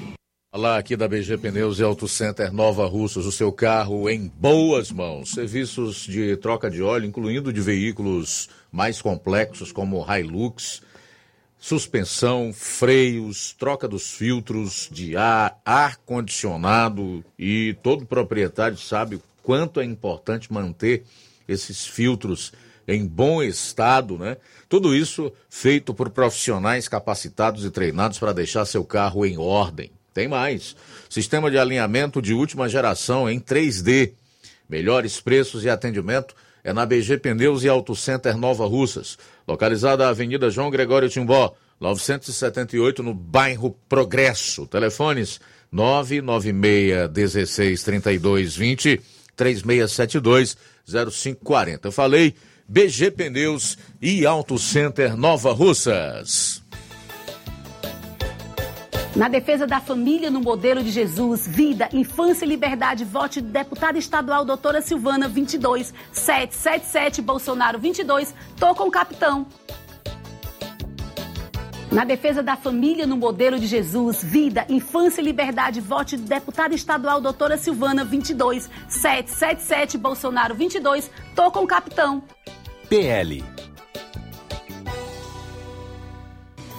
Falar 0.53 0.79
aqui 0.79 0.97
da 0.97 1.07
BG 1.07 1.37
Pneus 1.37 1.79
e 1.79 1.83
Auto 1.83 2.09
Center 2.09 2.51
Nova 2.51 2.85
Russas, 2.85 3.25
o 3.25 3.31
seu 3.31 3.53
carro 3.53 4.09
em 4.09 4.27
boas 4.27 4.91
mãos. 4.91 5.31
Serviços 5.31 5.99
de 5.99 6.35
troca 6.35 6.69
de 6.69 6.83
óleo, 6.83 7.05
incluindo 7.05 7.53
de 7.53 7.61
veículos 7.61 8.49
mais 8.69 9.01
complexos 9.01 9.71
como 9.71 10.05
Hilux, 10.05 10.81
suspensão, 11.57 12.51
freios, 12.51 13.55
troca 13.57 13.87
dos 13.87 14.11
filtros 14.11 14.89
de 14.91 15.15
ar, 15.15 15.57
ar-condicionado 15.63 17.23
e 17.39 17.77
todo 17.81 18.05
proprietário 18.05 18.77
sabe 18.77 19.21
quanto 19.41 19.79
é 19.79 19.85
importante 19.85 20.51
manter 20.51 21.05
esses 21.47 21.87
filtros 21.87 22.51
em 22.85 23.07
bom 23.07 23.41
estado, 23.41 24.17
né? 24.17 24.35
Tudo 24.67 24.93
isso 24.93 25.31
feito 25.49 25.93
por 25.93 26.09
profissionais 26.09 26.89
capacitados 26.89 27.63
e 27.63 27.71
treinados 27.71 28.19
para 28.19 28.33
deixar 28.33 28.65
seu 28.65 28.83
carro 28.83 29.25
em 29.25 29.37
ordem. 29.37 29.89
Tem 30.13 30.27
mais. 30.27 30.75
Sistema 31.09 31.49
de 31.49 31.57
alinhamento 31.57 32.21
de 32.21 32.33
última 32.33 32.67
geração 32.67 33.29
em 33.29 33.39
3D. 33.39 34.13
Melhores 34.69 35.19
preços 35.19 35.63
e 35.63 35.69
atendimento 35.69 36.35
é 36.63 36.73
na 36.73 36.85
BG 36.85 37.17
Pneus 37.17 37.63
e 37.63 37.69
Auto 37.69 37.95
Center 37.95 38.37
Nova 38.37 38.65
Russas, 38.65 39.17
localizada 39.47 40.03
na 40.03 40.11
Avenida 40.11 40.49
João 40.49 40.69
Gregório 40.69 41.09
Timbó, 41.09 41.55
978, 41.79 43.01
no 43.01 43.13
bairro 43.13 43.75
Progresso. 43.89 44.67
Telefones 44.67 45.39
996 45.71 47.09
16 47.09 47.83
32 47.83 48.55
20 48.55 49.01
3672-0540. 49.37 51.85
Eu 51.85 51.91
falei 51.91 52.35
BG 52.67 53.11
Pneus 53.11 53.77
e 54.01 54.25
Auto 54.25 54.57
Center 54.59 55.15
Nova 55.17 55.51
Russas. 55.51 56.50
Na 59.15 59.27
defesa 59.27 59.67
da 59.67 59.81
família 59.81 60.31
no 60.31 60.39
modelo 60.39 60.81
de 60.81 60.89
Jesus, 60.89 61.45
vida, 61.45 61.89
infância 61.91 62.45
e 62.45 62.47
liberdade, 62.47 63.03
vote 63.03 63.41
deputada 63.41 63.97
estadual 63.97 64.45
doutora 64.45 64.81
Silvana 64.81 65.27
22, 65.27 65.93
777 66.13 67.21
Bolsonaro 67.21 67.77
22, 67.77 68.33
tô 68.57 68.73
com 68.73 68.87
o 68.87 68.91
capitão. 68.91 69.45
Na 71.91 72.05
defesa 72.05 72.41
da 72.41 72.55
família 72.55 73.05
no 73.05 73.17
modelo 73.17 73.59
de 73.59 73.67
Jesus, 73.67 74.23
vida, 74.23 74.65
infância 74.69 75.19
e 75.19 75.25
liberdade, 75.25 75.81
vote 75.81 76.15
deputada 76.15 76.73
estadual 76.73 77.19
doutora 77.19 77.57
Silvana 77.57 78.05
22, 78.05 78.69
777 78.87 79.97
Bolsonaro 79.97 80.55
22, 80.55 81.11
tô 81.35 81.51
com 81.51 81.65
o 81.65 81.67
capitão. 81.67 82.23
PL. 82.87 83.43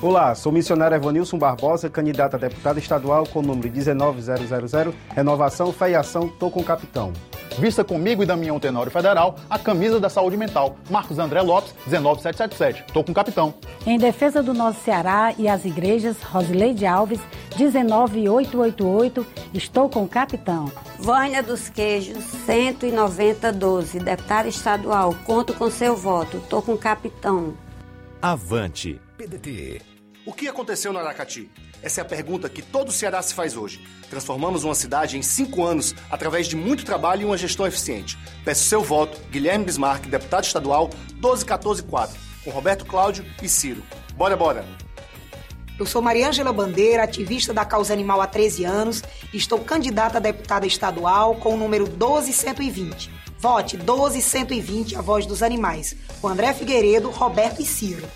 Olá, 0.03 0.35
sou 0.35 0.51
o 0.51 0.55
missionário 0.55 0.97
Evanilson 0.97 1.39
Barbosa, 1.39 1.89
candidato 1.89 2.35
a 2.35 2.39
deputado 2.39 2.77
estadual 2.77 3.25
com 3.25 3.39
o 3.39 3.43
número 3.43 3.69
19000, 3.69 4.93
renovação, 5.15 5.73
fé 5.73 5.91
e 5.91 5.95
ação, 5.95 6.27
tô 6.27 6.51
com 6.51 6.59
o 6.59 6.65
capitão. 6.65 7.13
Vista 7.57 7.85
comigo 7.85 8.21
e 8.21 8.27
Damião 8.27 8.59
Tenório 8.59 8.91
Federal 8.91 9.37
a 9.49 9.61
camisa 9.61 10.01
da 10.01 10.09
saúde 10.09 10.37
mental. 10.37 10.77
Marcos 10.91 11.21
André 11.21 11.41
Lopes, 11.41 11.73
19777. 11.87 12.93
Tô 12.93 13.05
com 13.05 13.13
o 13.13 13.15
capitão. 13.15 13.55
Em 13.87 13.97
defesa 13.97 14.43
do 14.43 14.53
nosso 14.53 14.81
Ceará 14.81 15.35
e 15.39 15.47
as 15.47 15.65
igrejas, 15.65 16.21
Rosileide 16.21 16.85
Alves, 16.85 17.21
19888. 17.57 19.25
Estou 19.55 19.89
com 19.89 20.03
o 20.03 20.09
capitão. 20.09 20.73
Vânia 20.99 21.45
dos 21.45 21.69
Queijos, 21.69 22.25
19012. 22.45 24.01
Deputada 24.01 24.49
estadual, 24.49 25.15
conto 25.25 25.55
com 25.55 25.71
seu 25.71 25.95
voto. 25.95 26.43
Tô 26.51 26.61
com 26.61 26.73
o 26.73 26.79
capitão. 26.79 27.55
Avante. 28.21 29.01
PDT. 29.17 29.92
O 30.25 30.33
que 30.33 30.47
aconteceu 30.47 30.93
no 30.93 31.01
Aracati? 31.01 31.51
Essa 31.83 32.01
é 32.01 32.03
a 32.03 32.05
pergunta 32.05 32.49
que 32.49 32.63
todo 32.63 32.91
o 32.91 32.93
Ceará 32.93 33.21
se 33.21 33.35
faz 33.35 33.57
hoje. 33.57 33.85
Transformamos 34.09 34.63
uma 34.63 34.75
cidade 34.75 35.19
em 35.19 35.23
cinco 35.23 35.65
anos 35.65 35.97
através 36.09 36.47
de 36.47 36.55
muito 36.55 36.85
trabalho 36.85 37.23
e 37.23 37.25
uma 37.25 37.37
gestão 37.37 37.67
eficiente. 37.67 38.17
Peço 38.45 38.65
seu 38.65 38.83
voto, 38.83 39.21
Guilherme 39.31 39.65
Bismarck, 39.65 40.07
deputado 40.07 40.45
estadual, 40.45 40.91
12144, 41.15 42.17
com 42.45 42.51
Roberto 42.51 42.87
Cláudio 42.87 43.25
e 43.43 43.49
Ciro. 43.49 43.83
Bora, 44.15 44.37
bora! 44.37 44.65
Eu 45.77 45.87
sou 45.87 46.01
Mariângela 46.01 46.53
Bandeira, 46.53 47.03
ativista 47.03 47.53
da 47.53 47.65
causa 47.65 47.93
animal 47.93 48.21
há 48.21 48.27
13 48.29 48.65
anos 48.65 49.03
e 49.33 49.37
estou 49.37 49.59
candidata 49.59 50.19
a 50.19 50.21
deputada 50.21 50.67
estadual 50.69 51.35
com 51.35 51.55
o 51.55 51.57
número 51.57 51.89
12120. 51.89 53.11
Vote 53.41 53.77
12120, 53.77 54.95
a 54.95 55.01
voz 55.01 55.27
dos 55.27 55.43
animais, 55.43 55.97
com 56.21 56.29
André 56.29 56.55
Figueiredo, 56.55 57.11
Roberto 57.11 57.61
e 57.61 57.67
Ciro. 57.67 58.07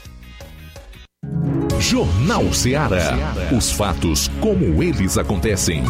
Jornal 1.81 2.53
Ceará. 2.53 3.35
Os 3.57 3.70
fatos 3.70 4.29
como 4.41 4.83
eles 4.83 5.18
acontecem. 5.18 5.85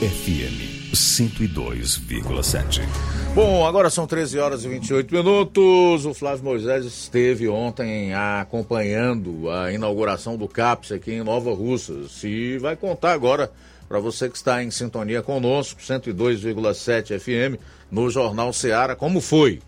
FM 0.00 0.92
102,7. 0.92 2.82
Bom, 3.34 3.64
agora 3.66 3.88
são 3.88 4.06
13 4.06 4.38
horas 4.38 4.64
e 4.64 4.68
28 4.68 5.14
minutos. 5.14 6.04
O 6.04 6.12
Flávio 6.12 6.44
Moisés 6.44 6.84
esteve 6.84 7.48
ontem 7.48 8.12
acompanhando 8.12 9.48
a 9.50 9.72
inauguração 9.72 10.36
do 10.36 10.48
CAPS 10.48 10.92
aqui 10.92 11.12
em 11.12 11.22
Nova 11.22 11.54
Russas 11.54 12.22
e 12.24 12.58
vai 12.58 12.74
contar 12.76 13.12
agora 13.12 13.50
para 13.88 14.00
você 14.00 14.28
que 14.28 14.36
está 14.36 14.62
em 14.62 14.70
sintonia 14.70 15.22
conosco, 15.22 15.80
102,7 15.80 17.18
FM, 17.20 17.60
no 17.90 18.10
Jornal 18.10 18.52
Ceará, 18.52 18.96
como 18.96 19.20
foi 19.20 19.60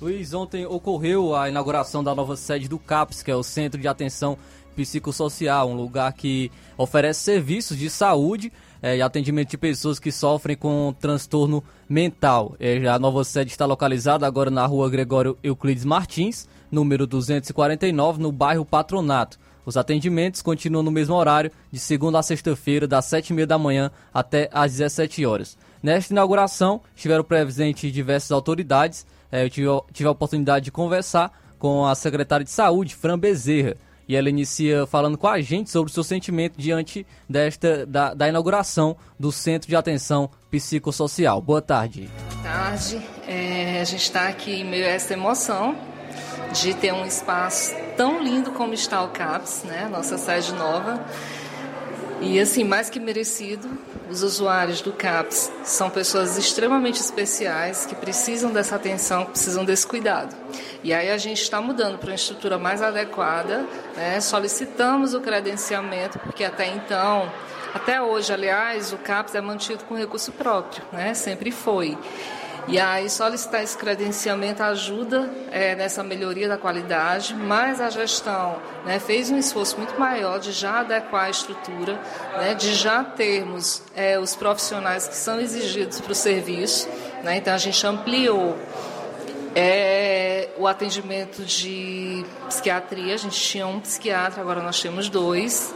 Luiz, 0.00 0.32
ontem 0.32 0.64
ocorreu 0.64 1.34
a 1.34 1.48
inauguração 1.48 2.04
da 2.04 2.14
nova 2.14 2.36
sede 2.36 2.68
do 2.68 2.78
CAPS, 2.78 3.20
que 3.20 3.32
é 3.32 3.34
o 3.34 3.42
Centro 3.42 3.80
de 3.80 3.88
Atenção 3.88 4.38
Psicossocial, 4.76 5.68
um 5.68 5.74
lugar 5.74 6.12
que 6.12 6.52
oferece 6.76 7.18
serviços 7.18 7.76
de 7.76 7.90
saúde 7.90 8.52
é, 8.80 8.96
e 8.96 9.02
atendimento 9.02 9.50
de 9.50 9.58
pessoas 9.58 9.98
que 9.98 10.12
sofrem 10.12 10.56
com 10.56 10.94
transtorno 11.00 11.64
mental. 11.88 12.54
É, 12.60 12.86
a 12.86 12.96
nova 12.96 13.24
sede 13.24 13.50
está 13.50 13.66
localizada 13.66 14.24
agora 14.24 14.52
na 14.52 14.64
rua 14.66 14.88
Gregório 14.88 15.36
Euclides 15.42 15.84
Martins, 15.84 16.48
número 16.70 17.04
249, 17.04 18.22
no 18.22 18.30
bairro 18.30 18.64
Patronato. 18.64 19.36
Os 19.66 19.76
atendimentos 19.76 20.40
continuam 20.42 20.84
no 20.84 20.92
mesmo 20.92 21.16
horário, 21.16 21.50
de 21.72 21.78
segunda 21.80 22.20
a 22.20 22.22
sexta-feira, 22.22 22.86
das 22.86 23.06
7h30 23.06 23.46
da 23.46 23.58
manhã 23.58 23.90
até 24.14 24.48
às 24.52 24.76
17 24.76 25.26
horas. 25.26 25.58
Nesta 25.82 26.14
inauguração, 26.14 26.80
estiveram 26.94 27.24
presentes 27.24 27.92
diversas 27.92 28.30
autoridades, 28.30 29.04
é, 29.30 29.44
eu 29.44 29.50
tive, 29.50 29.68
tive 29.92 30.08
a 30.08 30.12
oportunidade 30.12 30.66
de 30.66 30.72
conversar 30.72 31.32
com 31.58 31.84
a 31.84 31.94
secretária 31.94 32.44
de 32.44 32.50
Saúde, 32.50 32.94
Fran 32.94 33.18
Bezerra, 33.18 33.76
e 34.08 34.16
ela 34.16 34.30
inicia 34.30 34.86
falando 34.86 35.18
com 35.18 35.28
a 35.28 35.40
gente 35.40 35.68
sobre 35.68 35.90
o 35.90 35.94
seu 35.94 36.02
sentimento 36.02 36.54
diante 36.56 37.06
desta 37.28 37.84
da, 37.84 38.14
da 38.14 38.28
inauguração 38.28 38.96
do 39.20 39.30
Centro 39.30 39.68
de 39.68 39.76
Atenção 39.76 40.30
Psicossocial. 40.50 41.42
Boa 41.42 41.60
tarde. 41.60 42.08
Boa 42.32 42.42
tarde. 42.42 43.02
É, 43.26 43.80
a 43.82 43.84
gente 43.84 44.02
está 44.02 44.28
aqui 44.28 44.52
em 44.52 44.64
meio 44.64 44.86
a 44.86 44.88
essa 44.88 45.12
emoção 45.12 45.76
de 46.54 46.72
ter 46.72 46.94
um 46.94 47.04
espaço 47.04 47.74
tão 47.98 48.22
lindo 48.22 48.52
como 48.52 48.72
está 48.72 49.02
o 49.02 49.08
CAPS, 49.08 49.64
né? 49.64 49.88
Nossa 49.90 50.16
sede 50.16 50.54
nova. 50.54 51.04
E 52.20 52.40
assim, 52.40 52.64
mais 52.64 52.90
que 52.90 52.98
merecido, 52.98 53.68
os 54.10 54.22
usuários 54.22 54.80
do 54.80 54.92
CAPS 54.92 55.52
são 55.62 55.88
pessoas 55.88 56.36
extremamente 56.36 57.00
especiais 57.00 57.86
que 57.86 57.94
precisam 57.94 58.50
dessa 58.50 58.74
atenção, 58.74 59.26
precisam 59.26 59.64
desse 59.64 59.86
cuidado. 59.86 60.34
E 60.82 60.92
aí 60.92 61.10
a 61.10 61.16
gente 61.16 61.40
está 61.40 61.60
mudando 61.60 61.96
para 61.96 62.08
uma 62.08 62.14
estrutura 62.14 62.58
mais 62.58 62.82
adequada, 62.82 63.64
né? 63.96 64.20
solicitamos 64.20 65.14
o 65.14 65.20
credenciamento, 65.20 66.18
porque 66.18 66.42
até 66.42 66.66
então, 66.66 67.30
até 67.72 68.02
hoje, 68.02 68.32
aliás, 68.32 68.92
o 68.92 68.98
CAPS 68.98 69.36
é 69.36 69.40
mantido 69.40 69.84
com 69.84 69.94
recurso 69.94 70.32
próprio, 70.32 70.82
né? 70.92 71.14
sempre 71.14 71.52
foi. 71.52 71.96
E 72.70 72.78
aí 72.78 73.08
solicitar 73.08 73.62
esse 73.62 73.76
credenciamento 73.78 74.62
ajuda 74.62 75.30
é, 75.50 75.74
nessa 75.74 76.02
melhoria 76.02 76.46
da 76.46 76.58
qualidade, 76.58 77.34
mas 77.34 77.80
a 77.80 77.88
gestão 77.88 78.60
né, 78.84 78.98
fez 78.98 79.30
um 79.30 79.38
esforço 79.38 79.78
muito 79.78 79.98
maior 79.98 80.38
de 80.38 80.52
já 80.52 80.80
adequar 80.80 81.24
a 81.24 81.30
estrutura, 81.30 81.98
né, 82.36 82.54
de 82.54 82.74
já 82.74 83.02
termos 83.02 83.82
é, 83.96 84.18
os 84.18 84.36
profissionais 84.36 85.08
que 85.08 85.16
são 85.16 85.40
exigidos 85.40 85.98
para 85.98 86.12
o 86.12 86.14
serviço. 86.14 86.86
Né, 87.22 87.38
então 87.38 87.54
a 87.54 87.58
gente 87.58 87.86
ampliou 87.86 88.54
é, 89.54 90.50
o 90.58 90.66
atendimento 90.66 91.42
de 91.46 92.22
psiquiatria, 92.48 93.14
a 93.14 93.18
gente 93.18 93.40
tinha 93.40 93.66
um 93.66 93.80
psiquiatra, 93.80 94.42
agora 94.42 94.62
nós 94.62 94.78
temos 94.78 95.08
dois. 95.08 95.74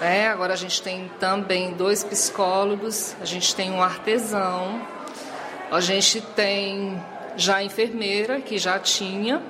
É, 0.00 0.28
agora 0.28 0.54
a 0.54 0.56
gente 0.56 0.80
tem 0.80 1.10
também 1.20 1.74
dois 1.74 2.02
psicólogos, 2.02 3.14
a 3.20 3.26
gente 3.26 3.54
tem 3.54 3.70
um 3.70 3.82
artesão, 3.82 4.80
a 5.70 5.80
gente 5.80 6.20
tem 6.20 7.00
já 7.36 7.56
a 7.56 7.64
enfermeira, 7.64 8.40
que 8.40 8.58
já 8.58 8.78
tinha, 8.78 9.42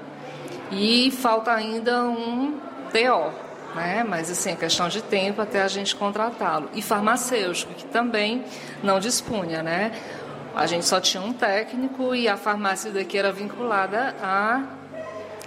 e 0.70 1.10
falta 1.10 1.52
ainda 1.52 2.04
um 2.04 2.60
TO, 2.92 3.32
né? 3.74 4.04
mas 4.06 4.30
assim, 4.30 4.52
é 4.52 4.56
questão 4.56 4.88
de 4.88 5.02
tempo 5.02 5.40
até 5.40 5.62
a 5.62 5.68
gente 5.68 5.96
contratá-lo. 5.96 6.68
E 6.74 6.82
farmacêutico, 6.82 7.72
que 7.74 7.86
também 7.86 8.44
não 8.82 9.00
dispunha, 9.00 9.62
né? 9.62 9.92
A 10.54 10.66
gente 10.66 10.84
só 10.84 11.00
tinha 11.00 11.22
um 11.22 11.32
técnico 11.32 12.14
e 12.14 12.28
a 12.28 12.36
farmácia 12.36 12.90
daqui 12.90 13.16
era 13.16 13.32
vinculada 13.32 14.14
à 14.20 14.62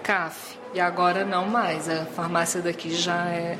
CAF. 0.01 0.57
E 0.73 0.79
agora 0.79 1.23
não 1.23 1.45
mais, 1.45 1.89
a 1.89 2.05
farmácia 2.05 2.61
daqui 2.61 2.93
já 2.95 3.27
é, 3.27 3.57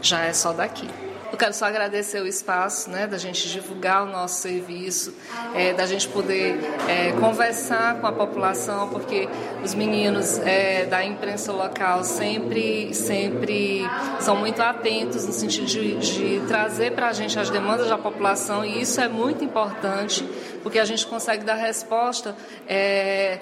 já 0.00 0.20
é 0.20 0.32
só 0.32 0.52
daqui. 0.52 0.88
Eu 1.32 1.38
quero 1.38 1.54
só 1.54 1.64
agradecer 1.64 2.20
o 2.20 2.26
espaço, 2.26 2.90
né, 2.90 3.06
da 3.06 3.16
gente 3.16 3.48
divulgar 3.48 4.02
o 4.02 4.06
nosso 4.06 4.42
serviço, 4.42 5.14
é, 5.54 5.72
da 5.72 5.86
gente 5.86 6.06
poder 6.08 6.58
é, 6.86 7.12
conversar 7.12 7.98
com 8.02 8.06
a 8.06 8.12
população, 8.12 8.90
porque 8.90 9.26
os 9.64 9.74
meninos 9.74 10.38
é, 10.40 10.84
da 10.84 11.02
imprensa 11.02 11.50
local 11.50 12.04
sempre, 12.04 12.92
sempre 12.92 13.80
são 14.20 14.36
muito 14.36 14.60
atentos 14.60 15.26
no 15.26 15.32
sentido 15.32 15.64
de, 15.64 15.96
de 15.96 16.46
trazer 16.46 16.92
para 16.92 17.08
a 17.08 17.12
gente 17.14 17.38
as 17.38 17.48
demandas 17.48 17.88
da 17.88 17.96
população 17.96 18.62
e 18.62 18.82
isso 18.82 19.00
é 19.00 19.08
muito 19.08 19.42
importante, 19.42 20.22
porque 20.62 20.78
a 20.78 20.84
gente 20.84 21.06
consegue 21.06 21.44
dar 21.44 21.54
resposta 21.54 22.36
é, 22.68 23.40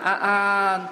a, 0.00 0.90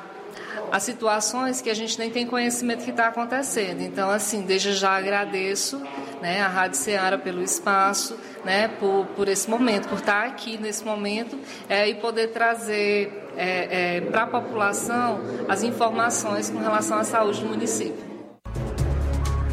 a 0.70 0.80
as 0.80 0.84
situações 0.84 1.60
que 1.60 1.68
a 1.68 1.74
gente 1.74 1.98
nem 1.98 2.10
tem 2.10 2.26
conhecimento 2.26 2.84
que 2.84 2.90
está 2.90 3.08
acontecendo. 3.08 3.82
Então, 3.82 4.08
assim, 4.08 4.40
desde 4.42 4.72
já 4.72 4.96
agradeço 4.96 5.78
né, 6.22 6.40
a 6.40 6.48
Rádio 6.48 6.78
Ceará 6.78 7.18
pelo 7.18 7.42
espaço, 7.42 8.16
né, 8.44 8.68
por, 8.68 9.04
por 9.14 9.28
esse 9.28 9.48
momento, 9.48 9.88
por 9.88 9.98
estar 9.98 10.24
aqui 10.24 10.56
nesse 10.56 10.82
momento 10.82 11.38
é, 11.68 11.86
e 11.86 11.96
poder 11.96 12.28
trazer 12.28 13.28
é, 13.36 13.96
é, 13.96 14.00
para 14.00 14.22
a 14.22 14.26
população 14.26 15.20
as 15.48 15.62
informações 15.62 16.48
com 16.48 16.58
relação 16.58 16.98
à 16.98 17.04
saúde 17.04 17.40
do 17.42 17.48
município. 17.48 18.10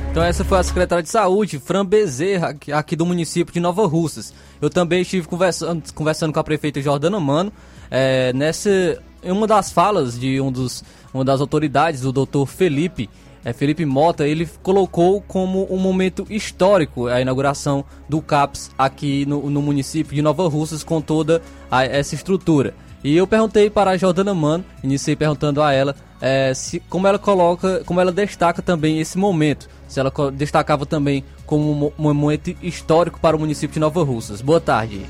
Então 0.10 0.24
essa 0.24 0.44
foi 0.44 0.58
a 0.58 0.64
secretária 0.64 1.04
de 1.04 1.10
saúde, 1.10 1.60
Fran 1.60 1.86
Bezerra, 1.86 2.56
aqui 2.74 2.96
do 2.96 3.06
município 3.06 3.54
de 3.54 3.60
Nova 3.60 3.86
Russas. 3.86 4.34
Eu 4.60 4.70
também 4.70 5.02
estive 5.02 5.28
conversando, 5.28 5.94
conversando 5.94 6.34
com 6.34 6.40
a 6.40 6.44
prefeita 6.44 6.82
Jordana 6.82 7.20
Mano, 7.20 7.52
é, 7.92 8.34
nessa, 8.34 8.98
uma 9.32 9.48
das 9.48 9.72
falas 9.72 10.20
de 10.20 10.40
um 10.40 10.52
dos, 10.52 10.84
uma 11.14 11.24
das 11.24 11.42
autoridades, 11.42 12.06
o 12.06 12.12
doutor 12.12 12.46
Felipe, 12.46 13.10
é, 13.44 13.54
Felipe 13.54 13.86
Mota, 13.86 14.28
ele 14.28 14.48
colocou 14.62 15.22
como 15.22 15.68
um 15.74 15.78
momento 15.78 16.26
histórico 16.30 17.08
a 17.08 17.22
inauguração 17.22 17.86
do 18.10 18.22
CAPS 18.22 18.72
aqui 18.78 19.26
no, 19.26 19.50
no 19.50 19.62
município 19.62 20.16
de 20.16 20.22
Nova 20.22 20.48
Russas 20.48 20.84
com 20.84 21.02
toda 21.02 21.42
a, 21.72 21.86
essa 21.86 22.16
estrutura. 22.16 22.74
E 23.04 23.16
eu 23.16 23.28
perguntei 23.28 23.70
para 23.70 23.92
a 23.92 23.98
Jordana 23.98 24.34
Mano, 24.34 24.66
iniciei 24.84 25.16
perguntando 25.16 25.62
a 25.62 25.72
ela 25.72 25.96
é, 26.20 26.54
se, 26.54 26.80
como 26.90 27.08
ela 27.08 27.20
coloca, 27.20 27.84
como 27.86 28.02
ela 28.02 28.12
destaca 28.12 28.62
também 28.62 29.00
esse 29.00 29.18
momento 29.18 29.70
se 29.88 30.00
ela 30.00 30.12
destacava 30.34 30.86
também 30.86 31.24
como 31.46 31.94
um 31.98 32.14
momento 32.14 32.56
histórico 32.62 33.20
para 33.20 33.36
o 33.36 33.40
município 33.40 33.76
de 33.76 33.80
Nova 33.80 34.04
Russas. 34.04 34.42
Boa 34.42 34.60
tarde. 34.60 35.06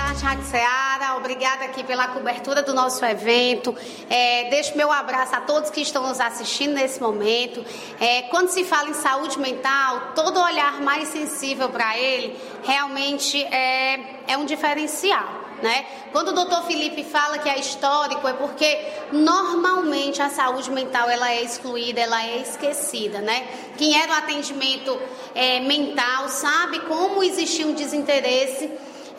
Tarde, 0.00 0.24
Rádio 0.24 0.44
Ceará. 0.46 1.16
Obrigada 1.18 1.66
aqui 1.66 1.84
pela 1.84 2.08
cobertura 2.08 2.62
do 2.62 2.72
nosso 2.72 3.04
evento. 3.04 3.76
É, 4.08 4.48
deixo 4.48 4.74
meu 4.74 4.90
abraço 4.90 5.36
a 5.36 5.42
todos 5.42 5.68
que 5.68 5.82
estão 5.82 6.08
nos 6.08 6.18
assistindo 6.18 6.72
nesse 6.72 6.98
momento. 7.02 7.62
É, 8.00 8.22
quando 8.22 8.48
se 8.48 8.64
fala 8.64 8.88
em 8.88 8.94
saúde 8.94 9.38
mental, 9.38 10.12
todo 10.14 10.40
olhar 10.40 10.80
mais 10.80 11.08
sensível 11.08 11.68
para 11.68 11.98
ele 11.98 12.34
realmente 12.62 13.44
é, 13.44 14.22
é 14.26 14.38
um 14.38 14.46
diferencial. 14.46 15.38
Né? 15.62 15.84
Quando 16.12 16.28
o 16.28 16.32
doutor 16.32 16.62
Felipe 16.62 17.04
fala 17.04 17.36
que 17.36 17.48
é 17.50 17.58
histórico, 17.58 18.26
é 18.26 18.32
porque 18.32 18.78
normalmente 19.12 20.22
a 20.22 20.30
saúde 20.30 20.70
mental 20.70 21.10
ela 21.10 21.30
é 21.30 21.42
excluída, 21.42 22.00
ela 22.00 22.24
é 22.24 22.38
esquecida. 22.38 23.20
Né? 23.20 23.46
Quem 23.76 24.00
é 24.00 24.06
do 24.06 24.14
atendimento 24.14 24.98
é, 25.34 25.60
mental 25.60 26.30
sabe 26.30 26.80
como 26.80 27.22
existia 27.22 27.66
um 27.66 27.74
desinteresse 27.74 28.70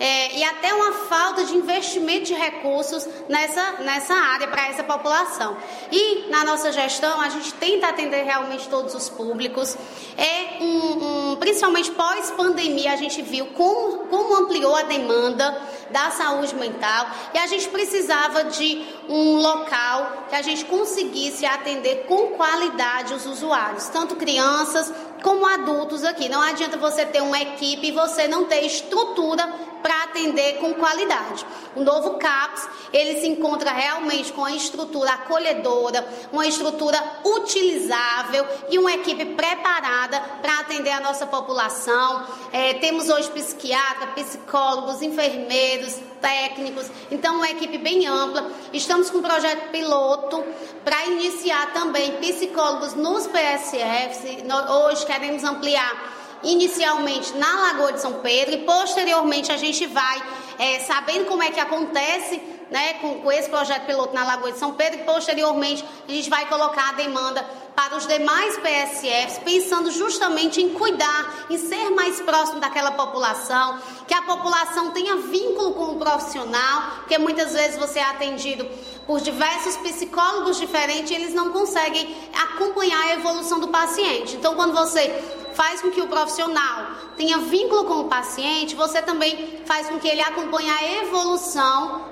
é, 0.01 0.35
e 0.35 0.43
até 0.43 0.73
uma 0.73 0.93
falta 0.93 1.43
de 1.45 1.55
investimento 1.55 2.25
de 2.25 2.33
recursos 2.33 3.07
nessa, 3.29 3.73
nessa 3.83 4.15
área 4.15 4.47
para 4.47 4.67
essa 4.67 4.83
população. 4.83 5.55
E 5.91 6.25
na 6.27 6.43
nossa 6.43 6.71
gestão 6.71 7.21
a 7.21 7.29
gente 7.29 7.53
tenta 7.53 7.87
atender 7.87 8.23
realmente 8.23 8.67
todos 8.67 8.95
os 8.95 9.09
públicos. 9.09 9.77
É 10.17 10.57
um, 10.59 11.33
um 11.33 11.35
principalmente 11.35 11.91
pós-pandemia 11.91 12.93
a 12.93 12.95
gente 12.95 13.21
viu 13.21 13.45
como, 13.47 13.99
como 14.07 14.37
ampliou 14.37 14.75
a 14.75 14.81
demanda 14.81 15.55
da 15.91 16.09
saúde 16.09 16.55
mental 16.55 17.05
e 17.35 17.37
a 17.37 17.45
gente 17.45 17.69
precisava 17.69 18.45
de 18.45 18.83
um 19.07 19.35
local 19.35 20.25
que 20.29 20.35
a 20.35 20.41
gente 20.41 20.65
conseguisse 20.65 21.45
atender 21.45 22.05
com 22.07 22.31
qualidade 22.31 23.13
os 23.13 23.27
usuários, 23.27 23.87
tanto 23.89 24.15
crianças 24.15 24.91
como 25.21 25.45
adultos 25.45 26.03
aqui. 26.03 26.27
Não 26.27 26.41
adianta 26.41 26.75
você 26.75 27.05
ter 27.05 27.21
uma 27.21 27.39
equipe 27.39 27.89
e 27.89 27.91
você 27.91 28.27
não 28.27 28.45
ter 28.45 28.65
estrutura 28.65 29.70
para 29.81 30.03
atender 30.03 30.57
com 30.59 30.73
qualidade. 30.73 31.45
O 31.75 31.81
novo 31.81 32.17
CAPS, 32.17 32.67
ele 32.91 33.19
se 33.19 33.27
encontra 33.27 33.71
realmente 33.71 34.31
com 34.33 34.43
a 34.43 34.51
estrutura 34.51 35.13
acolhedora, 35.13 36.07
uma 36.31 36.45
estrutura 36.45 37.01
utilizável 37.23 38.45
e 38.69 38.77
uma 38.77 38.91
equipe 38.93 39.25
preparada 39.25 40.19
para 40.41 40.59
atender 40.59 40.91
a 40.91 40.99
nossa 40.99 41.25
população. 41.25 42.25
É, 42.51 42.73
temos 42.75 43.09
hoje 43.09 43.29
psiquiatra, 43.31 44.07
psicólogos, 44.07 45.01
enfermeiros, 45.01 45.99
técnicos, 46.21 46.89
então 47.09 47.35
uma 47.35 47.49
equipe 47.49 47.77
bem 47.77 48.05
ampla. 48.05 48.51
Estamos 48.71 49.09
com 49.09 49.19
um 49.19 49.21
projeto 49.21 49.69
piloto 49.71 50.43
para 50.83 51.05
iniciar 51.05 51.73
também 51.73 52.13
psicólogos 52.17 52.93
nos 52.93 53.27
PSFs. 53.27 54.43
Hoje 54.69 55.05
queremos 55.05 55.43
ampliar 55.43 56.20
inicialmente 56.43 57.35
na 57.37 57.61
Lagoa 57.61 57.93
de 57.93 58.01
São 58.01 58.13
Pedro 58.13 58.55
e 58.55 58.59
posteriormente 58.59 59.51
a 59.51 59.57
gente 59.57 59.85
vai, 59.87 60.21
é, 60.57 60.79
sabendo 60.79 61.25
como 61.25 61.43
é 61.43 61.51
que 61.51 61.59
acontece 61.59 62.41
né, 62.71 62.93
com, 62.95 63.19
com 63.19 63.31
esse 63.31 63.49
projeto 63.49 63.85
piloto 63.85 64.13
na 64.13 64.23
Lagoa 64.23 64.53
de 64.53 64.57
São 64.57 64.73
Pedro 64.73 65.01
e 65.01 65.03
posteriormente 65.03 65.83
a 66.07 66.11
gente 66.11 66.29
vai 66.29 66.47
colocar 66.47 66.89
a 66.89 66.93
demanda 66.93 67.45
para 67.75 67.97
os 67.97 68.07
demais 68.07 68.57
PSFs, 68.57 69.39
pensando 69.39 69.91
justamente 69.91 70.61
em 70.61 70.69
cuidar, 70.69 71.45
em 71.49 71.57
ser 71.57 71.89
mais 71.89 72.21
próximo 72.21 72.59
daquela 72.59 72.91
população, 72.91 73.79
que 74.07 74.13
a 74.13 74.21
população 74.21 74.91
tenha 74.91 75.17
vínculo 75.17 75.73
com 75.73 75.91
o 75.91 75.99
profissional, 75.99 76.97
porque 76.97 77.17
muitas 77.17 77.53
vezes 77.53 77.77
você 77.77 77.99
é 77.99 78.03
atendido 78.03 78.67
por 79.05 79.19
diversos 79.21 79.75
psicólogos 79.77 80.57
diferentes 80.57 81.11
eles 81.11 81.33
não 81.33 81.51
conseguem 81.51 82.15
acompanhar 82.33 83.01
a 83.01 83.13
evolução 83.13 83.59
do 83.59 83.67
paciente. 83.67 84.35
Então, 84.35 84.55
quando 84.55 84.73
você 84.73 85.09
faz 85.53 85.81
com 85.81 85.91
que 85.91 86.01
o 86.01 86.07
profissional 86.07 86.87
tenha 87.17 87.37
vínculo 87.39 87.85
com 87.85 87.99
o 88.01 88.05
paciente, 88.05 88.75
você 88.75 89.01
também 89.01 89.61
faz 89.65 89.87
com 89.87 89.99
que 89.99 90.07
ele 90.07 90.21
acompanhe 90.21 90.69
a 90.69 91.03
evolução 91.03 92.11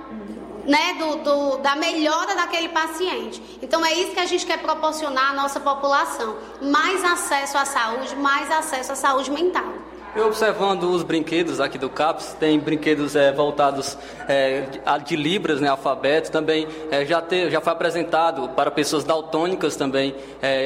né, 0.66 0.94
do, 1.00 1.16
do, 1.18 1.58
da 1.58 1.76
melhora 1.76 2.36
daquele 2.36 2.70
paciente. 2.70 3.42
Então 3.62 3.84
é 3.86 3.94
isso 3.94 4.12
que 4.12 4.20
a 4.20 4.26
gente 4.26 4.46
quer 4.46 4.60
proporcionar 4.60 5.32
à 5.32 5.34
nossa 5.34 5.60
população: 5.60 6.38
mais 6.62 7.04
acesso 7.04 7.58
à 7.58 7.66
saúde, 7.66 8.16
mais 8.16 8.52
acesso 8.52 8.92
à 8.92 8.96
saúde 8.96 9.32
mental. 9.32 9.74
Eu 10.20 10.28
observando 10.28 10.84
os 10.84 11.02
brinquedos 11.02 11.62
aqui 11.62 11.78
do 11.78 11.90
CAPS, 11.90 12.36
tem 12.38 12.60
brinquedos 12.60 13.16
é, 13.16 13.32
voltados 13.32 13.98
é, 14.28 14.66
de 15.06 15.16
Libras, 15.16 15.62
né, 15.62 15.70
alfabeto, 15.70 16.30
também 16.30 16.68
é, 16.92 17.06
já, 17.06 17.24
já 17.50 17.62
foi 17.62 17.72
apresentado 17.72 18.50
para 18.50 18.70
pessoas 18.70 19.06
daltônicas 19.06 19.78
também 19.78 20.14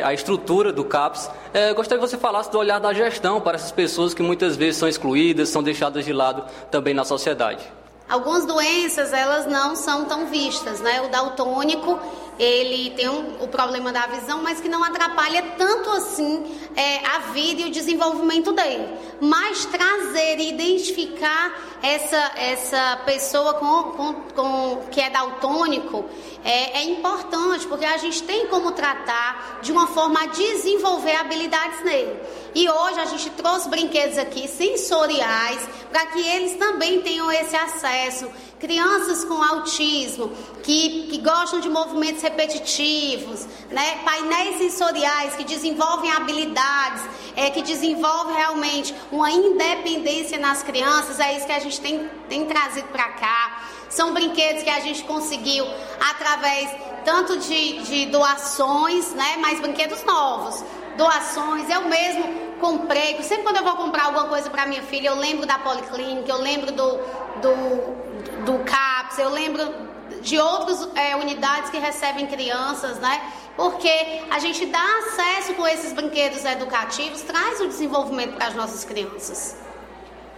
a 0.04 0.12
estrutura 0.12 0.74
do 0.74 0.84
CAPS. 0.84 1.30
gostaria 1.76 2.04
que 2.04 2.10
você 2.10 2.18
falasse 2.18 2.51
do 2.51 2.58
olhar 2.58 2.80
da 2.80 2.91
gestão 2.93 3.39
para 3.39 3.54
essas 3.54 3.72
pessoas 3.72 4.16
que 4.16 4.24
muitas 4.24 4.56
vezes 4.56 4.78
são 4.78 4.89
excluídas, 4.89 5.49
são 5.49 5.62
deixadas 5.62 6.04
de 6.04 6.12
lado 6.12 6.43
também 6.72 6.95
na 6.95 7.06
sociedade. 7.06 7.64
Algumas 8.10 8.45
doenças, 8.45 9.14
elas 9.14 9.45
não 9.45 9.76
são 9.76 10.06
tão 10.06 10.28
vistas, 10.28 10.82
né? 10.82 11.01
O 11.01 11.10
daltônico, 11.10 11.99
ele 12.40 12.92
tem 12.92 13.10
um, 13.10 13.44
o 13.44 13.48
problema 13.48 13.92
da 13.92 14.08
visão, 14.08 14.42
mas 14.42 14.60
que 14.60 14.68
não 14.68 14.84
atrapalha 14.84 15.42
tanto 15.58 15.90
assim 15.92 16.44
é, 16.76 17.06
a 17.06 17.20
vida 17.32 17.62
e 17.62 17.66
o 17.66 17.72
desenvolvimento 17.72 18.52
dele. 18.52 18.88
Mas 19.22 19.66
trazer 19.66 20.40
e 20.40 20.50
identificar 20.50 21.54
essa, 21.82 22.32
essa 22.36 23.02
pessoa 23.06 23.54
com, 23.56 23.84
com, 23.92 24.14
com 24.36 24.84
que 24.90 25.02
é 25.02 25.10
daltônico 25.10 26.06
é, 26.44 26.80
é, 26.80 26.84
importante, 26.84 27.68
porque 27.68 27.86
a 27.86 27.98
gente 27.98 28.24
tem 28.24 28.48
como 28.48 28.72
tratar 28.72 29.60
de 29.62 29.72
uma 29.72 29.88
forma 29.88 30.24
a 30.24 30.26
desenvolver 30.28 31.16
habilidades 31.16 31.84
nele. 31.84 32.20
E 32.56 32.70
hoje 32.70 33.00
a 33.00 33.06
gente 33.06 33.30
trouxe 33.32 33.70
brinquedos 33.70 34.18
aqui 34.18 34.48
sensoriais 34.48 35.68
para 35.90 36.06
que 36.08 36.20
eles 36.20 36.58
também 36.58 37.02
tenham 37.02 37.32
esse 37.32 37.56
acesso 37.56 38.30
crianças 38.64 39.26
com 39.26 39.43
autismo, 39.43 40.32
que, 40.64 41.07
que 41.09 41.18
gostam 41.18 41.59
de 41.59 41.70
movimentos 41.70 42.24
repetitivos, 42.24 43.45
né? 43.70 43.97
painéis 44.05 44.57
sensoriais 44.57 45.36
que 45.36 45.43
desenvolvem 45.43 46.09
habilidades, 46.09 47.03
é, 47.36 47.49
que 47.49 47.61
desenvolvem 47.61 48.38
realmente 48.38 48.95
uma 49.11 49.30
independência 49.30 50.38
nas 50.38 50.64
crianças, 50.64 51.20
é 51.20 51.36
isso 51.36 51.45
que 51.45 51.51
a 51.51 51.59
gente 51.59 51.82
tem, 51.82 52.09
tem 52.30 52.45
trazido 52.45 52.88
para 52.88 53.09
cá. 53.09 53.64
São 53.89 54.14
brinquedos 54.14 54.64
que 54.64 54.70
a 54.70 54.80
gente 54.80 55.03
conseguiu 55.03 55.68
através 55.99 56.70
tanto 57.03 57.38
de, 57.39 57.80
de 57.80 58.05
doações, 58.05 59.14
né? 59.14 59.36
mas 59.41 59.59
brinquedos 59.59 60.01
novos. 60.05 60.64
Doações, 60.95 61.70
eu 61.70 61.82
mesmo 61.89 62.53
comprei, 62.61 63.22
sempre 63.24 63.43
quando 63.43 63.57
eu 63.57 63.64
vou 63.64 63.76
comprar 63.76 64.05
alguma 64.05 64.28
coisa 64.28 64.49
para 64.49 64.66
minha 64.66 64.84
filha, 64.84 65.09
eu 65.09 65.16
lembro 65.16 65.45
da 65.45 65.59
Policlínica, 65.59 66.32
eu 66.32 66.38
lembro 66.38 66.72
do, 66.72 66.97
do 67.41 68.12
do 68.46 68.60
CAPS, 68.64 69.20
eu 69.20 69.30
lembro 69.30 69.74
de 70.22 70.40
outras 70.40 70.88
é, 70.96 71.16
unidades 71.16 71.70
que 71.70 71.78
recebem 71.78 72.28
crianças, 72.28 73.00
né? 73.00 73.22
Porque 73.56 74.22
a 74.32 74.40
gente 74.40 74.66
dá 74.66 74.84
acesso 75.00 75.54
com 75.54 75.68
esses 75.68 75.94
brinquedos 75.94 76.44
educativos, 76.44 77.22
traz 77.22 77.60
o 77.62 77.68
desenvolvimento 77.68 78.36
para 78.36 78.48
as 78.48 78.56
nossas 78.56 78.84
crianças. 78.84 79.58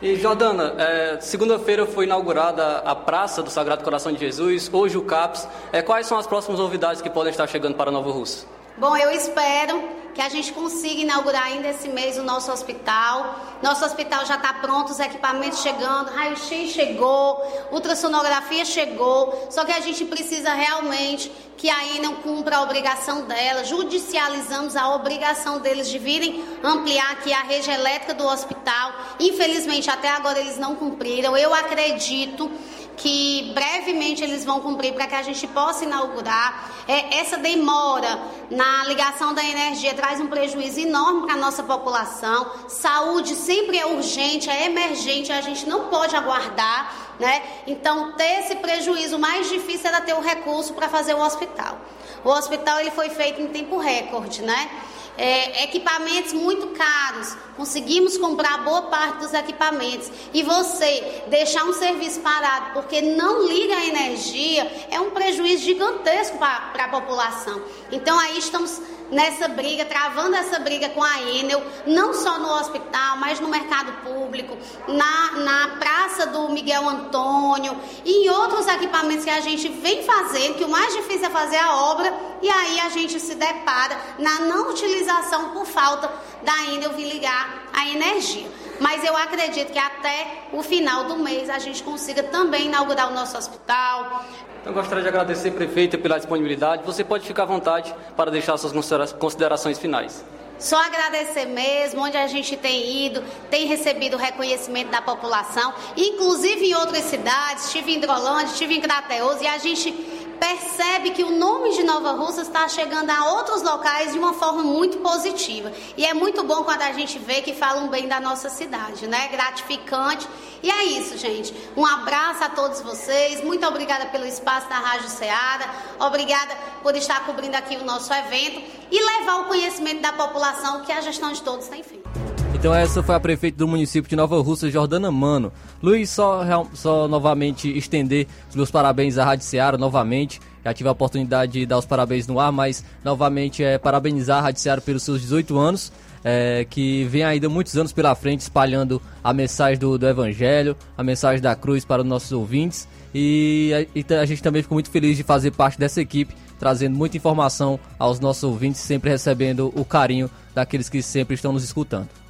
E 0.01 0.17
Jordana, 0.17 0.75
é, 0.77 1.17
segunda-feira 1.21 1.85
foi 1.85 2.05
inaugurada 2.05 2.79
a 2.79 2.93
Praça 2.93 3.41
do 3.41 3.49
Sagrado 3.49 3.83
Coração 3.83 4.11
de 4.11 4.19
Jesus, 4.19 4.69
hoje 4.71 4.97
o 4.97 5.03
CAPS. 5.03 5.47
É, 5.71 5.81
quais 5.81 6.05
são 6.05 6.17
as 6.17 6.27
próximas 6.27 6.59
novidades 6.59 7.01
que 7.01 7.09
podem 7.09 7.31
estar 7.31 7.47
chegando 7.47 7.75
para 7.75 7.89
Nova 7.89 8.11
Russa? 8.11 8.45
Bom, 8.77 8.95
eu 8.97 9.09
espero 9.11 9.81
que 10.15 10.21
a 10.21 10.29
gente 10.29 10.53
consiga 10.53 11.01
inaugurar 11.01 11.43
ainda 11.43 11.67
esse 11.67 11.89
mês 11.89 12.17
o 12.17 12.23
nosso 12.23 12.49
hospital. 12.49 13.35
Nosso 13.61 13.83
hospital 13.83 14.25
já 14.25 14.35
está 14.35 14.53
pronto, 14.53 14.91
os 14.91 14.99
equipamentos 14.99 15.61
chegando, 15.61 16.09
raio-x 16.09 16.71
chegou, 16.71 17.43
ultrassonografia 17.69 18.63
chegou, 18.63 19.47
só 19.51 19.65
que 19.65 19.73
a 19.73 19.81
gente 19.81 20.05
precisa 20.05 20.53
realmente 20.53 21.29
que 21.57 21.69
aí 21.69 21.99
não 21.99 22.15
cumpra 22.15 22.57
a 22.57 22.61
obrigação 22.61 23.23
dela. 23.23 23.63
Judicializamos 23.63 24.75
a 24.75 24.93
obrigação 24.95 25.59
deles 25.59 25.89
de 25.89 25.97
virem 25.97 26.43
ampliar 26.63 27.11
aqui 27.11 27.33
a 27.33 27.41
rede 27.41 27.69
elétrica 27.69 28.13
do 28.13 28.25
hospital. 28.25 28.93
Infelizmente, 29.19 29.89
até 29.89 30.09
agora 30.09 30.39
eles 30.39 30.57
não 30.57 30.75
cumpriram. 30.75 31.35
Eu 31.35 31.53
acredito 31.53 32.49
que 32.97 33.51
brevemente 33.53 34.23
eles 34.23 34.45
vão 34.45 34.59
cumprir 34.59 34.93
para 34.93 35.07
que 35.07 35.15
a 35.15 35.21
gente 35.21 35.47
possa 35.47 35.83
inaugurar. 35.83 36.71
É, 36.87 37.19
essa 37.19 37.37
demora 37.37 38.19
na 38.49 38.85
ligação 38.85 39.33
da 39.33 39.43
energia 39.43 39.93
traz 39.93 40.19
um 40.19 40.27
prejuízo 40.27 40.79
enorme 40.79 41.23
para 41.23 41.33
a 41.33 41.37
nossa 41.37 41.63
população. 41.63 42.51
Saúde 42.67 43.35
sempre 43.35 43.77
é 43.77 43.85
urgente, 43.85 44.49
é 44.49 44.65
emergente, 44.65 45.31
a 45.31 45.41
gente 45.41 45.67
não 45.67 45.85
pode 45.85 46.15
aguardar. 46.15 47.15
Né? 47.19 47.43
Então, 47.65 48.11
ter 48.13 48.39
esse 48.39 48.55
prejuízo, 48.55 49.17
mais 49.17 49.49
difícil 49.49 49.87
era 49.87 50.01
ter 50.01 50.13
o 50.13 50.19
recurso 50.19 50.73
para 50.73 50.89
fazer 50.89 51.13
o 51.13 51.21
hospital. 51.21 51.77
O 52.23 52.29
hospital 52.29 52.79
ele 52.79 52.91
foi 52.91 53.09
feito 53.09 53.41
em 53.41 53.47
tempo 53.47 53.77
recorde, 53.77 54.41
né? 54.41 54.69
É, 55.17 55.63
equipamentos 55.63 56.33
muito 56.33 56.67
caros. 56.67 57.35
Conseguimos 57.55 58.17
comprar 58.17 58.63
boa 58.63 58.83
parte 58.83 59.19
dos 59.19 59.33
equipamentos. 59.33 60.11
E 60.33 60.43
você 60.43 61.23
deixar 61.27 61.63
um 61.63 61.73
serviço 61.73 62.19
parado 62.19 62.73
porque 62.73 63.01
não 63.01 63.47
liga 63.47 63.75
a 63.75 63.85
energia 63.85 64.87
é 64.89 64.99
um 64.99 65.11
prejuízo 65.11 65.63
gigantesco 65.63 66.37
para 66.37 66.85
a 66.85 66.87
população. 66.89 67.61
Então 67.91 68.17
aí 68.19 68.37
estamos 68.37 68.81
nessa 69.15 69.47
briga, 69.47 69.85
travando 69.85 70.35
essa 70.35 70.59
briga 70.59 70.89
com 70.89 71.01
a 71.01 71.21
Enel, 71.21 71.63
não 71.87 72.13
só 72.13 72.37
no 72.37 72.49
hospital, 72.59 73.17
mas 73.17 73.39
no 73.39 73.47
mercado 73.47 73.93
público, 74.03 74.57
na, 74.87 75.31
na 75.39 75.67
Praça 75.77 76.27
do 76.27 76.49
Miguel 76.49 76.87
Antônio 76.87 77.79
e 78.03 78.25
em 78.25 78.29
outros 78.29 78.67
equipamentos 78.67 79.23
que 79.23 79.31
a 79.31 79.39
gente 79.39 79.69
vem 79.69 80.03
fazendo, 80.03 80.55
que 80.55 80.65
o 80.65 80.69
mais 80.69 80.93
difícil 80.93 81.27
é 81.27 81.29
fazer 81.29 81.57
a 81.57 81.75
obra, 81.75 82.13
e 82.41 82.49
aí 82.49 82.79
a 82.81 82.89
gente 82.89 83.19
se 83.19 83.35
depara 83.35 83.97
na 84.19 84.41
não 84.41 84.69
utilização 84.69 85.49
por 85.51 85.65
falta 85.65 86.11
da 86.43 86.73
Enel 86.73 86.91
vir 86.91 87.11
ligar 87.11 87.69
a 87.73 87.87
energia. 87.87 88.47
Mas 88.79 89.03
eu 89.05 89.15
acredito 89.15 89.71
que 89.71 89.79
até 89.79 90.47
o 90.51 90.61
final 90.61 91.05
do 91.05 91.17
mês 91.17 91.49
a 91.49 91.59
gente 91.59 91.81
consiga 91.81 92.23
também 92.23 92.65
inaugurar 92.65 93.09
o 93.09 93.13
nosso 93.13 93.37
hospital, 93.37 94.25
então, 94.65 94.73
gostaria 94.73 95.03
de 95.03 95.09
agradecer, 95.09 95.51
prefeita, 95.51 95.95
pela 95.95 96.17
disponibilidade. 96.17 96.81
Você 96.87 97.03
pode 97.03 97.27
ficar 97.27 97.43
à 97.43 97.45
vontade 97.45 97.93
para 98.17 98.31
deixar 98.31 98.57
suas 98.57 98.73
considerações 99.13 99.77
finais. 99.77 100.25
Só 100.57 100.75
agradecer 100.83 101.45
mesmo, 101.45 102.01
onde 102.01 102.17
a 102.17 102.25
gente 102.25 102.57
tem 102.57 103.05
ido, 103.05 103.23
tem 103.51 103.67
recebido 103.67 104.17
reconhecimento 104.17 104.89
da 104.89 105.03
população, 105.03 105.71
inclusive 105.95 106.65
em 106.65 106.73
outras 106.73 107.03
cidades, 107.03 107.65
estive 107.65 107.91
em 107.91 107.97
Hidrolândia, 107.97 108.45
estive 108.53 108.73
em 108.73 108.81
Crateus, 108.81 109.39
e 109.39 109.45
a 109.45 109.59
gente 109.59 109.91
percebe 110.39 111.11
que 111.11 111.23
o 111.23 111.31
nome 111.31 111.73
de 111.73 111.83
Nova 111.83 112.11
Russa 112.11 112.41
está 112.41 112.67
chegando 112.67 113.09
a 113.09 113.33
outros 113.33 113.61
locais 113.61 114.13
de 114.13 114.19
uma 114.19 114.33
forma 114.33 114.63
muito 114.63 114.97
positiva. 114.97 115.71
E 115.97 116.05
é 116.05 116.13
muito 116.13 116.43
bom 116.43 116.63
quando 116.63 116.81
a 116.81 116.91
gente 116.91 117.17
vê 117.19 117.41
que 117.41 117.53
falam 117.53 117.87
bem 117.87 118.07
da 118.07 118.19
nossa 118.19 118.49
cidade, 118.49 119.07
né? 119.07 119.27
Gratificante. 119.29 120.27
E 120.61 120.69
é 120.69 120.83
isso, 120.85 121.17
gente. 121.17 121.53
Um 121.75 121.85
abraço 121.85 122.43
a 122.43 122.49
todos 122.49 122.81
vocês. 122.81 123.43
Muito 123.43 123.65
obrigada 123.65 124.05
pelo 124.07 124.25
espaço 124.25 124.67
da 124.67 124.77
Rádio 124.77 125.09
Ceará. 125.09 125.73
Obrigada 125.99 126.55
por 126.81 126.95
estar 126.95 127.25
cobrindo 127.25 127.55
aqui 127.55 127.75
o 127.75 127.85
nosso 127.85 128.13
evento 128.13 128.61
e 128.91 129.19
levar 129.19 129.41
o 129.41 129.45
conhecimento 129.45 130.01
da 130.01 130.13
população 130.13 130.81
que 130.81 130.91
a 130.91 131.01
gestão 131.01 131.31
de 131.31 131.41
todos 131.41 131.67
tem 131.67 131.83
feito. 131.83 132.34
Então 132.65 132.73
essa 132.73 133.03
foi 133.03 133.13
a 133.13 133.19
prefeita 133.19 133.59
do 133.59 133.67
município 133.67 134.09
de 134.09 134.15
Nova 134.15 134.41
Russa, 134.41 134.71
Jordana 134.71 135.11
Mano. 135.11 135.53
Luiz, 135.83 136.09
só, 136.09 136.43
só 136.73 137.07
novamente 137.07 137.69
estender 137.77 138.25
os 138.49 138.55
meus 138.55 138.71
parabéns 138.71 139.19
à 139.19 139.23
Rádio 139.23 139.45
Seara 139.45 139.77
novamente. 139.77 140.41
Já 140.63 140.73
tive 140.73 140.89
a 140.89 140.91
oportunidade 140.91 141.51
de 141.51 141.65
dar 141.67 141.77
os 141.77 141.85
parabéns 141.85 142.25
no 142.25 142.39
ar, 142.39 142.51
mas 142.51 142.83
novamente 143.03 143.63
é 143.63 143.77
parabenizar 143.77 144.39
a 144.39 144.41
Rádio 144.41 144.61
Seara 144.61 144.81
pelos 144.81 145.03
seus 145.03 145.21
18 145.21 145.55
anos. 145.55 145.93
É, 146.23 146.65
que 146.67 147.03
vem 147.03 147.23
ainda 147.23 147.47
muitos 147.47 147.77
anos 147.77 147.93
pela 147.93 148.15
frente 148.15 148.39
espalhando 148.39 148.99
a 149.23 149.31
mensagem 149.31 149.77
do, 149.77 149.95
do 149.95 150.07
Evangelho, 150.07 150.75
a 150.97 151.03
mensagem 151.03 151.39
da 151.39 151.55
cruz 151.55 151.85
para 151.85 152.01
os 152.01 152.07
nossos 152.07 152.31
ouvintes. 152.31 152.87
E 153.13 153.87
e 153.93 154.03
a 154.11 154.25
gente 154.25 154.41
também 154.41 154.63
ficou 154.63 154.75
muito 154.75 154.89
feliz 154.89 155.15
de 155.15 155.21
fazer 155.21 155.51
parte 155.51 155.77
dessa 155.77 156.01
equipe, 156.01 156.33
trazendo 156.57 156.97
muita 156.97 157.15
informação 157.15 157.79
aos 157.99 158.19
nossos 158.19 158.43
ouvintes, 158.43 158.81
sempre 158.81 159.11
recebendo 159.11 159.71
o 159.75 159.85
carinho 159.85 160.31
daqueles 160.55 160.89
que 160.89 161.03
sempre 161.03 161.35
estão 161.35 161.53
nos 161.53 161.63
escutando. 161.63 162.24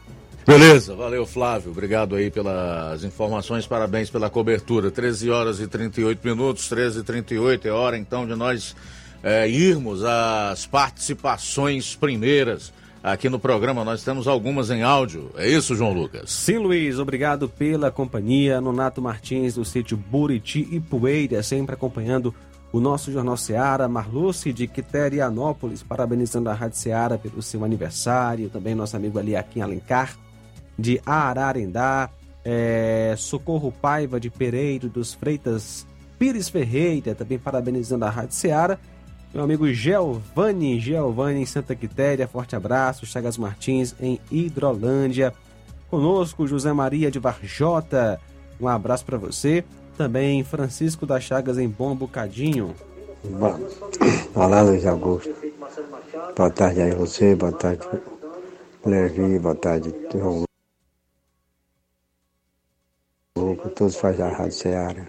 Beleza, 0.45 0.95
valeu 0.95 1.25
Flávio, 1.25 1.71
obrigado 1.71 2.15
aí 2.15 2.29
pelas 2.29 3.03
informações, 3.03 3.65
parabéns 3.65 4.11
pela 4.11 4.29
cobertura. 4.29 4.91
13 4.91 5.31
horas 5.31 5.59
e 5.59 5.67
38 5.67 6.19
minutos, 6.23 6.69
13 6.69 6.99
e 6.99 7.03
38 7.03 7.67
é 7.67 7.71
hora 7.71 7.97
então 7.97 8.27
de 8.27 8.35
nós 8.35 8.75
é, 9.23 9.49
irmos 9.49 10.03
às 10.03 10.67
participações 10.67 11.95
primeiras 11.95 12.71
aqui 13.01 13.27
no 13.27 13.39
programa. 13.39 13.83
Nós 13.83 14.03
temos 14.03 14.27
algumas 14.27 14.69
em 14.69 14.83
áudio, 14.83 15.31
é 15.35 15.49
isso, 15.49 15.75
João 15.75 15.93
Lucas? 15.93 16.31
Sim, 16.31 16.59
Luiz, 16.59 16.99
obrigado 16.99 17.49
pela 17.49 17.89
companhia. 17.89 18.61
Nonato 18.61 19.01
Martins, 19.01 19.55
do 19.55 19.65
sítio 19.65 19.97
Buriti 19.97 20.67
e 20.71 20.79
Poeira, 20.79 21.41
sempre 21.41 21.73
acompanhando 21.73 22.31
o 22.71 22.79
nosso 22.79 23.11
Jornal 23.11 23.37
Seara, 23.37 23.87
Marluce 23.87 24.53
de 24.53 24.67
Quiterianópolis, 24.67 25.81
parabenizando 25.81 26.51
a 26.51 26.53
Rádio 26.53 26.77
Seara 26.77 27.17
pelo 27.17 27.41
seu 27.41 27.63
aniversário, 27.65 28.49
também 28.49 28.75
nosso 28.75 28.95
amigo 28.95 29.17
ali 29.17 29.33
em 29.55 29.61
Alencar, 29.61 30.15
de 30.77 31.01
Ararendá, 31.05 32.09
é, 32.43 33.15
Socorro 33.17 33.71
Paiva 33.71 34.19
de 34.19 34.29
Pereiro 34.29 34.89
dos 34.89 35.13
Freitas 35.13 35.85
Pires 36.17 36.47
Ferreira, 36.47 37.13
também 37.15 37.37
parabenizando 37.37 38.05
a 38.05 38.09
Rádio 38.09 38.35
Seara. 38.35 38.79
Meu 39.33 39.43
amigo 39.43 39.67
Giovanni, 39.67 40.79
Giovanni 40.79 41.41
em 41.41 41.45
Santa 41.45 41.75
Quitéria, 41.75 42.27
forte 42.27 42.55
abraço. 42.55 43.05
Chagas 43.05 43.37
Martins 43.37 43.93
em 43.99 44.19
Hidrolândia. 44.31 45.33
Conosco, 45.89 46.47
José 46.47 46.71
Maria 46.71 47.11
de 47.11 47.19
Varjota, 47.19 48.19
um 48.59 48.67
abraço 48.67 49.05
para 49.05 49.17
você. 49.17 49.63
Também 49.97 50.43
Francisco 50.43 51.05
das 51.05 51.23
Chagas 51.23 51.57
em 51.57 51.67
Bom 51.67 51.95
Bocadinho. 51.95 52.73
Olá, 54.33 54.61
Luiz 54.61 54.85
Augusto. 54.85 55.33
Boa 56.35 56.49
tarde 56.49 56.81
aí 56.81 56.95
você, 56.95 57.35
boa 57.35 57.51
tarde, 57.51 57.85
Levi, 58.85 59.39
boa 59.39 59.55
tarde, 59.55 59.93
João 60.13 60.44
todos 63.55 63.95
fazem 63.95 64.25
a 64.25 64.29
Rádio 64.29 64.51
Seara. 64.53 65.07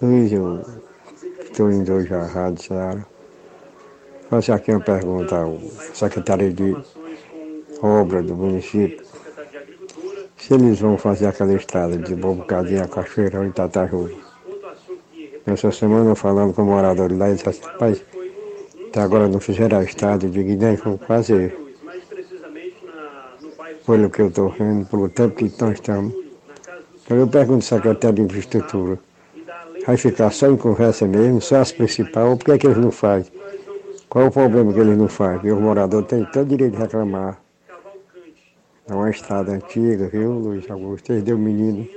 Luiz, 0.00 0.32
eu 0.32 0.60
estou 1.42 1.70
indo 1.70 1.92
hoje 1.92 2.14
à 2.14 2.24
Rádio 2.24 2.62
Seara. 2.62 3.06
Faço 4.30 4.52
aqui 4.52 4.70
uma 4.70 4.80
pergunta 4.80 5.36
ao 5.36 5.58
secretário 5.94 6.52
de 6.52 6.76
obra 7.82 8.22
do 8.22 8.34
município. 8.34 9.04
Se 10.36 10.54
eles 10.54 10.80
vão 10.80 10.96
fazer 10.96 11.26
aquela 11.26 11.54
estrada 11.54 11.96
de 11.96 12.14
Bocadinho 12.14 12.82
a 12.82 12.88
Cachoeirão 12.88 13.46
e 13.46 13.52
Tatajuba. 13.52 14.10
Essa 15.46 15.72
semana 15.72 16.14
falando 16.14 16.52
com 16.52 16.62
o 16.62 16.66
morador 16.66 17.10
lá, 17.16 17.26
ele 17.26 17.36
disse 17.36 17.48
assim, 17.48 17.62
rapaz, 17.62 18.04
até 18.88 19.00
agora 19.00 19.28
não 19.28 19.40
fizeram 19.40 19.78
a 19.78 19.82
estrada, 19.82 20.26
eu 20.26 20.30
digo, 20.30 20.50
nem 20.50 20.76
vão 20.76 20.98
fazer. 20.98 21.56
Pelo 23.86 24.10
que 24.10 24.20
eu 24.20 24.28
estou 24.28 24.50
vendo, 24.50 24.86
pelo 24.86 25.08
tempo 25.08 25.36
que 25.36 25.52
nós 25.60 25.74
estamos. 25.74 26.27
Então 27.08 27.16
eu 27.16 27.26
pergunto 27.26 27.54
ao 27.54 27.62
secretário 27.62 28.16
de 28.16 28.20
infraestrutura, 28.20 28.98
vai 29.86 29.96
ficar 29.96 30.30
só 30.30 30.46
em 30.46 30.58
conversa 30.58 31.08
mesmo, 31.08 31.40
só 31.40 31.56
as 31.56 31.72
principais, 31.72 32.36
por 32.36 32.44
que, 32.44 32.52
é 32.52 32.58
que 32.58 32.66
eles 32.66 32.76
não 32.76 32.90
fazem? 32.90 33.32
Qual 34.10 34.26
é 34.26 34.28
o 34.28 34.30
problema 34.30 34.74
que 34.74 34.78
eles 34.78 34.98
não 34.98 35.08
fazem? 35.08 35.50
Os 35.50 35.58
moradores 35.58 36.06
têm 36.06 36.22
todo 36.26 36.42
o 36.42 36.48
direito 36.50 36.74
de 36.74 36.82
reclamar. 36.82 37.40
É 38.86 38.92
uma 38.92 39.08
estrada 39.08 39.52
antiga, 39.52 40.06
viu, 40.08 40.32
Luiz 40.32 40.70
Augusto? 40.70 41.10
Eles 41.10 41.22
deu 41.22 41.38
menino. 41.38 41.88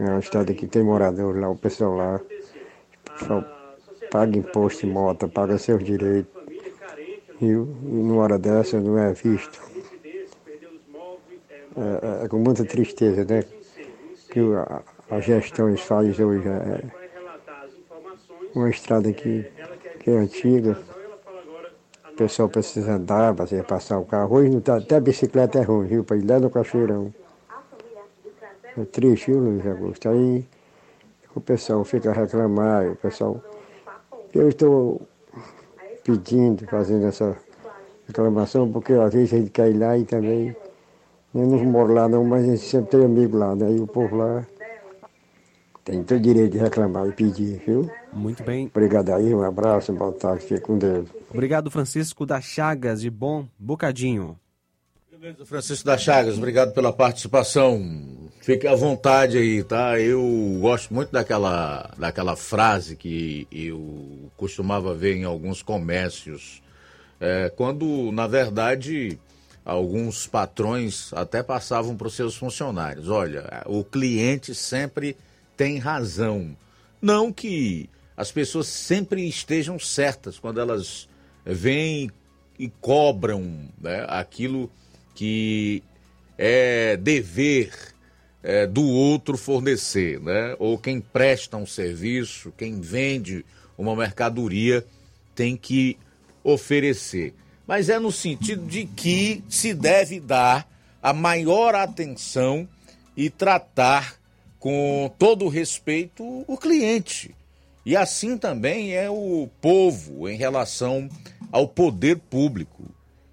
É 0.00 0.02
uma 0.02 0.18
estrada 0.18 0.54
que 0.54 0.66
tem 0.66 0.82
moradores 0.82 1.38
lá, 1.38 1.50
o 1.50 1.56
pessoal 1.56 1.94
lá. 1.94 2.16
O 2.16 3.18
pessoal 3.18 3.44
paga 4.10 4.38
imposto 4.38 4.86
de 4.86 4.90
moto, 4.90 5.28
paga 5.28 5.58
seus 5.58 5.84
direitos. 5.84 6.32
Viu? 7.38 7.68
E 7.82 7.86
numa 7.86 8.22
hora 8.22 8.38
dessa 8.38 8.80
não 8.80 8.98
é 8.98 9.12
visto. 9.12 9.60
É, 11.76 12.22
é, 12.22 12.24
é 12.24 12.28
com 12.28 12.38
muita 12.38 12.64
tristeza, 12.64 13.26
né? 13.26 13.44
Que 14.30 14.40
a, 14.40 14.82
a 15.10 15.20
gestão 15.20 15.74
faz 15.76 16.18
hoje 16.18 16.46
é 16.48 16.82
uma 18.54 18.70
estrada 18.70 19.12
que, 19.12 19.50
que 20.00 20.10
é 20.10 20.16
antiga. 20.16 20.78
O 22.12 22.16
pessoal 22.16 22.48
precisa 22.48 22.92
andar, 22.92 23.34
fazer 23.34 23.64
passar 23.64 23.98
o 23.98 24.04
carro. 24.04 24.36
Hoje 24.36 24.50
não 24.50 24.60
tá, 24.60 24.76
até 24.76 24.96
a 24.96 25.00
bicicleta 25.00 25.58
é 25.58 25.62
ruim, 25.62 25.86
viu? 25.86 26.04
Para 26.04 26.16
ir 26.16 26.26
lá 26.26 26.40
no 26.40 26.50
cachoeirão. 26.50 27.14
É 28.76 28.84
triste, 28.84 29.30
viu, 29.30 29.40
Luiz 29.40 29.66
Augusto? 29.66 30.08
Aí 30.08 30.44
o 31.34 31.40
pessoal 31.40 31.84
fica 31.84 32.10
a 32.10 32.12
reclamar, 32.12 32.90
o 32.90 32.96
pessoal. 32.96 33.40
Eu 34.34 34.48
estou 34.48 35.00
pedindo, 36.04 36.66
fazendo 36.66 37.06
essa 37.06 37.36
reclamação, 38.06 38.70
porque 38.70 38.92
às 38.92 39.12
vezes 39.12 39.32
a 39.32 39.36
gente 39.36 39.50
quer 39.50 39.70
ir 39.70 39.78
lá 39.78 39.96
e 39.96 40.04
também 40.04 40.56
eu 41.34 41.46
não 41.46 41.64
moro 41.64 41.92
lá 41.92 42.08
não, 42.08 42.24
mas 42.24 42.44
a 42.44 42.46
gente 42.46 42.62
sempre 42.62 42.90
tem 42.90 43.04
amigo 43.04 43.36
lá, 43.36 43.54
né? 43.54 43.70
E 43.72 43.80
o 43.80 43.86
povo 43.86 44.16
lá 44.16 44.46
tem 45.84 46.02
todo 46.02 46.20
direito 46.20 46.52
de 46.52 46.58
reclamar 46.58 47.06
e 47.08 47.12
pedir, 47.12 47.62
viu? 47.66 47.90
Muito 48.12 48.42
bem. 48.42 48.66
Obrigado 48.66 49.10
aí, 49.10 49.34
um 49.34 49.42
abraço, 49.42 49.92
boa 49.92 50.12
tarde, 50.12 50.44
fique 50.44 50.60
com 50.60 50.76
Deus. 50.76 51.08
Obrigado, 51.30 51.70
Francisco 51.70 52.26
da 52.26 52.40
Chagas, 52.40 53.00
de 53.00 53.10
Bom 53.10 53.46
Bocadinho. 53.58 54.38
Beleza, 55.10 55.44
Francisco 55.44 55.84
da 55.86 55.98
Chagas, 55.98 56.36
obrigado 56.36 56.72
pela 56.72 56.92
participação. 56.92 57.82
Fique 58.40 58.66
à 58.66 58.74
vontade 58.74 59.36
aí, 59.36 59.64
tá? 59.64 59.98
Eu 59.98 60.22
gosto 60.60 60.94
muito 60.94 61.10
daquela, 61.10 61.90
daquela 61.98 62.36
frase 62.36 62.94
que 62.94 63.48
eu 63.50 64.30
costumava 64.36 64.94
ver 64.94 65.16
em 65.16 65.24
alguns 65.24 65.62
comércios, 65.62 66.62
é, 67.20 67.50
quando, 67.56 68.12
na 68.12 68.26
verdade, 68.26 69.18
alguns 69.68 70.26
patrões 70.26 71.12
até 71.12 71.42
passavam 71.42 71.94
para 71.94 72.08
os 72.08 72.14
seus 72.14 72.34
funcionários: 72.34 73.08
olha, 73.08 73.62
o 73.66 73.84
cliente 73.84 74.54
sempre 74.54 75.14
tem 75.56 75.78
razão. 75.78 76.56
Não 77.00 77.30
que 77.30 77.88
as 78.16 78.32
pessoas 78.32 78.66
sempre 78.66 79.28
estejam 79.28 79.78
certas 79.78 80.38
quando 80.38 80.58
elas 80.58 81.08
vêm 81.44 82.10
e 82.58 82.68
cobram 82.80 83.68
né, 83.80 84.04
aquilo 84.08 84.70
que 85.14 85.82
é 86.36 86.96
dever 86.96 87.72
é, 88.42 88.66
do 88.66 88.84
outro 88.84 89.36
fornecer, 89.36 90.18
né? 90.20 90.56
Ou 90.58 90.78
quem 90.78 91.00
presta 91.00 91.56
um 91.56 91.66
serviço, 91.66 92.52
quem 92.56 92.80
vende 92.80 93.44
uma 93.76 93.94
mercadoria 93.94 94.84
tem 95.34 95.56
que 95.56 95.96
oferecer. 96.42 97.34
Mas 97.68 97.90
é 97.90 97.98
no 97.98 98.10
sentido 98.10 98.66
de 98.66 98.86
que 98.86 99.44
se 99.46 99.74
deve 99.74 100.18
dar 100.18 100.66
a 101.02 101.12
maior 101.12 101.74
atenção 101.74 102.66
e 103.14 103.28
tratar 103.28 104.16
com 104.58 105.12
todo 105.18 105.44
o 105.44 105.48
respeito 105.48 106.24
o 106.48 106.56
cliente. 106.56 107.34
E 107.84 107.94
assim 107.94 108.38
também 108.38 108.94
é 108.94 109.10
o 109.10 109.50
povo 109.60 110.26
em 110.30 110.36
relação 110.36 111.10
ao 111.52 111.68
poder 111.68 112.16
público. 112.16 112.84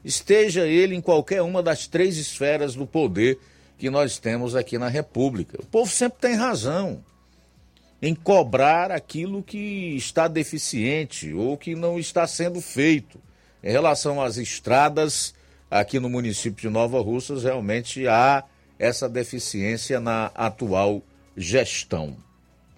Esteja 0.04 0.68
ele 0.68 0.96
em 0.96 1.02
qualquer 1.02 1.42
uma 1.42 1.64
das 1.64 1.88
três 1.88 2.18
esferas 2.18 2.76
do 2.76 2.86
poder 2.86 3.40
que 3.78 3.90
nós 3.90 4.18
temos 4.18 4.54
aqui 4.54 4.78
na 4.78 4.90
República. 4.90 5.58
O 5.62 5.66
povo 5.66 5.90
sempre 5.90 6.20
tem 6.20 6.36
razão 6.36 7.02
em 8.02 8.14
cobrar 8.14 8.92
aquilo 8.92 9.42
que 9.42 9.96
está 9.96 10.28
deficiente 10.28 11.34
ou 11.34 11.58
que 11.58 11.74
não 11.74 11.98
está 11.98 12.28
sendo 12.28 12.60
feito. 12.60 13.25
Em 13.66 13.72
relação 13.72 14.22
às 14.22 14.38
estradas, 14.38 15.34
aqui 15.72 16.00
no 16.00 16.08
município 16.08 16.62
de 16.62 16.70
Nova 16.70 17.02
Russas, 17.02 17.44
realmente 17.46 18.08
há 18.08 18.44
essa 18.78 19.10
deficiência 19.10 20.00
na 20.00 20.28
atual 20.36 21.02
gestão. 21.36 22.16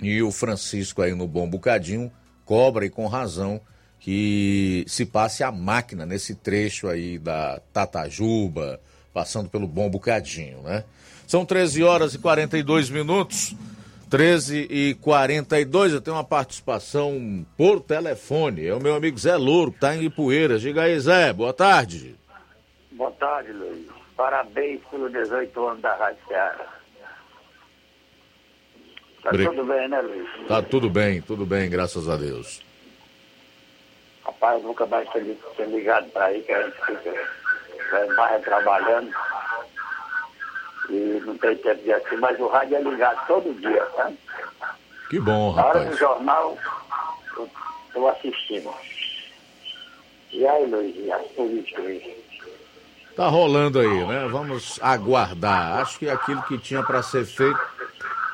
E 0.01 0.21
o 0.23 0.31
Francisco 0.31 1.01
aí 1.01 1.13
no 1.13 1.27
bom 1.27 1.45
bocadinho 1.45 2.09
cobra 2.45 2.85
e 2.85 2.89
com 2.89 3.05
razão 3.05 3.59
que 3.99 4.85
se 4.87 5.05
passe 5.05 5.43
a 5.43 5.51
máquina 5.51 6.05
nesse 6.05 6.35
trecho 6.35 6.87
aí 6.87 7.19
da 7.19 7.59
Tatajuba, 7.73 8.79
passando 9.13 9.49
pelo 9.49 9.67
bom 9.67 9.89
bocadinho, 9.89 10.61
né? 10.61 10.85
São 11.27 11.45
13 11.45 11.83
horas 11.83 12.13
e 12.13 12.17
42 12.17 12.89
minutos. 12.89 13.53
13 14.09 14.67
e 14.69 14.93
42 14.95 15.93
eu 15.93 16.01
tenho 16.01 16.15
uma 16.15 16.23
participação 16.23 17.45
por 17.57 17.81
telefone. 17.81 18.65
É 18.67 18.73
o 18.73 18.81
meu 18.81 18.95
amigo 18.95 19.17
Zé 19.17 19.35
Louro, 19.35 19.71
que 19.71 19.77
está 19.77 19.95
em 19.95 20.03
Ipueiras. 20.03 20.61
Diga 20.61 20.83
aí, 20.83 20.99
Zé, 20.99 21.33
boa 21.33 21.53
tarde. 21.53 22.15
Boa 22.91 23.11
tarde, 23.11 23.51
Luiz. 23.51 23.87
Parabéns 24.15 24.81
pelos 24.89 25.11
18 25.11 25.67
anos 25.67 25.81
da 25.81 25.95
Rádio 25.95 26.19
Ceará. 26.27 26.65
Tá 29.23 29.29
Obrig- 29.29 29.49
tudo 29.49 29.65
bem, 29.65 29.87
né, 29.89 30.01
Luiz? 30.01 30.27
Tá 30.47 30.61
tudo 30.61 30.89
bem, 30.89 31.21
tudo 31.21 31.45
bem, 31.45 31.69
graças 31.69 32.07
a 32.07 32.15
Deus. 32.15 32.61
Rapaz, 34.23 34.63
nunca 34.63 34.85
mais 34.85 35.07
li- 35.15 35.37
ter 35.55 35.67
ligado 35.67 36.09
para 36.11 36.25
aí, 36.25 36.41
que 36.41 36.51
a 36.51 36.63
gente 36.63 36.75
fica 36.85 37.13
vai 37.91 38.05
mais 38.15 38.43
trabalhando 38.43 39.11
e 40.89 41.21
não 41.25 41.37
tem 41.37 41.55
tempo 41.57 41.83
de 41.83 41.93
assim, 41.93 42.15
mas 42.17 42.39
o 42.39 42.47
rádio 42.47 42.77
é 42.77 42.81
ligado 42.81 43.27
todo 43.27 43.53
dia, 43.59 43.83
tá? 43.95 44.11
Que 45.09 45.19
bom, 45.19 45.55
Na 45.55 45.65
hora 45.65 45.79
do 45.79 45.83
rapaz. 45.83 45.99
jornal, 45.99 46.57
eu 47.37 47.49
estou 47.87 48.09
assistindo. 48.09 48.69
E 50.31 50.45
aí, 50.45 50.65
Luiz, 50.65 51.11
as 51.11 51.27
políticas? 51.31 52.01
Tá 53.15 53.27
rolando 53.27 53.79
aí, 53.79 54.05
né? 54.05 54.27
Vamos 54.29 54.79
aguardar. 54.81 55.79
Acho 55.79 55.97
que 55.97 56.09
aquilo 56.09 56.41
que 56.43 56.57
tinha 56.57 56.83
para 56.83 57.01
ser 57.01 57.25
feito 57.25 57.59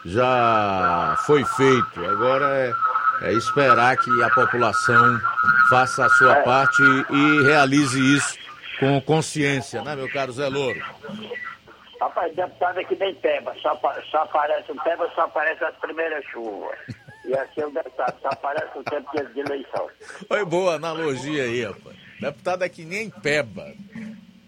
já 0.05 1.15
foi 1.25 1.45
feito. 1.45 2.05
Agora 2.05 2.45
é, 2.57 2.73
é 3.30 3.34
esperar 3.34 3.95
que 3.97 4.23
a 4.23 4.30
população 4.31 5.19
faça 5.69 6.05
a 6.05 6.09
sua 6.09 6.35
parte 6.38 6.81
e 7.09 7.43
realize 7.43 7.97
isso 8.17 8.38
com 8.80 8.99
consciência, 8.99 9.81
né, 9.84 9.95
meu 9.95 10.11
caro 10.11 10.31
Zé 10.34 10.47
Louro? 10.49 10.81
Rapaz, 12.03 12.35
deputado 12.35 12.80
aqui 12.80 12.97
nem 12.97 13.15
peba, 13.15 13.55
só, 13.61 13.80
só 14.11 14.17
aparece 14.17 14.69
um 14.73 14.75
peba, 14.75 15.09
só 15.15 15.21
aparece 15.21 15.63
as 15.63 15.75
primeiras 15.77 16.25
chuvas. 16.25 16.77
E 17.23 17.34
assim 17.34 17.61
é 17.61 17.65
o 17.65 17.71
deputado, 17.71 18.19
só 18.21 18.27
aparece 18.27 18.77
o 18.77 18.84
tempo 18.84 19.09
de 19.15 19.34
de 19.34 19.39
eleição. 19.39 19.88
Foi 20.27 20.43
boa 20.43 20.75
analogia 20.75 21.43
aí, 21.43 21.63
rapaz. 21.63 21.95
Deputado 22.19 22.63
é 22.65 22.69
que 22.69 22.84
nem 22.84 23.09
Peba. 23.09 23.73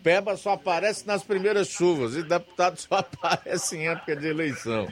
Peba 0.03 0.35
só 0.35 0.51
aparece 0.51 1.07
nas 1.07 1.23
primeiras 1.23 1.69
chuvas 1.69 2.15
e 2.15 2.23
deputado 2.23 2.77
só 2.77 2.95
aparece 2.99 3.77
em 3.77 3.87
época 3.87 4.17
de 4.17 4.27
eleição. 4.27 4.85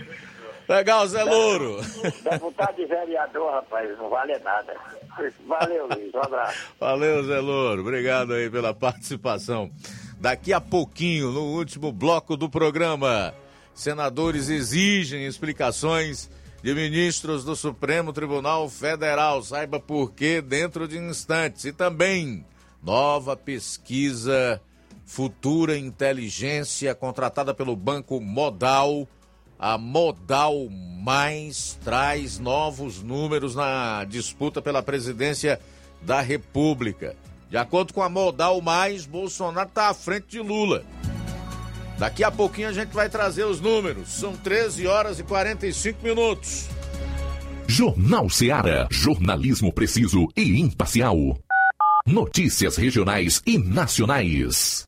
Legal, 0.68 1.06
Zé 1.07 1.23
Louro. 1.26 1.81
Deputado 2.23 2.81
e 2.81 2.85
vereador, 2.85 3.52
rapaz, 3.52 3.98
não 3.98 4.10
vale 4.10 4.40
nada. 4.40 4.73
Valeu, 5.45 5.88
Luiz, 5.88 6.14
um 6.14 6.19
abraço. 6.19 6.73
Valeu, 6.80 7.23
Zé 7.26 7.40
Louro. 7.41 7.81
Obrigado 7.81 8.34
aí 8.34 8.49
pela 8.49 8.73
participação. 8.73 9.69
Daqui 10.24 10.54
a 10.54 10.62
pouquinho, 10.62 11.34
no 11.34 11.41
último 11.41 11.91
bloco 11.91 12.38
do 12.38 12.50
programa, 12.50 13.34
senadores 13.76 14.48
exigem 14.48 15.26
explicações 15.26 16.30
de 16.64 16.74
ministros 16.74 17.44
do 17.44 17.58
Supremo 17.58 18.14
Tribunal 18.14 18.70
Federal. 18.70 19.44
Saiba 19.44 19.82
por 19.82 20.14
quê 20.14 20.41
dentro 20.41 20.88
de 20.88 20.98
instantes. 20.98 21.66
E 21.66 21.74
também, 21.74 22.45
nova 22.82 23.36
pesquisa 23.36 24.62
Futura 25.06 25.78
Inteligência, 25.78 26.95
contratada 26.95 27.54
pelo 27.54 27.76
Banco 27.76 28.22
Modal. 28.22 29.06
A 29.60 29.78
Modal 29.78 30.70
Mais 31.02 31.78
traz 31.84 32.40
novos 32.40 33.04
números 33.04 33.56
na 33.56 34.06
disputa 34.06 34.62
pela 34.62 34.82
presidência 34.82 35.60
da 36.02 36.22
República. 36.22 37.14
De 37.53 37.57
acordo 37.59 37.93
com 37.93 38.01
a 38.01 38.09
Modal 38.09 38.59
Mais, 38.61 39.05
Bolsonaro 39.05 39.69
está 39.69 39.89
à 39.89 39.93
frente 39.93 40.25
de 40.27 40.39
Lula. 40.39 40.84
Daqui 41.99 42.23
a 42.23 42.31
pouquinho 42.31 42.67
a 42.67 42.73
gente 42.73 42.89
vai 42.89 43.07
trazer 43.07 43.43
os 43.43 43.61
números. 43.61 44.09
São 44.09 44.35
13 44.35 44.88
horas 44.88 45.19
e 45.19 45.23
45 45.23 46.03
minutos. 46.03 46.67
Jornal 47.67 48.27
Seara. 48.27 48.88
Jornalismo 48.89 49.71
preciso 49.71 50.27
e 50.35 50.59
imparcial. 50.59 51.15
Notícias 52.07 52.75
regionais 52.75 53.39
e 53.45 53.59
nacionais. 53.59 54.88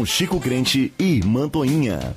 Chico 0.05 0.39
Crente 0.39 0.93
e 0.99 1.23
Mantoinha. 1.25 2.15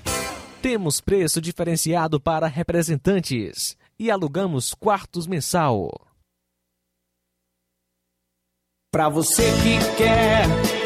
Temos 0.62 1.00
preço 1.00 1.40
diferenciado 1.40 2.20
para 2.20 2.46
representantes 2.46 3.76
e 3.98 4.10
alugamos 4.10 4.74
quartos 4.74 5.26
mensal. 5.26 5.90
Pra 8.90 9.08
você 9.08 9.42
que 9.42 9.96
quer 9.96 10.73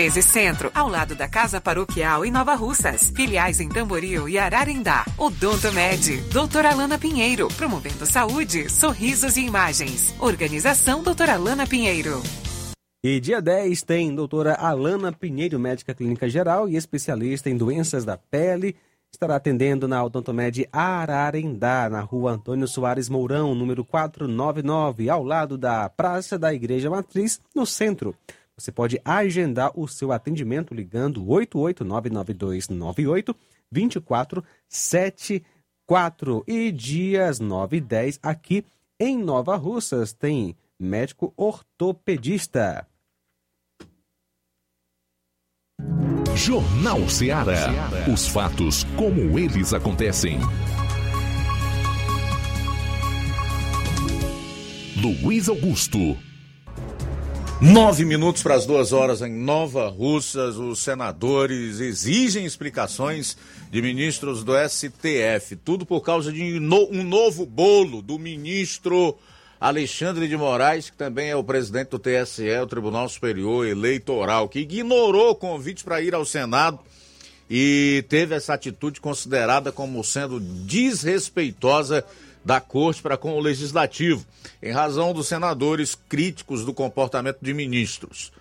1213 0.00 0.22
Centro, 0.22 0.70
ao 0.74 0.88
lado 0.88 1.14
da 1.14 1.28
Casa 1.28 1.60
Paroquial 1.60 2.24
em 2.24 2.30
Nova 2.30 2.54
Russas. 2.54 3.12
Filiais 3.14 3.60
em 3.60 3.68
Tamboril 3.68 4.26
e 4.30 4.38
Ararindá. 4.38 5.04
Odonto 5.18 5.70
Med, 5.72 6.16
doutora 6.32 6.70
Alana 6.70 6.98
Pinheiro, 6.98 7.48
promovendo 7.48 8.06
saúde, 8.06 8.70
sorrisos 8.70 9.36
e 9.36 9.42
imagens. 9.42 10.14
Organização 10.18 11.02
doutora 11.02 11.34
Alana 11.34 11.66
Pinheiro. 11.66 12.22
E 13.04 13.20
dia 13.20 13.42
10 13.42 13.82
tem 13.82 14.14
doutora 14.14 14.54
Alana 14.54 15.12
Pinheiro, 15.12 15.58
médica 15.60 15.94
clínica 15.94 16.30
geral 16.30 16.66
e 16.66 16.76
especialista 16.76 17.50
em 17.50 17.56
doenças 17.56 18.02
da 18.02 18.16
pele. 18.16 18.74
Estará 19.12 19.36
atendendo 19.36 19.86
na 19.86 20.02
Odontomed 20.02 20.66
Ararendá, 20.72 21.90
na 21.90 22.00
rua 22.00 22.32
Antônio 22.32 22.66
Soares 22.66 23.08
Mourão, 23.08 23.54
número 23.54 23.84
499, 23.84 25.10
ao 25.10 25.22
lado 25.22 25.58
da 25.58 25.90
Praça 25.90 26.38
da 26.38 26.54
Igreja 26.54 26.88
Matriz, 26.88 27.38
no 27.54 27.66
centro. 27.66 28.14
Você 28.60 28.70
pode 28.70 29.00
agendar 29.04 29.72
o 29.74 29.88
seu 29.88 30.12
atendimento 30.12 30.72
ligando 30.74 31.24
8899298 31.24 33.34
2474 33.72 36.44
e 36.46 36.70
dias 36.70 37.40
9 37.40 37.78
e 37.78 37.80
10 37.80 38.20
aqui 38.22 38.62
em 38.98 39.16
Nova 39.16 39.56
Russas 39.56 40.12
tem 40.12 40.54
médico 40.78 41.32
ortopedista. 41.36 42.86
Jornal 46.36 47.08
Ceará. 47.08 47.68
Os 48.12 48.28
fatos 48.28 48.84
como 48.96 49.38
eles 49.38 49.72
acontecem. 49.72 50.38
Luiz 54.96 55.48
Augusto. 55.48 56.18
Nove 57.60 58.06
minutos 58.06 58.42
para 58.42 58.54
as 58.54 58.64
duas 58.64 58.90
horas 58.90 59.20
em 59.20 59.30
Nova 59.30 59.86
Russas, 59.88 60.56
os 60.56 60.78
senadores 60.78 61.78
exigem 61.78 62.46
explicações 62.46 63.36
de 63.70 63.82
ministros 63.82 64.42
do 64.42 64.52
STF. 64.66 65.56
Tudo 65.62 65.84
por 65.84 66.00
causa 66.00 66.32
de 66.32 66.58
um 66.58 67.04
novo 67.04 67.44
bolo 67.44 68.00
do 68.00 68.18
ministro 68.18 69.14
Alexandre 69.60 70.26
de 70.26 70.38
Moraes, 70.38 70.88
que 70.88 70.96
também 70.96 71.28
é 71.28 71.36
o 71.36 71.44
presidente 71.44 71.90
do 71.90 71.98
TSE, 71.98 72.48
o 72.62 72.66
Tribunal 72.66 73.06
Superior 73.10 73.66
Eleitoral, 73.66 74.48
que 74.48 74.60
ignorou 74.60 75.32
o 75.32 75.34
convite 75.34 75.84
para 75.84 76.00
ir 76.00 76.14
ao 76.14 76.24
Senado 76.24 76.80
e 77.50 78.02
teve 78.08 78.34
essa 78.34 78.54
atitude 78.54 79.02
considerada 79.02 79.70
como 79.70 80.02
sendo 80.02 80.40
desrespeitosa 80.40 82.06
da 82.44 82.60
Corte 82.60 83.02
para 83.02 83.16
com 83.16 83.34
o 83.34 83.40
Legislativo, 83.40 84.24
em 84.62 84.72
razão 84.72 85.12
dos 85.12 85.28
senadores 85.28 85.94
críticos 86.08 86.64
do 86.64 86.72
comportamento 86.72 87.38
de 87.40 87.52
ministros. 87.52 88.32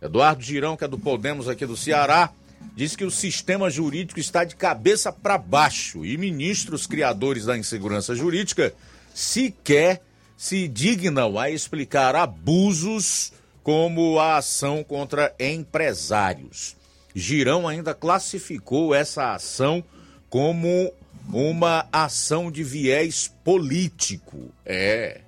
Eduardo 0.00 0.42
Girão, 0.42 0.76
que 0.76 0.84
é 0.84 0.88
do 0.88 0.98
Podemos 0.98 1.48
aqui 1.48 1.66
do 1.66 1.76
Ceará, 1.76 2.30
diz 2.74 2.94
que 2.94 3.04
o 3.04 3.10
sistema 3.10 3.68
jurídico 3.68 4.20
está 4.20 4.44
de 4.44 4.54
cabeça 4.54 5.12
para 5.12 5.36
baixo 5.38 6.04
e 6.04 6.16
ministros 6.16 6.86
criadores 6.86 7.44
da 7.44 7.58
insegurança 7.58 8.14
jurídica 8.14 8.72
sequer 9.14 10.02
se 10.36 10.68
dignam 10.68 11.36
a 11.36 11.50
explicar 11.50 12.14
abusos 12.14 13.32
como 13.62 14.20
a 14.20 14.36
ação 14.36 14.84
contra 14.84 15.34
empresários. 15.38 16.76
Girão 17.14 17.66
ainda 17.66 17.92
classificou 17.92 18.94
essa 18.94 19.34
ação 19.34 19.82
como 20.30 20.92
uma 21.32 21.86
ação 21.92 22.50
de 22.50 22.62
viés 22.62 23.32
político. 23.44 24.50
É. 24.64 25.20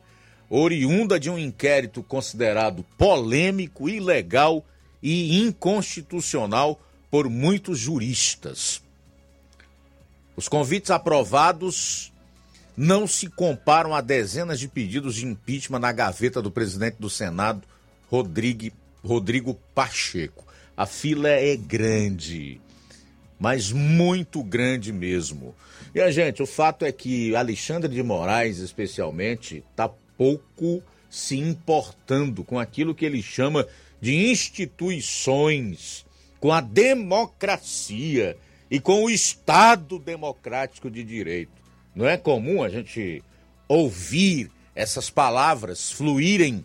Oriunda 0.49 1.21
de 1.21 1.31
um 1.31 1.39
inquérito 1.39 2.03
considerado 2.03 2.85
polêmico, 2.99 3.89
ilegal 3.89 4.65
e 5.03 5.41
inconstitucional 5.41 6.81
por 7.11 7.29
muitos 7.29 7.79
juristas. 7.79 8.83
Os 10.37 10.49
convites 10.49 10.91
aprovados 10.91 12.13
não 12.77 13.07
se 13.07 13.29
comparam 13.29 13.95
a 13.95 14.01
dezenas 14.01 14.59
de 14.59 14.67
pedidos 14.67 15.17
de 15.17 15.27
impeachment 15.27 15.81
na 15.81 15.93
gaveta 15.93 16.41
do 16.41 16.51
presidente 16.51 16.97
do 16.99 17.11
Senado, 17.11 17.63
Rodrigo, 18.09 19.55
Pacheco. 19.75 20.47
A 20.77 20.87
fila 20.87 21.29
é 21.29 21.57
grande, 21.57 22.61
mas 23.41 23.73
muito 23.73 24.43
grande 24.45 24.93
mesmo. 24.93 25.55
E 25.95 26.01
a 26.01 26.11
gente, 26.11 26.43
o 26.43 26.47
fato 26.47 26.85
é 26.85 26.93
que 26.93 27.35
Alexandre 27.35 27.93
de 27.93 28.03
Moraes, 28.03 28.59
especialmente, 28.59 29.65
está 29.71 29.89
pouco 30.19 30.83
se 31.09 31.39
importando 31.39 32.45
com 32.45 32.59
aquilo 32.59 32.95
que 32.95 33.07
ele 33.07 33.23
chama 33.23 33.67
de 33.99 34.31
instituições, 34.31 36.05
com 36.39 36.53
a 36.53 36.61
democracia 36.61 38.37
e 38.71 38.79
com 38.79 39.05
o 39.05 39.11
Estado 39.11 39.99
democrático 39.99 40.91
de 40.91 41.03
direito. 41.03 41.51
Não 41.95 42.07
é 42.07 42.19
comum 42.19 42.63
a 42.63 42.69
gente 42.69 43.25
ouvir 43.67 44.51
essas 44.75 45.09
palavras 45.09 45.91
fluírem 45.91 46.65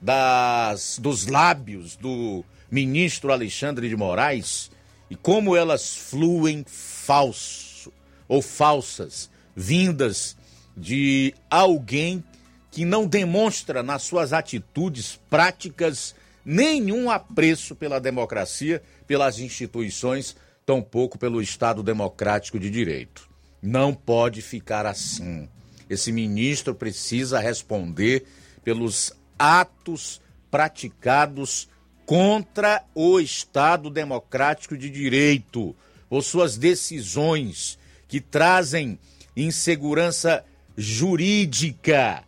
das, 0.00 0.98
dos 0.98 1.26
lábios 1.26 1.96
do 1.96 2.44
ministro 2.70 3.30
Alexandre 3.30 3.88
de 3.88 3.96
Moraes 3.96 4.70
e 5.14 5.16
como 5.16 5.54
elas 5.54 5.96
fluem 5.96 6.64
falso 6.66 7.92
ou 8.26 8.42
falsas, 8.42 9.30
vindas 9.54 10.36
de 10.76 11.32
alguém 11.48 12.24
que 12.68 12.84
não 12.84 13.06
demonstra 13.06 13.80
nas 13.80 14.02
suas 14.02 14.32
atitudes 14.32 15.20
práticas 15.30 16.16
nenhum 16.44 17.08
apreço 17.08 17.76
pela 17.76 18.00
democracia, 18.00 18.82
pelas 19.06 19.38
instituições, 19.38 20.34
tampouco 20.66 21.16
pelo 21.16 21.40
Estado 21.40 21.80
democrático 21.80 22.58
de 22.58 22.68
direito. 22.68 23.30
Não 23.62 23.94
pode 23.94 24.42
ficar 24.42 24.84
assim. 24.84 25.48
Esse 25.88 26.10
ministro 26.10 26.74
precisa 26.74 27.38
responder 27.38 28.26
pelos 28.64 29.12
atos 29.38 30.20
praticados 30.50 31.68
contra 32.06 32.82
o 32.94 33.18
Estado 33.18 33.88
democrático 33.88 34.76
de 34.76 34.90
direito, 34.90 35.74
por 36.08 36.22
suas 36.22 36.56
decisões 36.56 37.78
que 38.06 38.20
trazem 38.20 38.98
insegurança 39.36 40.44
jurídica, 40.76 42.22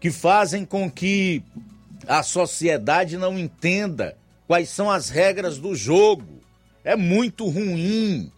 que 0.00 0.10
fazem 0.10 0.64
com 0.64 0.90
que 0.90 1.42
a 2.06 2.22
sociedade 2.22 3.16
não 3.16 3.38
entenda 3.38 4.16
quais 4.46 4.68
são 4.68 4.90
as 4.90 5.08
regras 5.08 5.58
do 5.58 5.74
jogo. 5.74 6.40
É 6.84 6.94
muito 6.94 7.48
ruim, 7.48 8.30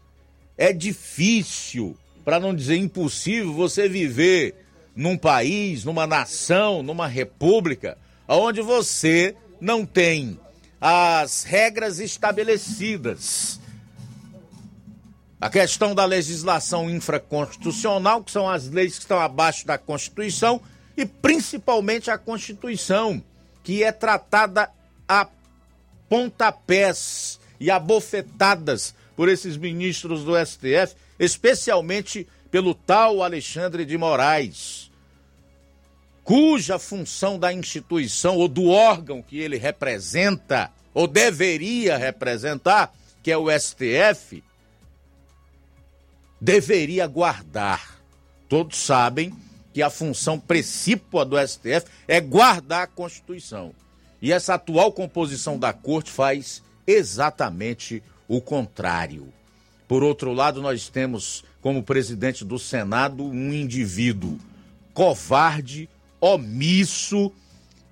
é 0.56 0.72
difícil, 0.72 1.96
para 2.24 2.40
não 2.40 2.54
dizer 2.54 2.76
impossível, 2.76 3.52
você 3.52 3.88
viver 3.88 4.54
num 4.94 5.16
país, 5.16 5.84
numa 5.84 6.06
nação, 6.06 6.82
numa 6.82 7.06
república, 7.06 7.96
onde 8.36 8.60
você 8.60 9.34
não 9.60 9.86
tem 9.86 10.38
as 10.80 11.42
regras 11.44 11.98
estabelecidas. 11.98 13.58
A 15.40 15.48
questão 15.48 15.94
da 15.94 16.04
legislação 16.04 16.90
infraconstitucional, 16.90 18.22
que 18.22 18.30
são 18.30 18.48
as 18.48 18.68
leis 18.68 18.94
que 18.94 19.02
estão 19.02 19.18
abaixo 19.18 19.66
da 19.66 19.78
Constituição, 19.78 20.60
e 20.96 21.06
principalmente 21.06 22.10
a 22.10 22.18
Constituição, 22.18 23.22
que 23.62 23.82
é 23.82 23.92
tratada 23.92 24.68
a 25.08 25.28
pontapés 26.08 27.38
e 27.60 27.70
abofetadas 27.70 28.94
por 29.16 29.28
esses 29.28 29.56
ministros 29.56 30.24
do 30.24 30.34
STF, 30.36 30.96
especialmente 31.18 32.26
pelo 32.50 32.74
tal 32.74 33.22
Alexandre 33.22 33.84
de 33.84 33.96
Moraes, 33.96 34.87
cuja 36.28 36.78
função 36.78 37.38
da 37.38 37.54
instituição 37.54 38.36
ou 38.36 38.48
do 38.48 38.66
órgão 38.66 39.22
que 39.22 39.38
ele 39.38 39.56
representa, 39.56 40.70
ou 40.92 41.06
deveria 41.06 41.96
representar, 41.96 42.92
que 43.22 43.30
é 43.30 43.38
o 43.38 43.46
STF, 43.50 44.44
deveria 46.38 47.06
guardar. 47.06 47.98
Todos 48.46 48.76
sabem 48.76 49.34
que 49.72 49.80
a 49.80 49.88
função 49.88 50.38
precípua 50.38 51.24
do 51.24 51.38
STF 51.38 51.86
é 52.06 52.20
guardar 52.20 52.82
a 52.82 52.86
Constituição. 52.86 53.72
E 54.20 54.30
essa 54.30 54.52
atual 54.52 54.92
composição 54.92 55.58
da 55.58 55.72
corte 55.72 56.10
faz 56.10 56.62
exatamente 56.86 58.02
o 58.28 58.42
contrário. 58.42 59.32
Por 59.88 60.02
outro 60.02 60.34
lado, 60.34 60.60
nós 60.60 60.90
temos 60.90 61.42
como 61.62 61.82
presidente 61.82 62.44
do 62.44 62.58
Senado 62.58 63.24
um 63.24 63.50
indivíduo 63.50 64.36
covarde, 64.92 65.88
omisso 66.20 67.32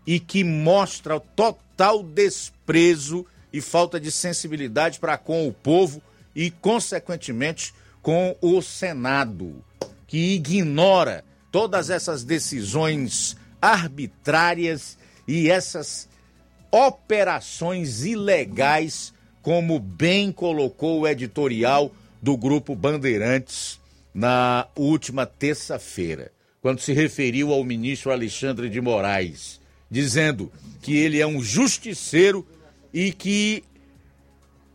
e 0.06 0.20
que 0.20 0.44
mostra 0.44 1.18
total 1.18 2.02
desprezo 2.02 3.26
e 3.52 3.60
falta 3.60 3.98
de 3.98 4.10
sensibilidade 4.10 4.98
para 4.98 5.16
com 5.16 5.48
o 5.48 5.52
povo 5.52 6.02
e, 6.34 6.50
consequentemente, 6.50 7.74
com 8.02 8.36
o 8.40 8.60
Senado, 8.62 9.64
que 10.06 10.34
ignora 10.34 11.24
todas 11.50 11.90
essas 11.90 12.22
decisões 12.22 13.36
arbitrárias 13.60 14.98
e 15.26 15.50
essas 15.50 16.08
operações 16.70 18.04
ilegais, 18.04 19.12
como 19.42 19.78
bem 19.78 20.30
colocou 20.30 21.00
o 21.00 21.08
editorial 21.08 21.90
do 22.20 22.36
Grupo 22.36 22.74
Bandeirantes 22.74 23.80
na 24.12 24.66
última 24.74 25.26
terça-feira, 25.26 26.30
quando 26.66 26.80
se 26.80 26.92
referiu 26.92 27.52
ao 27.52 27.62
ministro 27.62 28.10
Alexandre 28.10 28.68
de 28.68 28.80
Moraes, 28.80 29.60
dizendo 29.88 30.50
que 30.82 30.96
ele 30.96 31.20
é 31.20 31.24
um 31.24 31.40
justiceiro 31.40 32.44
e 32.92 33.12
que 33.12 33.62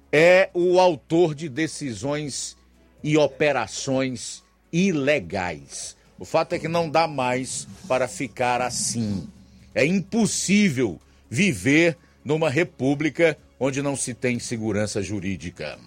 é 0.10 0.50
o 0.54 0.80
autor 0.80 1.36
de 1.36 1.50
decisões 1.50 2.56
e 3.04 3.18
operações 3.18 4.42
ilegais. 4.72 5.98
O 6.18 6.24
fato 6.24 6.54
é 6.56 6.60
que 6.60 6.70
não 6.70 6.90
dá 6.90 7.10
mais 7.10 7.68
para 7.90 8.08
ficar 8.08 8.62
assim. 8.62 9.28
É 9.76 9.86
impossível 9.86 10.98
viver 11.30 11.98
numa 12.24 12.50
república 12.50 13.38
onde 13.60 13.82
não 13.82 13.98
se 13.98 14.14
tem 14.14 14.40
segurança 14.40 15.04
jurídica. 15.04 15.78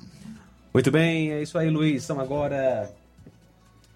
Muito 0.75 0.91
bem, 0.91 1.33
é 1.33 1.41
isso 1.41 1.57
aí, 1.57 1.71
Luiz. 1.71 2.05
São 2.05 2.21
agora 2.21 2.93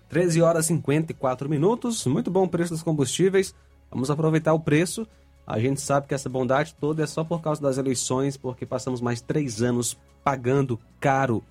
13 0.08 0.42
horas 0.42 0.66
e 0.66 0.68
54 0.68 1.48
minutos. 1.48 2.06
Muito 2.06 2.30
bom 2.30 2.44
o 2.44 2.48
preço 2.48 2.72
dos 2.72 2.82
combustíveis. 2.82 3.54
Vamos 3.90 4.10
aproveitar 4.10 4.52
o 4.54 4.60
preço. 4.60 5.06
A 5.46 5.58
gente 5.58 5.80
sabe 5.80 6.06
que 6.06 6.14
essa 6.14 6.28
bondade 6.28 6.74
toda 6.78 7.02
é 7.02 7.06
só 7.06 7.24
por 7.24 7.40
causa 7.40 7.60
das 7.60 7.78
eleições, 7.78 8.36
porque 8.36 8.66
passamos 8.66 9.00
mais 9.00 9.20
três 9.20 9.62
anos 9.62 9.96
pagando 10.22 10.78
caro, 11.00 11.42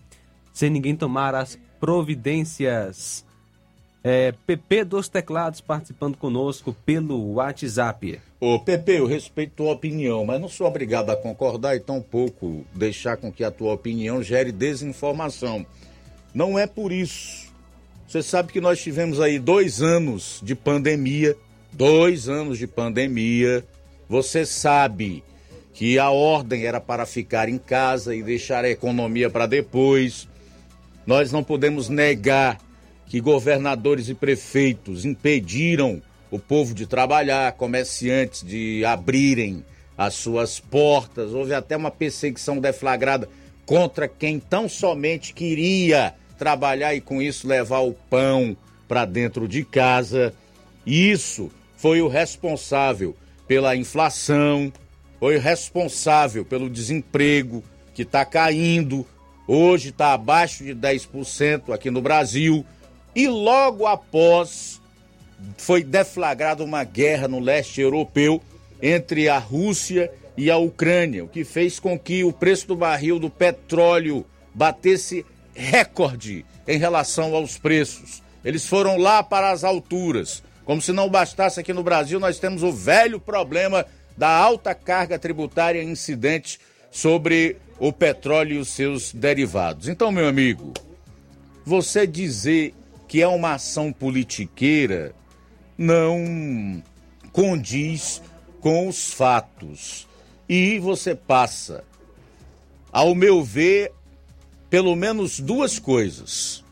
sem 0.54 0.70
ninguém 0.70 0.96
tomar 0.96 1.34
as 1.34 1.58
providências. 1.80 3.26
É, 4.04 4.32
PP 4.46 4.86
dos 4.86 5.10
Teclados 5.10 5.60
participando 5.60 6.16
conosco 6.16 6.74
pelo 6.86 7.34
WhatsApp. 7.34 8.22
Ô, 8.40 8.60
Pepe, 8.60 8.94
eu 8.94 9.08
respeito 9.08 9.56
tua 9.56 9.74
opinião, 9.74 10.24
mas 10.24 10.40
não 10.40 10.48
sou 10.48 10.68
obrigado 10.68 11.10
a 11.10 11.18
concordar 11.18 11.76
e 11.76 11.80
tampouco 11.80 12.64
deixar 12.74 13.18
com 13.18 13.32
que 13.32 13.44
a 13.44 13.50
tua 13.50 13.74
opinião 13.74 14.22
gere 14.22 14.52
desinformação. 14.52 15.66
Não 16.34 16.58
é 16.58 16.68
por 16.68 16.92
isso. 16.92 17.47
Você 18.08 18.24
sabe 18.24 18.54
que 18.54 18.62
nós 18.62 18.80
tivemos 18.80 19.20
aí 19.20 19.38
dois 19.38 19.82
anos 19.82 20.40
de 20.42 20.56
pandemia, 20.56 21.36
dois 21.74 22.30
anos 22.30 22.58
de 22.58 22.66
pandemia. 22.66 23.66
Você 24.08 24.46
sabe 24.46 25.22
que 25.74 26.00
a 26.00 26.10
ordem 26.10 26.64
era 26.64 26.80
para 26.80 27.06
ficar 27.06 27.50
em 27.50 27.58
casa 27.58 28.16
e 28.16 28.24
deixar 28.24 28.64
a 28.64 28.70
economia 28.70 29.30
para 29.30 29.46
depois. 29.46 30.26
Nós 31.06 31.34
não 31.34 31.44
podemos 31.44 31.90
negar 31.90 32.60
que 33.08 33.20
governadores 33.20 34.08
e 34.08 34.14
prefeitos 34.14 35.04
impediram 35.04 36.02
o 36.32 36.40
povo 36.40 36.74
de 36.74 36.88
trabalhar, 36.88 37.52
comerciantes 37.54 38.42
de 38.42 38.86
abrirem 38.86 39.66
as 39.98 40.14
suas 40.14 40.62
portas. 40.62 41.34
Houve 41.34 41.54
até 41.54 41.76
uma 41.76 41.92
perseguição 41.92 42.58
deflagrada 42.58 43.28
contra 43.66 44.08
quem 44.08 44.40
tão 44.40 44.70
somente 44.70 45.34
queria 45.34 46.16
trabalhar 46.38 46.96
e 46.96 47.02
com 47.02 47.22
isso 47.22 47.48
levar 47.48 47.80
o 47.80 47.94
pão 47.94 48.56
para 48.88 49.06
dentro 49.06 49.48
de 49.48 49.64
casa. 49.64 50.34
Isso 50.86 51.52
foi 51.76 52.02
o 52.02 52.08
responsável 52.08 53.16
pela 53.48 53.76
inflação, 53.76 54.72
foi 55.20 55.38
responsável 55.38 56.46
pelo 56.46 56.70
desemprego 56.70 57.64
que 57.94 58.04
está 58.04 58.24
caindo, 58.24 59.06
hoje 59.48 59.90
está 59.90 60.14
abaixo 60.14 60.64
de 60.64 60.76
10% 60.76 61.74
aqui 61.74 61.90
no 61.90 62.02
Brasil 62.02 62.66
e 63.16 63.28
logo 63.28 63.86
após 63.86 64.80
foi 65.58 65.84
deflagrada 65.84 66.64
uma 66.64 66.84
guerra 66.84 67.28
no 67.28 67.40
leste 67.40 67.82
europeu 67.82 68.42
entre 68.82 69.30
a 69.30 69.38
Rússia 69.38 70.12
e 70.36 70.52
a 70.52 70.58
Ucrânia, 70.58 71.24
o 71.24 71.28
que 71.28 71.44
fez 71.44 71.80
com 71.80 71.98
que 71.98 72.24
o 72.24 72.32
preço 72.32 72.68
do 72.68 72.76
barril 72.76 73.18
do 73.18 73.30
petróleo 73.30 74.26
batesse 74.54 75.26
recorde 75.58 76.46
em 76.68 76.78
relação 76.78 77.34
aos 77.34 77.58
preços 77.58 78.22
Eles 78.46 78.66
foram 78.68 78.98
lá 78.98 79.24
para 79.24 79.52
as 79.52 79.64
alturas. 79.64 80.44
Como 80.64 80.82
se 80.82 80.94
não 80.94 81.10
bastasse 81.10 81.60
aqui 81.60 81.74
no 81.74 81.84
Brasil, 81.84 82.20
nós 82.20 82.40
temos 82.40 82.62
o 82.62 82.72
velho 82.72 83.20
problema 83.20 83.86
da 84.16 84.30
alta 84.30 84.76
carga 84.76 85.18
tributária 85.18 85.84
incidente 85.84 86.60
sobre 86.92 87.58
o 87.80 87.92
petróleo 87.92 88.56
e 88.56 88.60
os 88.60 88.70
seus 88.70 89.14
derivados. 89.14 89.88
Então, 89.88 90.12
meu 90.12 90.28
amigo, 90.28 90.74
você 91.66 92.06
dizer 92.08 92.74
que 93.08 93.22
é 93.22 93.28
uma 93.28 93.54
ação 93.54 93.92
politiqueira 93.92 95.14
não 95.78 96.82
condiz 97.32 98.22
com 98.60 98.88
os 98.88 99.14
fatos. 99.14 100.08
E 100.50 100.80
você 100.80 101.14
passa, 101.14 101.84
ao 102.92 103.14
meu 103.14 103.44
ver, 103.44 103.92
pelo 104.70 104.96
menos 104.96 105.40
duas 105.40 105.80
coisas: 105.80 106.64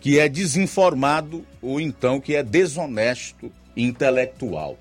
que 0.00 0.18
é 0.18 0.28
desinformado 0.28 1.44
ou 1.60 1.80
então 1.80 2.20
que 2.20 2.34
é 2.34 2.42
desonesto 2.42 3.50
intelectual. 3.76 4.78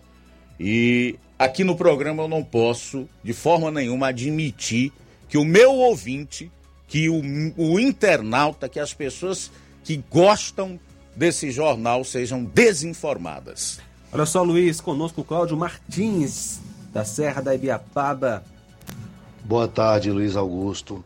E 0.59 1.15
aqui 1.37 1.63
no 1.63 1.75
programa 1.75 2.23
eu 2.23 2.27
não 2.27 2.43
posso, 2.43 3.07
de 3.23 3.33
forma 3.33 3.69
nenhuma, 3.71 4.07
admitir 4.07 4.91
que 5.29 5.37
o 5.37 5.45
meu 5.45 5.73
ouvinte, 5.73 6.51
que 6.87 7.09
o, 7.09 7.21
o 7.57 7.79
internauta, 7.79 8.69
que 8.69 8.79
as 8.79 8.93
pessoas 8.93 9.51
que 9.83 10.03
gostam 10.09 10.79
desse 11.15 11.51
jornal 11.51 12.03
sejam 12.03 12.43
desinformadas. 12.43 13.79
Olha 14.11 14.25
só, 14.25 14.41
Luiz, 14.41 14.79
conosco 14.79 15.21
o 15.21 15.23
Cláudio 15.23 15.57
Martins, 15.57 16.61
da 16.93 17.03
Serra 17.03 17.41
da 17.41 17.53
Ibiapaba. 17.53 18.43
Boa 19.43 19.67
tarde, 19.67 20.11
Luiz 20.11 20.35
Augusto. 20.35 21.03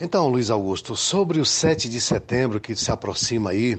Então, 0.00 0.28
Luiz 0.28 0.50
Augusto, 0.50 0.96
sobre 0.96 1.38
o 1.38 1.46
7 1.46 1.88
de 1.88 2.00
setembro 2.00 2.60
que 2.60 2.74
se 2.74 2.90
aproxima 2.90 3.50
aí, 3.50 3.78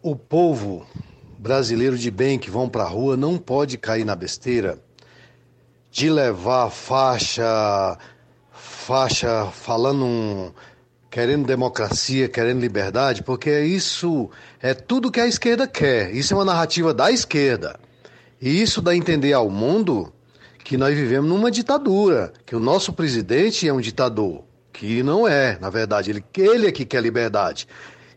o 0.00 0.14
povo 0.14 0.86
brasileiro 1.36 1.98
de 1.98 2.12
bem 2.12 2.38
que 2.38 2.48
vão 2.48 2.68
para 2.68 2.84
a 2.84 2.88
rua 2.88 3.16
não 3.16 3.36
pode 3.36 3.76
cair 3.76 4.04
na 4.04 4.14
besteira 4.14 4.78
de 5.90 6.08
levar 6.08 6.70
faixa, 6.70 7.98
faixa 8.52 9.46
falando 9.46 10.04
um, 10.04 10.52
querendo 11.10 11.44
democracia, 11.44 12.28
querendo 12.28 12.60
liberdade, 12.60 13.24
porque 13.24 13.62
isso 13.62 14.30
é 14.60 14.72
tudo 14.72 15.10
que 15.10 15.20
a 15.20 15.26
esquerda 15.26 15.66
quer. 15.66 16.14
Isso 16.14 16.32
é 16.32 16.36
uma 16.36 16.44
narrativa 16.44 16.94
da 16.94 17.10
esquerda. 17.10 17.80
E 18.40 18.62
isso 18.62 18.80
dá 18.80 18.92
a 18.92 18.96
entender 18.96 19.32
ao 19.32 19.50
mundo 19.50 20.12
que 20.62 20.76
nós 20.76 20.96
vivemos 20.96 21.28
numa 21.28 21.50
ditadura, 21.50 22.32
que 22.46 22.54
o 22.54 22.60
nosso 22.60 22.92
presidente 22.92 23.66
é 23.66 23.72
um 23.72 23.80
ditador, 23.80 24.44
que 24.82 25.00
não 25.00 25.28
é, 25.28 25.56
na 25.60 25.70
verdade, 25.70 26.10
ele, 26.10 26.24
ele 26.36 26.66
é 26.66 26.72
que 26.72 26.84
quer 26.84 27.00
liberdade. 27.00 27.68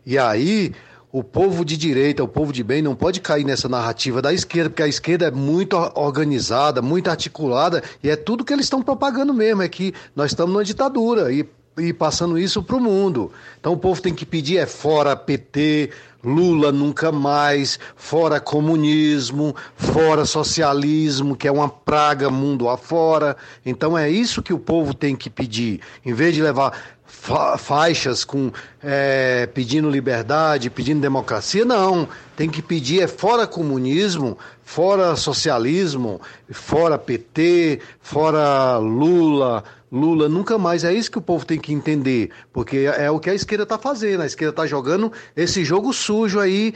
E 0.04 0.18
aí 0.18 0.72
o 1.12 1.22
povo 1.22 1.64
de 1.64 1.76
direita, 1.76 2.24
o 2.24 2.28
povo 2.28 2.52
de 2.52 2.64
bem 2.64 2.82
não 2.82 2.96
pode 2.96 3.20
cair 3.20 3.44
nessa 3.44 3.68
narrativa 3.68 4.20
da 4.20 4.32
esquerda, 4.32 4.70
porque 4.70 4.82
a 4.82 4.88
esquerda 4.88 5.26
é 5.26 5.30
muito 5.30 5.76
organizada, 5.94 6.82
muito 6.82 7.08
articulada, 7.08 7.84
e 8.02 8.10
é 8.10 8.16
tudo 8.16 8.44
que 8.44 8.52
eles 8.52 8.66
estão 8.66 8.82
propagando 8.82 9.32
mesmo, 9.32 9.62
é 9.62 9.68
que 9.68 9.94
nós 10.14 10.32
estamos 10.32 10.52
numa 10.52 10.64
ditadura 10.64 11.32
e, 11.32 11.48
e 11.78 11.92
passando 11.92 12.38
isso 12.38 12.62
para 12.62 12.76
o 12.76 12.80
mundo. 12.80 13.30
Então 13.60 13.72
o 13.72 13.76
povo 13.76 14.00
tem 14.00 14.14
que 14.14 14.24
pedir 14.24 14.58
é 14.58 14.66
fora 14.66 15.14
PT, 15.14 15.90
Lula 16.24 16.72
nunca 16.72 17.12
mais, 17.12 17.78
fora 17.94 18.40
comunismo, 18.40 19.54
fora 19.76 20.24
socialismo, 20.24 21.36
que 21.36 21.46
é 21.46 21.52
uma 21.52 21.68
praga 21.68 22.30
mundo 22.30 22.68
afora. 22.68 23.36
Então 23.64 23.96
é 23.96 24.10
isso 24.10 24.42
que 24.42 24.52
o 24.52 24.58
povo 24.58 24.92
tem 24.92 25.14
que 25.14 25.30
pedir. 25.30 25.80
Em 26.04 26.12
vez 26.12 26.34
de 26.34 26.42
levar 26.42 26.72
fa 27.04 27.56
faixas 27.56 28.24
com 28.24 28.50
é, 28.82 29.46
pedindo 29.46 29.88
liberdade, 29.88 30.70
pedindo 30.70 31.00
democracia, 31.00 31.64
não. 31.64 32.08
Tem 32.36 32.48
que 32.48 32.60
pedir 32.60 33.02
é 33.02 33.06
fora 33.06 33.46
comunismo, 33.46 34.36
fora 34.62 35.14
socialismo, 35.16 36.20
fora 36.50 36.98
PT, 36.98 37.80
fora 38.00 38.78
Lula. 38.78 39.62
Lula 39.96 40.28
nunca 40.28 40.58
mais. 40.58 40.84
É 40.84 40.92
isso 40.92 41.10
que 41.10 41.18
o 41.18 41.22
povo 41.22 41.44
tem 41.44 41.58
que 41.58 41.72
entender, 41.72 42.30
porque 42.52 42.78
é 42.96 43.10
o 43.10 43.18
que 43.18 43.30
a 43.30 43.34
esquerda 43.34 43.64
está 43.64 43.78
fazendo. 43.78 44.22
A 44.22 44.26
esquerda 44.26 44.50
está 44.50 44.66
jogando 44.66 45.12
esse 45.34 45.64
jogo 45.64 45.92
sujo 45.92 46.38
aí 46.38 46.74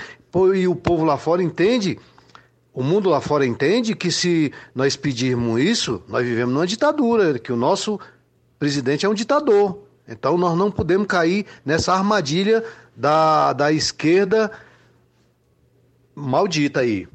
e 0.54 0.66
o 0.66 0.74
povo 0.74 1.04
lá 1.04 1.16
fora 1.16 1.42
entende. 1.42 1.98
O 2.72 2.82
mundo 2.82 3.10
lá 3.10 3.20
fora 3.20 3.44
entende 3.44 3.94
que 3.94 4.10
se 4.10 4.52
nós 4.74 4.96
pedirmos 4.96 5.60
isso, 5.60 6.02
nós 6.08 6.24
vivemos 6.24 6.54
numa 6.54 6.66
ditadura, 6.66 7.38
que 7.38 7.52
o 7.52 7.56
nosso 7.56 7.98
presidente 8.58 9.04
é 9.04 9.08
um 9.08 9.14
ditador. 9.14 9.82
Então 10.08 10.38
nós 10.38 10.56
não 10.56 10.70
podemos 10.70 11.06
cair 11.06 11.46
nessa 11.64 11.92
armadilha 11.92 12.64
da, 12.96 13.52
da 13.52 13.72
esquerda 13.72 14.50
maldita 16.14 16.80
aí. 16.80 17.08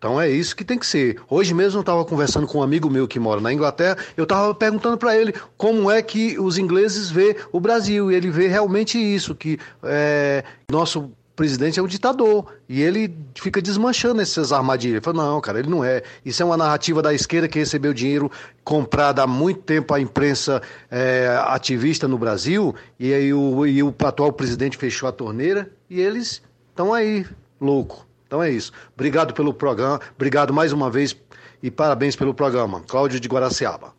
Então 0.00 0.18
é 0.18 0.30
isso 0.30 0.56
que 0.56 0.64
tem 0.64 0.78
que 0.78 0.86
ser. 0.86 1.20
Hoje 1.28 1.52
mesmo 1.52 1.76
eu 1.76 1.82
estava 1.82 2.02
conversando 2.06 2.46
com 2.46 2.60
um 2.60 2.62
amigo 2.62 2.88
meu 2.88 3.06
que 3.06 3.20
mora 3.20 3.38
na 3.38 3.52
Inglaterra, 3.52 3.98
eu 4.16 4.22
estava 4.22 4.54
perguntando 4.54 4.96
para 4.96 5.14
ele 5.14 5.34
como 5.58 5.90
é 5.90 6.00
que 6.00 6.38
os 6.38 6.56
ingleses 6.56 7.10
vê 7.10 7.36
o 7.52 7.60
Brasil, 7.60 8.10
e 8.10 8.14
ele 8.14 8.30
vê 8.30 8.48
realmente 8.48 8.96
isso, 8.98 9.34
que 9.34 9.58
é, 9.82 10.42
nosso 10.72 11.12
presidente 11.36 11.78
é 11.78 11.82
um 11.82 11.86
ditador. 11.86 12.46
E 12.66 12.80
ele 12.80 13.14
fica 13.34 13.60
desmanchando 13.60 14.22
essas 14.22 14.52
armadilhas. 14.52 14.96
Ele 14.96 15.04
fala, 15.04 15.22
não, 15.22 15.38
cara, 15.38 15.58
ele 15.58 15.68
não 15.68 15.84
é. 15.84 16.02
Isso 16.24 16.42
é 16.42 16.46
uma 16.46 16.56
narrativa 16.56 17.02
da 17.02 17.12
esquerda 17.12 17.46
que 17.46 17.58
recebeu 17.58 17.92
dinheiro 17.92 18.32
comprado 18.64 19.20
há 19.20 19.26
muito 19.26 19.60
tempo 19.60 19.92
a 19.92 20.00
imprensa 20.00 20.62
é, 20.90 21.28
ativista 21.48 22.08
no 22.08 22.16
Brasil, 22.16 22.74
e 22.98 23.12
aí 23.12 23.34
o, 23.34 23.66
e 23.66 23.82
o 23.82 23.94
atual 24.02 24.32
presidente 24.32 24.78
fechou 24.78 25.10
a 25.10 25.12
torneira, 25.12 25.70
e 25.90 26.00
eles 26.00 26.40
estão 26.70 26.94
aí, 26.94 27.26
louco. 27.60 28.08
Então 28.30 28.40
é 28.40 28.48
isso. 28.48 28.70
Obrigado 28.94 29.34
pelo 29.34 29.52
programa, 29.52 30.00
obrigado 30.14 30.54
mais 30.54 30.72
uma 30.72 30.88
vez 30.88 31.16
e 31.60 31.68
parabéns 31.68 32.14
pelo 32.14 32.32
programa. 32.32 32.80
Cláudio 32.86 33.18
de 33.18 33.26
Guaraciaba. 33.26 33.92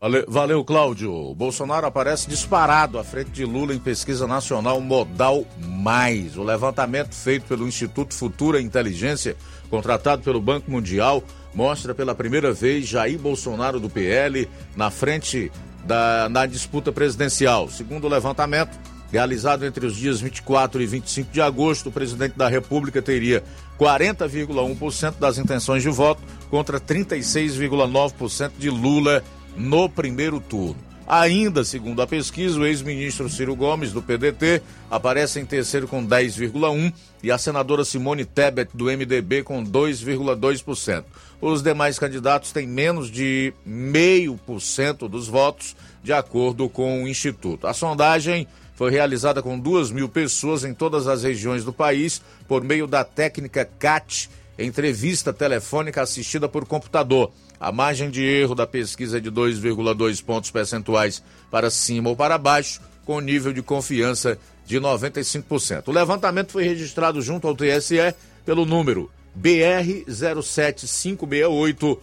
Valeu, 0.00 0.24
valeu, 0.28 0.64
Cláudio. 0.64 1.34
Bolsonaro 1.34 1.84
aparece 1.84 2.28
disparado 2.28 2.96
à 2.96 3.02
frente 3.02 3.32
de 3.32 3.44
Lula 3.44 3.74
em 3.74 3.80
pesquisa 3.80 4.24
nacional 4.24 4.80
Modal 4.80 5.44
Mais. 5.58 6.36
O 6.36 6.44
levantamento 6.44 7.12
feito 7.12 7.46
pelo 7.46 7.66
Instituto 7.66 8.14
Futura 8.14 8.60
Inteligência, 8.60 9.36
contratado 9.68 10.22
pelo 10.22 10.40
Banco 10.40 10.70
Mundial, 10.70 11.20
mostra 11.52 11.92
pela 11.92 12.14
primeira 12.14 12.52
vez 12.52 12.86
Jair 12.86 13.18
Bolsonaro 13.18 13.80
do 13.80 13.90
PL 13.90 14.48
na 14.76 14.92
frente 14.92 15.50
da, 15.84 16.28
na 16.28 16.46
disputa 16.46 16.92
presidencial. 16.92 17.68
Segundo 17.68 18.04
o 18.04 18.08
levantamento, 18.08 18.78
realizado 19.12 19.66
entre 19.66 19.84
os 19.84 19.94
dias 19.94 20.20
24 20.20 20.80
e 20.80 20.86
25 20.86 21.30
de 21.30 21.40
agosto, 21.42 21.90
o 21.90 21.92
presidente 21.92 22.36
da 22.36 22.48
República 22.48 23.02
teria 23.02 23.44
40,1% 23.78 25.18
das 25.20 25.36
intenções 25.36 25.82
de 25.82 25.90
voto 25.90 26.22
contra 26.48 26.80
36,9% 26.80 28.52
de 28.58 28.70
Lula 28.70 29.22
no 29.54 29.86
primeiro 29.88 30.40
turno. 30.40 30.92
Ainda, 31.06 31.62
segundo 31.62 32.00
a 32.00 32.06
pesquisa, 32.06 32.58
o 32.58 32.64
ex-ministro 32.64 33.28
Ciro 33.28 33.54
Gomes, 33.54 33.92
do 33.92 34.00
PDT, 34.00 34.62
aparece 34.90 35.40
em 35.40 35.44
terceiro 35.44 35.86
com 35.86 36.06
10,1% 36.06 36.94
e 37.22 37.30
a 37.30 37.36
senadora 37.36 37.84
Simone 37.84 38.24
Tebet, 38.24 38.70
do 38.72 38.86
MDB, 38.86 39.42
com 39.42 39.62
2,2%. 39.62 41.04
Os 41.38 41.62
demais 41.62 41.98
candidatos 41.98 42.52
têm 42.52 42.66
menos 42.66 43.10
de 43.10 43.52
0,5% 43.68 45.08
dos 45.08 45.28
votos, 45.28 45.76
de 46.02 46.14
acordo 46.14 46.68
com 46.68 47.02
o 47.02 47.08
Instituto. 47.08 47.66
A 47.66 47.74
sondagem 47.74 48.46
foi 48.82 48.90
realizada 48.90 49.40
com 49.40 49.56
2 49.56 49.92
mil 49.92 50.08
pessoas 50.08 50.64
em 50.64 50.74
todas 50.74 51.06
as 51.06 51.22
regiões 51.22 51.62
do 51.62 51.72
país 51.72 52.20
por 52.48 52.64
meio 52.64 52.84
da 52.84 53.04
técnica 53.04 53.64
CAT, 53.64 54.28
entrevista 54.58 55.32
telefônica 55.32 56.02
assistida 56.02 56.48
por 56.48 56.66
computador. 56.66 57.30
A 57.60 57.70
margem 57.70 58.10
de 58.10 58.24
erro 58.24 58.56
da 58.56 58.66
pesquisa 58.66 59.18
é 59.18 59.20
de 59.20 59.30
2,2 59.30 60.24
pontos 60.24 60.50
percentuais 60.50 61.22
para 61.48 61.70
cima 61.70 62.08
ou 62.08 62.16
para 62.16 62.36
baixo, 62.36 62.80
com 63.04 63.20
nível 63.20 63.52
de 63.52 63.62
confiança 63.62 64.36
de 64.66 64.80
95%. 64.80 65.86
O 65.86 65.92
levantamento 65.92 66.50
foi 66.50 66.64
registrado 66.64 67.22
junto 67.22 67.46
ao 67.46 67.54
TSE 67.54 68.12
pelo 68.44 68.66
número 68.66 69.08
BR 69.32 70.02
07568 70.08 72.02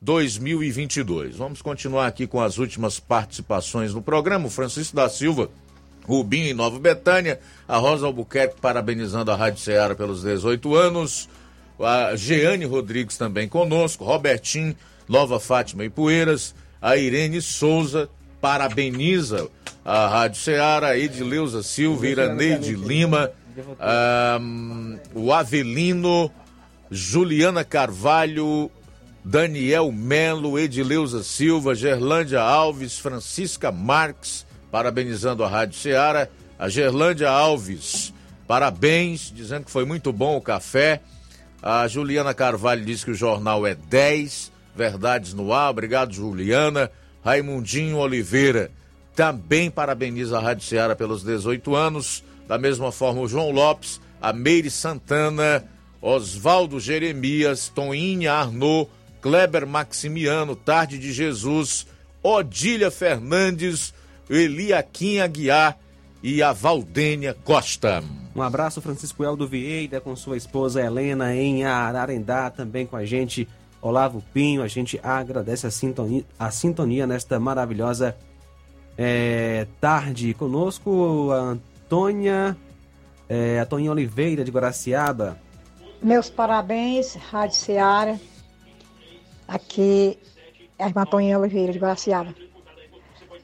2022. 0.00 1.36
Vamos 1.36 1.60
continuar 1.60 2.06
aqui 2.06 2.26
com 2.26 2.40
as 2.40 2.56
últimas 2.56 2.98
participações 2.98 3.92
no 3.92 4.00
programa. 4.00 4.48
Francisco 4.48 4.94
da 4.94 5.08
Silva, 5.08 5.50
Rubinho 6.06 6.46
em 6.46 6.54
Nova 6.54 6.78
Betânia, 6.78 7.40
a 7.66 7.76
Rosa 7.76 8.06
Albuquerque 8.06 8.60
parabenizando 8.60 9.30
a 9.30 9.36
Rádio 9.36 9.60
Ceará 9.60 9.94
pelos 9.94 10.22
18 10.22 10.74
anos. 10.74 11.28
A 11.78 12.16
Jeane 12.16 12.64
Rodrigues 12.64 13.18
também 13.18 13.48
conosco, 13.48 14.04
Robertinho, 14.04 14.74
Nova 15.06 15.38
Fátima 15.38 15.84
e 15.84 15.90
Poeiras, 15.90 16.54
a 16.80 16.96
Irene 16.96 17.42
Souza 17.42 18.08
parabeniza 18.40 19.48
a 19.84 20.08
Rádio 20.08 20.40
Ceará, 20.40 20.98
Edileuza 20.98 21.62
Silva, 21.62 22.06
Iraneide 22.06 22.74
Lima, 22.74 23.30
um, 24.40 24.98
o 25.14 25.32
Avelino, 25.32 26.30
Juliana 26.90 27.62
Carvalho, 27.62 28.70
Daniel 29.24 29.90
Melo, 29.90 30.58
Edileuza 30.58 31.22
Silva, 31.22 31.74
Gerlândia 31.74 32.40
Alves, 32.40 32.98
Francisca 32.98 33.72
Marques, 33.72 34.45
parabenizando 34.70 35.44
a 35.44 35.48
Rádio 35.48 35.78
Ceará, 35.78 36.28
a 36.58 36.68
Gerlândia 36.68 37.30
Alves, 37.30 38.12
Parabéns, 38.46 39.32
dizendo 39.34 39.64
que 39.64 39.70
foi 39.70 39.84
muito 39.84 40.12
bom 40.12 40.36
o 40.36 40.40
café. 40.40 41.00
A 41.60 41.88
Juliana 41.88 42.32
Carvalho 42.32 42.84
diz 42.84 43.02
que 43.02 43.10
o 43.10 43.14
jornal 43.14 43.66
é 43.66 43.74
10. 43.74 44.52
Verdades 44.74 45.34
no 45.34 45.52
ar. 45.52 45.70
Obrigado, 45.70 46.12
Juliana. 46.12 46.90
Raimundinho 47.24 47.96
Oliveira 47.96 48.70
também 49.16 49.70
parabeniza 49.70 50.36
a 50.36 50.40
Rádio 50.40 50.64
Ceará 50.64 50.94
pelos 50.94 51.24
18 51.24 51.74
anos. 51.74 52.22
Da 52.46 52.56
mesma 52.56 52.92
forma, 52.92 53.22
o 53.22 53.26
João 53.26 53.50
Lopes, 53.50 54.00
a 54.22 54.32
Meire 54.32 54.70
Santana, 54.70 55.64
Oswaldo 56.00 56.78
Jeremias, 56.78 57.68
Toinha 57.68 58.32
Arnaud, 58.32 58.88
Kleber 59.20 59.66
Maximiano, 59.66 60.54
Tarde 60.54 60.98
de 60.98 61.12
Jesus, 61.12 61.84
Odília 62.22 62.92
Fernandes, 62.92 63.92
Eliaquim 64.28 65.18
Aguiar 65.18 65.78
e 66.22 66.42
a 66.42 66.52
Valdênia 66.52 67.34
Costa. 67.44 68.02
Um 68.34 68.42
abraço, 68.42 68.82
Francisco 68.82 69.24
Eldo 69.24 69.46
Vieira, 69.46 70.00
com 70.00 70.14
sua 70.14 70.36
esposa 70.36 70.82
Helena, 70.82 71.34
em 71.34 71.64
Ararendá, 71.64 72.50
também 72.50 72.84
com 72.84 72.96
a 72.96 73.04
gente, 73.04 73.48
Olavo 73.80 74.22
Pinho. 74.34 74.62
A 74.62 74.68
gente 74.68 75.00
agradece 75.02 75.66
a 75.66 75.70
sintonia, 75.70 76.24
a 76.38 76.50
sintonia 76.50 77.06
nesta 77.06 77.40
maravilhosa 77.40 78.16
é, 78.98 79.66
tarde. 79.80 80.34
Conosco, 80.34 81.30
a 81.32 81.36
Antônia, 81.36 82.56
é, 83.28 83.60
a 83.60 83.66
Toninha 83.66 83.92
Oliveira, 83.92 84.44
de 84.44 84.50
Guaraciaba. 84.50 85.38
Meus 86.02 86.28
parabéns, 86.28 87.14
Rádio 87.14 87.56
Seara. 87.56 88.20
Aqui 89.48 90.18
é 90.78 90.84
a 90.84 90.88
irmã 90.88 91.04
Toninha 91.06 91.38
Oliveira, 91.38 91.72
de 91.72 91.78
Guaraciaba. 91.78 92.34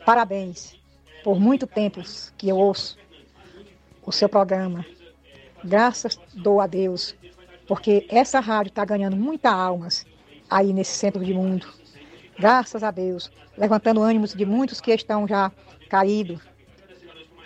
Parabéns 0.04 0.74
por 1.22 1.38
muito 1.38 1.66
tempo 1.66 2.02
que 2.36 2.48
eu 2.48 2.56
ouço 2.56 2.98
o 4.04 4.10
seu 4.10 4.28
programa. 4.28 4.84
Graças 5.64 6.18
dou 6.34 6.60
a 6.60 6.66
Deus, 6.66 7.14
porque 7.68 8.06
essa 8.10 8.40
rádio 8.40 8.70
está 8.70 8.84
ganhando 8.84 9.16
muitas 9.16 9.52
almas 9.52 10.06
aí 10.50 10.72
nesse 10.72 10.92
centro 10.92 11.24
de 11.24 11.32
mundo. 11.32 11.66
Graças 12.38 12.82
a 12.82 12.90
Deus, 12.90 13.30
levantando 13.56 14.02
ânimos 14.02 14.34
de 14.34 14.44
muitos 14.44 14.80
que 14.80 14.90
estão 14.90 15.28
já 15.28 15.52
caídos. 15.88 16.40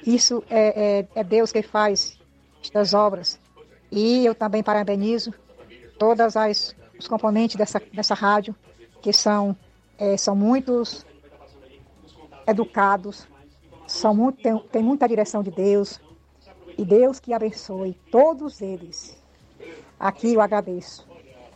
Isso 0.06 0.42
é, 0.48 1.00
é, 1.00 1.20
é 1.20 1.24
Deus 1.24 1.52
que 1.52 1.62
faz 1.62 2.18
estas 2.62 2.94
obras. 2.94 3.38
E 3.90 4.24
eu 4.24 4.34
também 4.34 4.62
parabenizo 4.62 5.34
todas 5.98 6.36
as 6.36 6.74
os 6.98 7.06
componentes 7.06 7.56
dessa, 7.56 7.80
dessa 7.92 8.14
rádio, 8.14 8.54
que 9.02 9.12
são, 9.12 9.56
é, 9.98 10.16
são 10.16 10.34
muitos 10.34 11.04
educados, 12.46 13.26
são 13.86 14.14
muito, 14.14 14.42
tem, 14.42 14.58
tem 14.72 14.82
muita 14.82 15.08
direção 15.08 15.42
de 15.42 15.50
Deus, 15.50 16.00
e 16.78 16.84
Deus 16.84 17.18
que 17.18 17.32
abençoe 17.32 17.96
todos 18.10 18.60
eles. 18.60 19.16
Aqui 19.98 20.34
eu 20.34 20.40
agradeço 20.40 21.06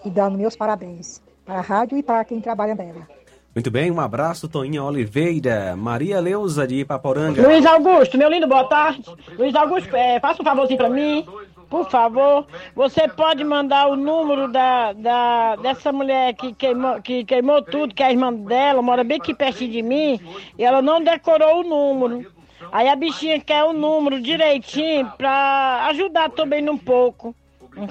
e 0.05 0.11
dando 0.11 0.39
meus 0.39 0.57
parabéns 0.57 1.23
para 1.45 1.59
a 1.59 1.61
rádio 1.61 1.99
e 1.99 2.03
para 2.03 2.25
quem 2.25 2.41
trabalha 2.41 2.75
nela. 2.75 3.07
Muito 3.55 3.69
bem, 3.69 3.91
um 3.91 4.01
abraço, 4.01 4.49
Toninha 4.49 4.83
Oliveira, 4.85 5.75
Maria 5.77 6.21
Leusa 6.21 6.67
de 6.67 6.77
Ipaporanga. 6.77 7.43
Luiz 7.43 7.67
Augusto, 7.67 8.17
meu 8.17 8.31
lindo, 8.31 8.47
boa 8.47 8.65
tarde. 8.65 9.03
Luiz 9.37 9.55
Augusto, 9.57 9.95
é, 9.95 10.21
faça 10.21 10.41
um 10.41 10.45
favorzinho 10.45 10.79
para 10.79 10.89
mim, 10.89 11.27
por 11.71 11.89
favor. 11.89 12.47
Você 12.75 13.09
pode 13.09 13.45
mandar 13.45 13.87
o 13.87 13.97
número 13.97 14.49
da, 14.49 14.93
da, 14.93 15.57
dessa 15.57 15.93
mulher 15.93 16.35
que 16.35 16.53
queimou, 16.53 17.01
que 17.01 17.25
queimou 17.25 17.63
tudo, 17.63 17.95
que 17.95 18.03
é 18.03 18.07
a 18.07 18.11
irmã 18.11 18.33
dela, 18.33 18.83
mora 18.83 19.05
bem 19.05 19.19
aqui 19.19 19.33
perto 19.33 19.67
de 19.67 19.81
mim, 19.81 20.21
e 20.59 20.65
ela 20.65 20.83
não 20.83 21.03
decorou 21.03 21.61
o 21.61 21.63
número. 21.63 22.31
Aí 22.73 22.89
a 22.89 22.97
bichinha 22.97 23.41
quer 23.41 23.65
o 23.65 23.73
número 23.73 24.21
direitinho 24.21 25.11
para 25.17 25.87
ajudar 25.91 26.31
também 26.31 26.69
um 26.69 26.77
pouco, 26.77 27.35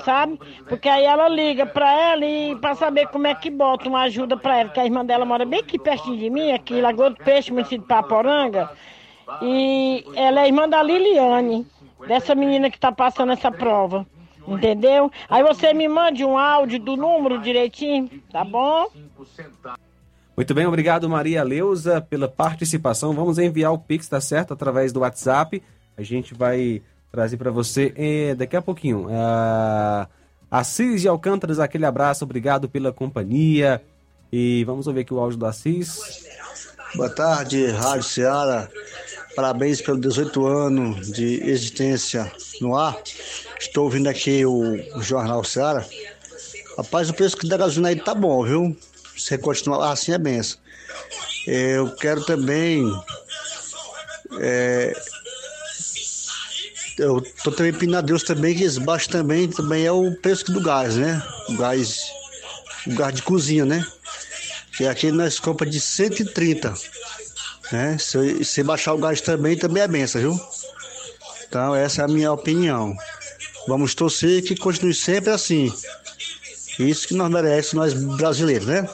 sabe? 0.05 0.39
Porque 0.67 0.87
aí 0.87 1.05
ela 1.05 1.27
liga 1.27 1.65
para 1.65 1.91
ela 1.91 2.25
e 2.25 2.55
para 2.57 2.75
saber 2.75 3.07
como 3.07 3.27
é 3.27 3.33
que 3.33 3.49
bota 3.49 3.89
uma 3.89 4.03
ajuda 4.03 4.37
para 4.37 4.59
ela, 4.59 4.69
que 4.69 4.79
a 4.79 4.85
irmã 4.85 5.03
dela 5.03 5.25
mora 5.25 5.45
bem 5.45 5.61
aqui 5.61 5.79
pertinho 5.79 6.17
de 6.17 6.29
mim, 6.29 6.51
aqui 6.51 6.75
em 6.75 6.81
Lagoa 6.81 7.09
do 7.09 7.17
Peixe, 7.17 7.51
município 7.51 7.79
de 7.79 7.87
Paporanga. 7.87 8.69
E 9.41 10.03
ela 10.15 10.41
é 10.41 10.47
irmã 10.47 10.67
da 10.67 10.81
Liliane, 10.81 11.65
dessa 12.07 12.35
menina 12.35 12.69
que 12.69 12.77
está 12.77 12.91
passando 12.91 13.31
essa 13.31 13.51
prova. 13.51 14.05
Entendeu? 14.47 15.11
Aí 15.29 15.43
você 15.43 15.73
me 15.73 15.87
mande 15.87 16.25
um 16.25 16.37
áudio 16.37 16.79
do 16.79 16.95
número 16.95 17.39
direitinho, 17.39 18.09
tá 18.31 18.43
bom? 18.43 18.87
Muito 20.35 20.53
bem, 20.53 20.65
obrigado 20.65 21.09
Maria 21.09 21.43
Leusa 21.43 22.01
pela 22.01 22.27
participação. 22.27 23.13
Vamos 23.13 23.37
enviar 23.37 23.73
o 23.73 23.77
Pix, 23.77 24.07
tá 24.07 24.21
certo? 24.21 24.53
Através 24.53 24.91
do 24.91 25.01
WhatsApp. 25.01 25.61
A 25.97 26.01
gente 26.01 26.33
vai 26.33 26.81
trazer 27.11 27.37
para 27.37 27.51
você 27.51 27.93
eh, 27.95 28.35
daqui 28.35 28.55
a 28.55 28.61
pouquinho. 28.61 29.07
Uh, 29.07 30.07
Assis 30.49 31.01
de 31.01 31.07
Alcântaras, 31.07 31.59
aquele 31.59 31.85
abraço, 31.85 32.23
obrigado 32.23 32.67
pela 32.67 32.91
companhia. 32.91 33.83
E 34.31 34.63
vamos 34.63 34.87
ouvir 34.87 35.01
aqui 35.01 35.13
o 35.13 35.19
áudio 35.19 35.37
do 35.37 35.45
Assis. 35.45 35.99
Boa 36.95 37.09
tarde, 37.09 37.67
Rádio 37.67 38.03
Ceará. 38.03 38.67
Parabéns 39.39 39.81
pelo 39.81 39.97
18 39.97 40.45
anos 40.45 41.13
de 41.13 41.41
existência 41.49 42.29
no 42.59 42.75
ar. 42.75 43.01
Estou 43.57 43.85
ouvindo 43.85 44.09
aqui 44.09 44.45
o, 44.45 44.77
Jornal 45.01 45.45
Ceará. 45.45 45.85
Rapaz, 46.77 47.09
o 47.09 47.13
preço 47.13 47.37
da 47.47 47.55
gasolina 47.55 47.87
aí 47.87 47.95
tá 47.95 48.13
bom, 48.13 48.43
viu? 48.43 48.77
Se 49.15 49.37
continuar 49.37 49.93
assim 49.93 50.11
é 50.11 50.17
benção. 50.17 50.59
Eu 51.47 51.89
quero 51.95 52.25
também. 52.25 52.83
É, 54.41 54.93
eu 56.97 57.21
tô 57.41 57.53
também 57.53 57.71
pedindo 57.71 57.95
a 57.95 58.01
Deus 58.01 58.23
também 58.23 58.53
que 58.53 58.65
esse 58.65 58.81
também, 59.09 59.47
também 59.47 59.85
é 59.85 59.91
o 59.93 60.17
preço 60.17 60.51
do 60.51 60.61
gás, 60.61 60.97
né? 60.97 61.23
O 61.47 61.55
gás, 61.55 62.11
o 62.85 62.93
gás 62.93 63.15
de 63.15 63.21
cozinha, 63.21 63.63
né? 63.63 63.87
Que 64.75 64.85
aqui 64.85 65.13
nós 65.13 65.39
compra 65.39 65.65
de 65.65 65.79
130. 65.79 66.73
Né? 67.71 67.97
Se, 67.99 68.43
se 68.43 68.63
baixar 68.63 68.93
o 68.93 68.97
gás 68.97 69.21
também, 69.21 69.55
também 69.55 69.83
é 69.83 69.87
benção, 69.87 70.21
viu? 70.21 70.39
Então 71.47 71.75
essa 71.75 72.01
é 72.01 72.05
a 72.05 72.07
minha 72.07 72.31
opinião. 72.31 72.95
Vamos 73.67 73.93
torcer 73.93 74.43
que 74.43 74.55
continue 74.55 74.93
sempre 74.93 75.29
assim. 75.29 75.71
Isso 76.79 77.07
que 77.07 77.13
nós 77.13 77.29
merecemos, 77.29 77.93
nós 77.93 78.17
brasileiros, 78.17 78.67
né? 78.67 78.87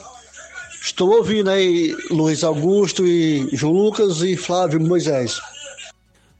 Estou 0.82 1.10
ouvindo 1.16 1.50
aí 1.50 1.96
Luiz 2.10 2.44
Augusto 2.44 3.06
e 3.06 3.48
João 3.52 3.72
Lucas 3.72 4.22
e 4.22 4.36
Flávio 4.36 4.80
Moisés. 4.80 5.40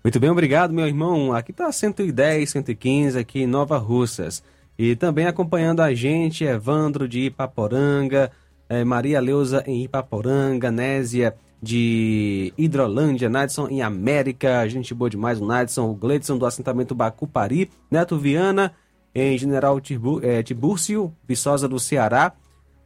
Muito 0.03 0.21
bem, 0.21 0.31
obrigado, 0.31 0.73
meu 0.73 0.87
irmão. 0.87 1.33
Aqui 1.33 1.53
tá 1.53 1.71
110, 1.71 2.51
115, 2.51 3.19
aqui 3.19 3.41
em 3.41 3.47
Nova 3.47 3.77
Russas. 3.77 4.43
E 4.79 4.95
também 4.95 5.27
acompanhando 5.27 5.81
a 5.81 5.93
gente, 5.95 6.45
Evandro 6.45 7.09
de 7.09 7.23
Ipaporanga, 7.23 8.31
eh, 8.69 8.85
Maria 8.85 9.21
Leusa 9.21 9.65
em 9.67 9.83
Ipaporanga, 9.83 10.71
Nésia 10.71 11.35
de 11.63 12.53
Hidrolândia, 12.57 13.29
Nadson 13.29 13.69
em 13.69 13.83
América, 13.83 14.69
gente 14.69 14.93
boa 14.95 15.11
demais, 15.11 15.41
o 15.41 15.47
Nadson, 15.47 15.91
o 15.91 15.95
Gledson 15.95 16.39
do 16.39 16.47
assentamento 16.47 16.95
Bacupari, 16.95 17.71
Neto 17.91 18.19
Viana 18.19 18.75
em 19.15 19.39
General 19.39 19.81
eh, 20.23 20.43
Tibúrcio, 20.43 21.13
Viçosa 21.27 21.67
do 21.67 21.79
Ceará, 21.79 22.33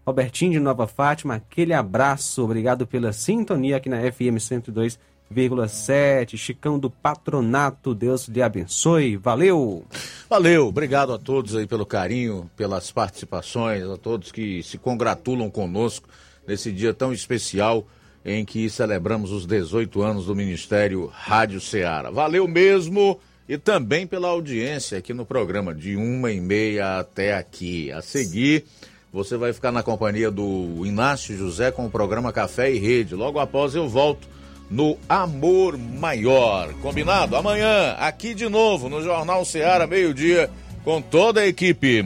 Robertinho 0.06 0.52
de 0.52 0.60
Nova 0.60 0.86
Fátima, 0.86 1.34
aquele 1.34 1.72
abraço, 1.72 2.44
obrigado 2.44 2.86
pela 2.86 3.12
sintonia 3.12 3.76
aqui 3.76 3.88
na 3.88 4.00
FM 4.00 4.38
102,7. 4.38 6.36
Chicão 6.36 6.78
do 6.78 6.88
Patronato, 6.88 7.94
Deus 7.94 8.28
lhe 8.28 8.40
abençoe. 8.40 9.16
Valeu! 9.16 9.84
Valeu, 10.28 10.68
obrigado 10.68 11.12
a 11.12 11.18
todos 11.18 11.56
aí 11.56 11.66
pelo 11.66 11.84
carinho, 11.84 12.48
pelas 12.56 12.92
participações, 12.92 13.82
a 13.82 13.96
todos 13.96 14.30
que 14.30 14.62
se 14.62 14.78
congratulam 14.78 15.50
conosco 15.50 16.08
nesse 16.46 16.70
dia 16.70 16.94
tão 16.94 17.12
especial 17.12 17.84
em 18.24 18.44
que 18.44 18.68
celebramos 18.68 19.32
os 19.32 19.46
18 19.46 20.02
anos 20.02 20.26
do 20.26 20.34
Ministério 20.34 21.10
Rádio 21.12 21.60
Ceará. 21.60 22.10
Valeu 22.10 22.46
mesmo! 22.46 23.18
E 23.48 23.58
também 23.58 24.06
pela 24.06 24.28
audiência 24.28 24.98
aqui 24.98 25.12
no 25.12 25.26
programa, 25.26 25.74
de 25.74 25.96
uma 25.96 26.30
e 26.30 26.40
meia 26.40 27.00
até 27.00 27.34
aqui. 27.34 27.90
A 27.90 28.00
seguir, 28.00 28.64
você 29.12 29.36
vai 29.36 29.52
ficar 29.52 29.72
na 29.72 29.82
companhia 29.82 30.30
do 30.30 30.86
Inácio 30.86 31.36
José 31.36 31.72
com 31.72 31.84
o 31.84 31.90
programa 31.90 32.32
Café 32.32 32.72
e 32.72 32.78
Rede. 32.78 33.16
Logo 33.16 33.40
após 33.40 33.74
eu 33.74 33.88
volto 33.88 34.28
no 34.70 34.96
Amor 35.08 35.76
Maior. 35.76 36.72
Combinado? 36.74 37.34
Amanhã, 37.34 37.96
aqui 37.98 38.34
de 38.34 38.48
novo 38.48 38.88
no 38.88 39.02
Jornal 39.02 39.44
Ceará, 39.44 39.84
meio-dia, 39.84 40.48
com 40.84 41.02
toda 41.02 41.40
a 41.40 41.46
equipe. 41.48 42.04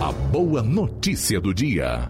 A 0.00 0.12
boa 0.12 0.62
notícia 0.62 1.40
do 1.40 1.52
dia. 1.52 2.08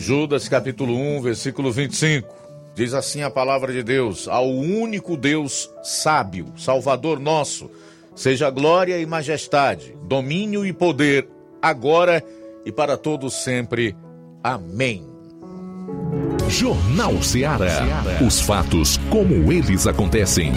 Judas 0.00 0.48
capítulo 0.48 0.96
1, 0.96 1.22
versículo 1.22 1.70
25. 1.70 2.28
Diz 2.74 2.94
assim 2.94 3.22
a 3.22 3.30
palavra 3.30 3.72
de 3.72 3.82
Deus: 3.82 4.26
Ao 4.26 4.48
único 4.48 5.16
Deus 5.16 5.70
sábio, 5.82 6.52
Salvador 6.56 7.20
nosso, 7.20 7.70
Seja 8.20 8.50
glória 8.50 8.98
e 8.98 9.06
majestade, 9.06 9.96
domínio 10.02 10.66
e 10.66 10.74
poder, 10.74 11.26
agora 11.62 12.22
e 12.66 12.70
para 12.70 12.96
todos 12.96 13.32
sempre. 13.32 13.96
Amém. 14.42 15.06
Jornal 16.48 17.22
Ceará. 17.22 17.86
Os 18.26 18.40
fatos 18.40 18.98
como 19.08 19.50
eles 19.50 19.86
acontecem. 19.86 20.52